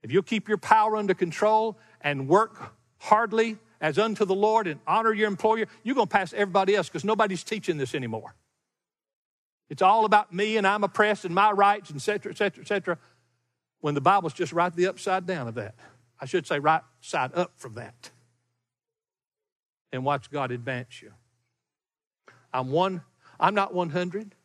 if 0.02 0.14
you'll 0.14 0.24
keep 0.24 0.48
your 0.48 0.60
power 0.60 0.96
under 0.96 1.14
control 1.14 1.78
and 2.00 2.30
work 2.30 2.74
hardly 3.00 3.58
as 3.82 4.00
unto 4.00 4.24
the 4.24 4.34
Lord 4.34 4.66
and 4.66 4.80
honor 4.88 5.12
your 5.12 5.28
employer, 5.28 5.66
you're 5.84 5.96
going 5.96 6.08
to 6.08 6.14
pass 6.14 6.32
everybody 6.32 6.74
else 6.74 6.88
because 6.88 7.04
nobody's 7.04 7.44
teaching 7.44 7.78
this 7.78 7.94
anymore. 7.94 8.34
It's 9.70 9.82
all 9.82 10.06
about 10.06 10.34
me 10.34 10.58
and 10.58 10.68
I'm 10.68 10.84
oppressed 10.84 11.26
and 11.26 11.34
my 11.34 11.52
rights, 11.52 11.92
et 11.94 12.02
cetera, 12.02 12.32
et 12.32 12.38
cetera, 12.38 12.64
et 12.64 12.68
cetera, 12.68 12.98
when 13.80 13.96
the 13.96 14.02
Bible's 14.02 14.34
just 14.34 14.54
right 14.54 14.74
the 14.74 14.88
upside 14.88 15.26
down 15.26 15.48
of 15.48 15.56
that. 15.56 15.76
I 16.20 16.26
should 16.26 16.48
say 16.48 16.60
right 16.60 16.82
side 17.02 17.32
up 17.34 17.54
from 17.58 17.74
that. 17.76 18.12
And 19.92 20.04
watch 20.04 20.30
God 20.30 20.52
advance 20.52 21.02
you. 21.02 21.14
I'm 22.54 22.72
one, 22.72 23.02
I'm 23.40 23.56
not 23.56 23.74
100. 23.74 24.36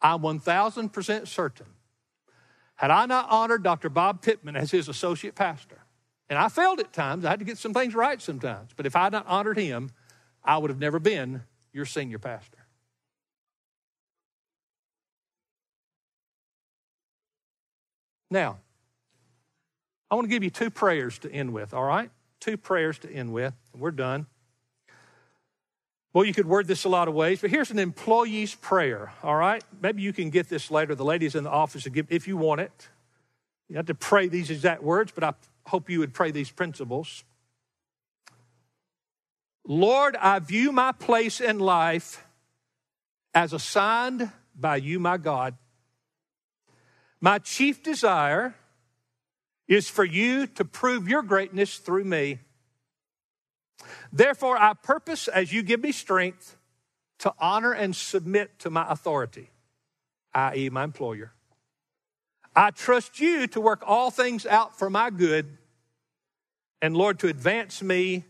I'm 0.00 0.20
1,000% 0.20 1.28
certain 1.28 1.66
had 2.76 2.90
I 2.90 3.06
not 3.06 3.30
honored 3.30 3.62
Dr. 3.62 3.88
Bob 3.88 4.20
Pittman 4.22 4.56
as 4.56 4.70
his 4.70 4.88
associate 4.88 5.34
pastor, 5.34 5.78
and 6.28 6.38
I 6.38 6.48
failed 6.48 6.80
at 6.80 6.92
times, 6.92 7.24
I 7.24 7.30
had 7.30 7.38
to 7.38 7.44
get 7.44 7.58
some 7.58 7.74
things 7.74 7.94
right 7.94 8.20
sometimes, 8.20 8.72
but 8.76 8.86
if 8.86 8.96
I 8.96 9.04
had 9.04 9.12
not 9.12 9.26
honored 9.26 9.58
him, 9.58 9.90
I 10.42 10.58
would 10.58 10.70
have 10.70 10.78
never 10.78 10.98
been 10.98 11.42
your 11.72 11.86
senior 11.86 12.18
pastor. 12.18 12.53
Now, 18.34 18.58
I 20.10 20.16
want 20.16 20.24
to 20.24 20.28
give 20.28 20.42
you 20.42 20.50
two 20.50 20.68
prayers 20.68 21.20
to 21.20 21.30
end 21.30 21.52
with, 21.52 21.72
all 21.72 21.84
right? 21.84 22.10
Two 22.40 22.56
prayers 22.56 22.98
to 22.98 23.10
end 23.10 23.32
with, 23.32 23.54
and 23.72 23.80
we're 23.80 23.92
done. 23.92 24.26
Well, 26.12 26.24
you 26.24 26.34
could 26.34 26.46
word 26.46 26.66
this 26.66 26.82
a 26.82 26.88
lot 26.88 27.06
of 27.06 27.14
ways, 27.14 27.40
but 27.40 27.50
here's 27.50 27.70
an 27.70 27.78
employee's 27.78 28.56
prayer, 28.56 29.12
all 29.22 29.36
right? 29.36 29.62
Maybe 29.80 30.02
you 30.02 30.12
can 30.12 30.30
get 30.30 30.48
this 30.48 30.68
later. 30.68 30.96
The 30.96 31.04
ladies 31.04 31.36
in 31.36 31.44
the 31.44 31.50
office, 31.50 31.86
give, 31.86 32.10
if 32.10 32.26
you 32.26 32.36
want 32.36 32.60
it. 32.60 32.88
You 33.68 33.76
have 33.76 33.86
to 33.86 33.94
pray 33.94 34.26
these 34.26 34.50
exact 34.50 34.82
words, 34.82 35.12
but 35.14 35.22
I 35.22 35.34
hope 35.66 35.88
you 35.88 36.00
would 36.00 36.12
pray 36.12 36.32
these 36.32 36.50
principles. 36.50 37.22
Lord, 39.64 40.16
I 40.16 40.40
view 40.40 40.72
my 40.72 40.90
place 40.90 41.40
in 41.40 41.60
life 41.60 42.24
as 43.32 43.52
assigned 43.52 44.32
by 44.58 44.74
you, 44.74 44.98
my 44.98 45.18
God. 45.18 45.54
My 47.24 47.38
chief 47.38 47.82
desire 47.82 48.54
is 49.66 49.88
for 49.88 50.04
you 50.04 50.46
to 50.46 50.62
prove 50.62 51.08
your 51.08 51.22
greatness 51.22 51.78
through 51.78 52.04
me. 52.04 52.40
Therefore, 54.12 54.58
I 54.58 54.74
purpose 54.74 55.26
as 55.26 55.50
you 55.50 55.62
give 55.62 55.82
me 55.82 55.90
strength 55.90 56.58
to 57.20 57.32
honor 57.38 57.72
and 57.72 57.96
submit 57.96 58.58
to 58.58 58.68
my 58.68 58.84
authority, 58.86 59.48
i.e., 60.34 60.68
my 60.68 60.84
employer. 60.84 61.32
I 62.54 62.72
trust 62.72 63.18
you 63.18 63.46
to 63.46 63.58
work 63.58 63.82
all 63.86 64.10
things 64.10 64.44
out 64.44 64.78
for 64.78 64.90
my 64.90 65.08
good, 65.08 65.56
and 66.82 66.94
Lord, 66.94 67.20
to 67.20 67.28
advance 67.28 67.82
me 67.82 68.24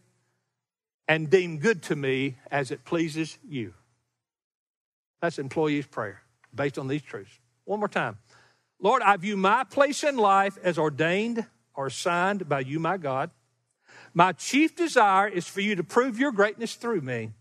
and 1.08 1.28
deem 1.28 1.58
good 1.58 1.82
to 1.82 1.96
me 1.96 2.36
as 2.48 2.70
it 2.70 2.84
pleases 2.84 3.38
you. 3.44 3.74
That's 5.20 5.40
employee's 5.40 5.86
prayer 5.86 6.22
based 6.54 6.78
on 6.78 6.86
these 6.86 7.02
truths. 7.02 7.40
One 7.64 7.80
more 7.80 7.88
time. 7.88 8.18
Lord, 8.80 9.02
I 9.02 9.16
view 9.16 9.36
my 9.36 9.64
place 9.64 10.04
in 10.04 10.16
life 10.16 10.58
as 10.62 10.78
ordained 10.78 11.46
or 11.74 11.86
assigned 11.86 12.48
by 12.48 12.60
you, 12.60 12.78
my 12.78 12.96
God. 12.96 13.30
My 14.12 14.32
chief 14.32 14.76
desire 14.76 15.26
is 15.28 15.48
for 15.48 15.60
you 15.60 15.74
to 15.74 15.84
prove 15.84 16.18
your 16.18 16.32
greatness 16.32 16.74
through 16.74 17.00
me. 17.00 17.32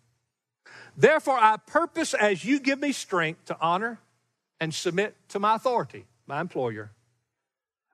Therefore, 0.98 1.38
I 1.38 1.58
purpose 1.58 2.14
as 2.14 2.46
you 2.46 2.60
give 2.60 2.80
me 2.80 2.92
strength 2.92 3.46
to 3.46 3.58
honor 3.60 4.00
and 4.60 4.74
submit 4.74 5.16
to 5.30 5.40
my 5.40 5.56
authority, 5.56 6.06
my 6.26 6.40
employer. 6.40 6.92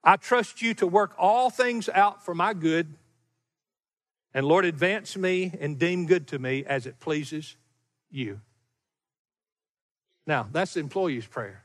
I 0.03 0.15
trust 0.15 0.61
you 0.61 0.73
to 0.75 0.87
work 0.87 1.13
all 1.17 1.49
things 1.49 1.89
out 1.89 2.23
for 2.23 2.33
my 2.33 2.53
good. 2.53 2.93
And 4.33 4.45
Lord, 4.45 4.63
advance 4.65 5.17
me 5.17 5.53
and 5.59 5.79
deem 5.79 6.05
good 6.05 6.27
to 6.27 6.39
me 6.39 6.63
as 6.65 6.85
it 6.85 6.99
pleases 6.99 7.55
you. 8.11 8.39
Now, 10.25 10.47
that's 10.51 10.75
the 10.75 10.79
employee's 10.79 11.25
prayer. 11.25 11.63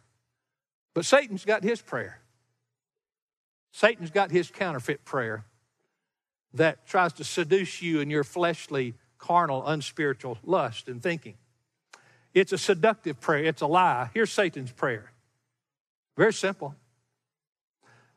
But 0.94 1.04
Satan's 1.04 1.44
got 1.44 1.62
his 1.62 1.82
prayer. 1.82 2.20
Satan's 3.72 4.10
got 4.10 4.30
his 4.30 4.50
counterfeit 4.50 5.04
prayer 5.04 5.44
that 6.54 6.86
tries 6.86 7.12
to 7.14 7.24
seduce 7.24 7.82
you 7.82 8.00
in 8.00 8.08
your 8.08 8.22
fleshly, 8.22 8.94
carnal, 9.18 9.66
unspiritual 9.66 10.38
lust 10.44 10.88
and 10.88 11.02
thinking. 11.02 11.34
It's 12.32 12.52
a 12.52 12.58
seductive 12.58 13.20
prayer, 13.20 13.44
it's 13.44 13.62
a 13.62 13.66
lie. 13.66 14.10
Here's 14.14 14.32
Satan's 14.32 14.72
prayer 14.72 15.10
very 16.16 16.32
simple. 16.32 16.74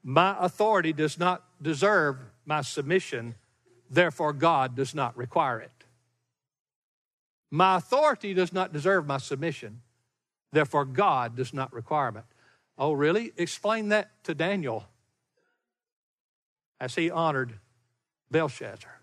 My 0.03 0.35
authority 0.39 0.93
does 0.93 1.17
not 1.17 1.43
deserve 1.61 2.17
my 2.45 2.61
submission, 2.61 3.35
therefore, 3.89 4.33
God 4.33 4.75
does 4.75 4.95
not 4.95 5.17
require 5.17 5.59
it. 5.59 5.71
My 7.49 7.77
authority 7.77 8.33
does 8.33 8.53
not 8.53 8.71
deserve 8.71 9.07
my 9.07 9.17
submission, 9.17 9.81
therefore, 10.51 10.85
God 10.85 11.35
does 11.35 11.53
not 11.53 11.73
require 11.73 12.09
it. 12.09 12.23
Oh, 12.77 12.93
really? 12.93 13.33
Explain 13.37 13.89
that 13.89 14.11
to 14.25 14.35
Daniel 14.35 14.85
as 16.79 16.95
he 16.95 17.09
honored 17.09 17.53
Belshazzar. 18.29 19.01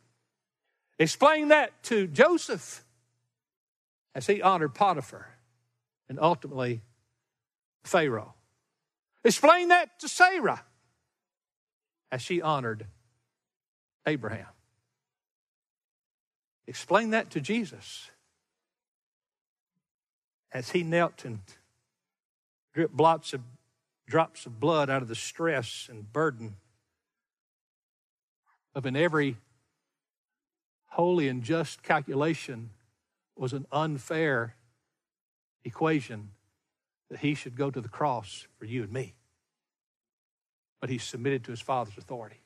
Explain 0.99 1.49
that 1.49 1.83
to 1.85 2.07
Joseph 2.07 2.85
as 4.15 4.27
he 4.27 4.41
honored 4.41 4.75
Potiphar 4.75 5.27
and 6.09 6.21
ultimately 6.21 6.83
Pharaoh. 7.83 8.35
Explain 9.25 9.69
that 9.69 9.99
to 10.01 10.09
Sarah 10.09 10.63
as 12.13 12.23
she 12.23 12.41
honored 12.41 12.87
Abraham. 14.07 14.47
Explain 16.67 17.11
that 17.11 17.31
to 17.31 17.41
Jesus 17.41 18.11
as 20.53 20.71
he 20.71 20.85
knelt 20.85 21.25
and 21.25 21.41
dripped 22.73 22.97
blots 22.97 23.33
of 23.33 23.41
drops 24.07 24.47
of 24.47 24.61
blood 24.61 24.91
out 24.91 25.03
of 25.03 25.09
the 25.09 25.15
stress 25.15 25.87
and 25.91 26.13
burden 26.13 26.57
of 28.75 28.87
in 28.87 28.97
every 28.97 29.37
holy 30.87 31.29
and 31.29 31.43
just 31.43 31.83
calculation 31.83 32.71
was 33.37 33.53
an 33.53 33.67
unfair 33.73 34.55
equation 35.65 36.31
that 37.11 37.21
he 37.21 37.35
should 37.35 37.57
go 37.57 37.71
to 37.71 37.81
the 37.81 37.89
cross 37.89 38.47
for 38.59 38.65
you 38.65 38.83
and 38.83 38.93
me. 38.93 39.15
But 40.81 40.91
he 40.91 40.99
submitted 40.99 41.45
to 41.45 41.51
his 41.51 41.61
father's 41.61 41.97
authority. 41.97 42.41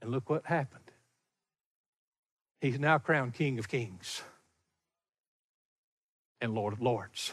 And 0.00 0.10
look 0.10 0.28
what 0.28 0.44
happened. 0.46 0.90
He's 2.60 2.78
now 2.78 2.98
crowned 2.98 3.34
King 3.34 3.58
of 3.58 3.68
Kings 3.68 4.22
and 6.40 6.54
Lord 6.54 6.72
of 6.72 6.80
Lords. 6.80 7.32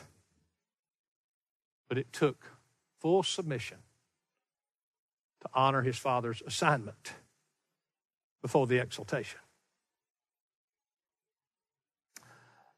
But 1.92 1.98
it 1.98 2.14
took 2.14 2.46
full 3.02 3.22
submission 3.22 3.80
to 5.42 5.50
honor 5.54 5.82
his 5.82 5.98
father's 5.98 6.42
assignment 6.48 7.12
before 8.42 8.66
the 8.66 8.78
exaltation. 8.78 9.42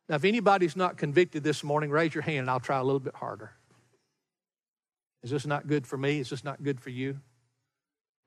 Now, 0.10 0.16
if 0.16 0.24
anybody's 0.24 0.76
not 0.76 0.98
convicted 0.98 1.44
this 1.44 1.64
morning, 1.64 1.92
raise 1.92 2.16
your 2.16 2.24
hand 2.24 2.40
and 2.40 2.50
I'll 2.50 2.60
try 2.60 2.80
a 2.80 2.84
little 2.84 3.00
bit 3.00 3.14
harder. 3.14 3.52
Is 5.22 5.30
this 5.30 5.46
not 5.46 5.68
good 5.68 5.86
for 5.86 5.96
me? 5.96 6.18
Is 6.18 6.32
this 6.32 6.44
not 6.44 6.64
good 6.64 6.82
for 6.82 6.90
you? 6.90 7.20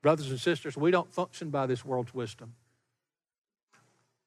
Brothers 0.01 0.29
and 0.29 0.39
sisters, 0.39 0.77
we 0.77 0.89
don't 0.89 1.13
function 1.13 1.49
by 1.49 1.65
this 1.65 1.83
world's 1.83 2.13
wisdom. 2.13 2.53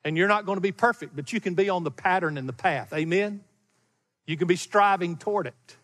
And 0.04 0.14
you're 0.14 0.28
not 0.28 0.44
going 0.44 0.58
to 0.58 0.60
be 0.60 0.72
perfect, 0.72 1.16
but 1.16 1.32
you 1.32 1.40
can 1.40 1.54
be 1.54 1.70
on 1.70 1.84
the 1.84 1.90
pattern 1.90 2.36
and 2.36 2.46
the 2.46 2.52
path. 2.52 2.92
Amen? 2.92 3.44
You 4.26 4.36
can 4.36 4.46
be 4.46 4.56
striving 4.56 5.16
toward 5.16 5.46
it 5.46 5.76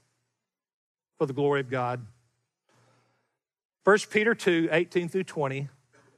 for 1.18 1.26
the 1.26 1.32
glory 1.32 1.60
of 1.60 1.70
God. 1.70 2.06
1 3.84 3.98
Peter 4.10 4.34
2 4.34 4.68
18 4.72 5.08
through 5.08 5.24
20, 5.24 5.68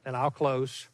and 0.04 0.16
I'll 0.16 0.30
close. 0.30 0.88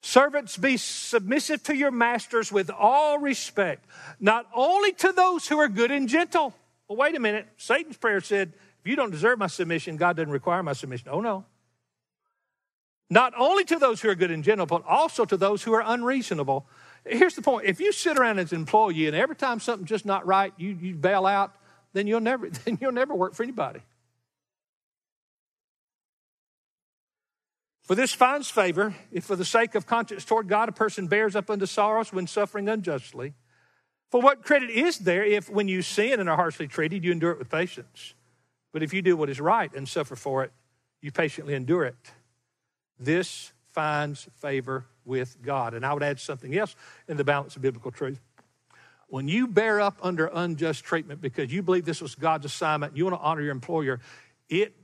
Servants, 0.00 0.56
be 0.56 0.76
submissive 0.76 1.62
to 1.64 1.76
your 1.76 1.90
masters 1.90 2.52
with 2.52 2.70
all 2.70 3.18
respect, 3.18 3.84
not 4.20 4.46
only 4.54 4.92
to 4.92 5.12
those 5.12 5.48
who 5.48 5.58
are 5.58 5.68
good 5.68 5.90
and 5.90 6.08
gentle. 6.08 6.54
Well, 6.88 6.98
wait 6.98 7.16
a 7.16 7.20
minute. 7.20 7.46
Satan's 7.56 7.96
prayer 7.96 8.20
said, 8.20 8.52
if 8.80 8.86
you 8.86 8.96
don't 8.96 9.10
deserve 9.10 9.38
my 9.38 9.48
submission, 9.48 9.96
God 9.96 10.16
doesn't 10.16 10.32
require 10.32 10.62
my 10.62 10.72
submission. 10.72 11.08
Oh, 11.10 11.20
no. 11.20 11.44
Not 13.10 13.32
only 13.36 13.64
to 13.64 13.76
those 13.76 14.00
who 14.00 14.08
are 14.08 14.14
good 14.14 14.30
and 14.30 14.44
gentle, 14.44 14.66
but 14.66 14.84
also 14.86 15.24
to 15.24 15.36
those 15.36 15.62
who 15.62 15.72
are 15.72 15.82
unreasonable. 15.84 16.66
Here's 17.04 17.34
the 17.34 17.42
point. 17.42 17.66
If 17.66 17.80
you 17.80 17.92
sit 17.92 18.18
around 18.18 18.38
as 18.38 18.52
an 18.52 18.58
employee 18.58 19.06
and 19.06 19.16
every 19.16 19.36
time 19.36 19.60
something's 19.60 19.88
just 19.88 20.06
not 20.06 20.26
right, 20.26 20.52
you, 20.56 20.76
you 20.80 20.94
bail 20.94 21.26
out, 21.26 21.54
then 21.92 22.06
you'll 22.06 22.20
never 22.20 22.48
then 22.64 22.78
you'll 22.80 22.92
never 22.92 23.14
work 23.14 23.34
for 23.34 23.42
anybody. 23.42 23.80
For 27.82 27.94
this 27.94 28.12
finds 28.12 28.50
favor 28.50 28.94
if 29.10 29.24
for 29.24 29.34
the 29.34 29.46
sake 29.46 29.74
of 29.74 29.86
conscience 29.86 30.24
toward 30.24 30.46
God 30.46 30.68
a 30.68 30.72
person 30.72 31.06
bears 31.06 31.34
up 31.34 31.48
unto 31.48 31.64
sorrows 31.64 32.12
when 32.12 32.26
suffering 32.26 32.68
unjustly. 32.68 33.32
For 34.10 34.20
what 34.20 34.42
credit 34.42 34.68
is 34.70 34.98
there 34.98 35.24
if 35.24 35.48
when 35.48 35.68
you 35.68 35.80
sin 35.80 36.20
and 36.20 36.28
are 36.28 36.36
harshly 36.36 36.68
treated, 36.68 37.02
you 37.02 37.12
endure 37.12 37.32
it 37.32 37.38
with 37.38 37.48
patience? 37.50 38.14
But 38.72 38.82
if 38.82 38.92
you 38.92 39.00
do 39.00 39.16
what 39.16 39.30
is 39.30 39.40
right 39.40 39.72
and 39.74 39.88
suffer 39.88 40.16
for 40.16 40.44
it, 40.44 40.52
you 41.00 41.10
patiently 41.10 41.54
endure 41.54 41.84
it. 41.84 41.96
This 42.98 43.52
finds 43.70 44.28
favor 44.36 44.84
with 45.04 45.38
God. 45.42 45.72
And 45.72 45.86
I 45.86 45.94
would 45.94 46.02
add 46.02 46.20
something 46.20 46.56
else 46.56 46.76
in 47.08 47.16
the 47.16 47.24
balance 47.24 47.56
of 47.56 47.62
biblical 47.62 47.90
truth. 47.90 48.20
When 49.08 49.26
you 49.26 49.46
bear 49.46 49.80
up 49.80 49.98
under 50.02 50.26
unjust 50.26 50.84
treatment 50.84 51.20
because 51.20 51.52
you 51.52 51.62
believe 51.62 51.84
this 51.84 52.02
was 52.02 52.14
God's 52.14 52.44
assignment, 52.44 52.96
you 52.96 53.04
want 53.04 53.16
to 53.16 53.22
honor 53.22 53.40
your 53.42 53.52
employer, 53.52 54.00
it 54.48 54.74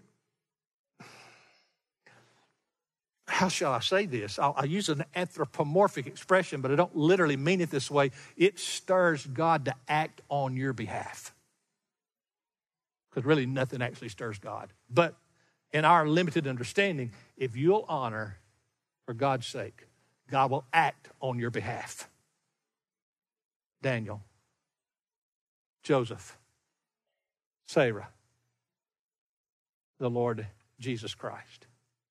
how 3.27 3.49
shall 3.49 3.73
I 3.73 3.81
say 3.81 4.07
this? 4.07 4.39
I'll, 4.39 4.55
I'll, 4.57 4.67
use 4.67 4.89
an 4.89 5.05
anthropomorphic 5.17 6.07
expression, 6.07 6.61
but 6.61 6.71
I 6.71 6.77
don't 6.77 6.95
literally 6.95 7.37
mean 7.37 7.61
it 7.61 7.71
this 7.71 7.91
way. 7.91 8.11
It 8.37 8.59
stirs 8.59 9.27
God 9.27 9.65
to 9.65 9.75
act 9.89 10.21
on 10.29 10.57
your 10.57 10.73
behalf. 10.73 11.35
Because 13.11 13.25
really, 13.25 13.47
nothing 13.47 13.83
actually 13.83 14.11
stirs 14.11 14.39
God. 14.39 14.73
But 14.91 15.17
in 15.73 15.85
our 15.85 16.07
limited 16.07 16.47
understanding, 16.47 17.13
if 17.37 17.57
you'll 17.57 17.87
honor 17.89 18.39
for 19.07 19.15
God's 19.15 19.47
sake, 19.47 19.87
God 20.31 20.51
will 20.51 20.65
act 20.73 21.09
on 21.21 21.39
your 21.39 21.51
behalf. 21.51 22.09
Daniel, 23.85 24.23
Joseph, 25.83 26.39
Sarah, 27.67 28.09
the 29.99 30.09
Lord 30.09 30.47
Jesus 30.81 31.15
Christ. 31.15 31.67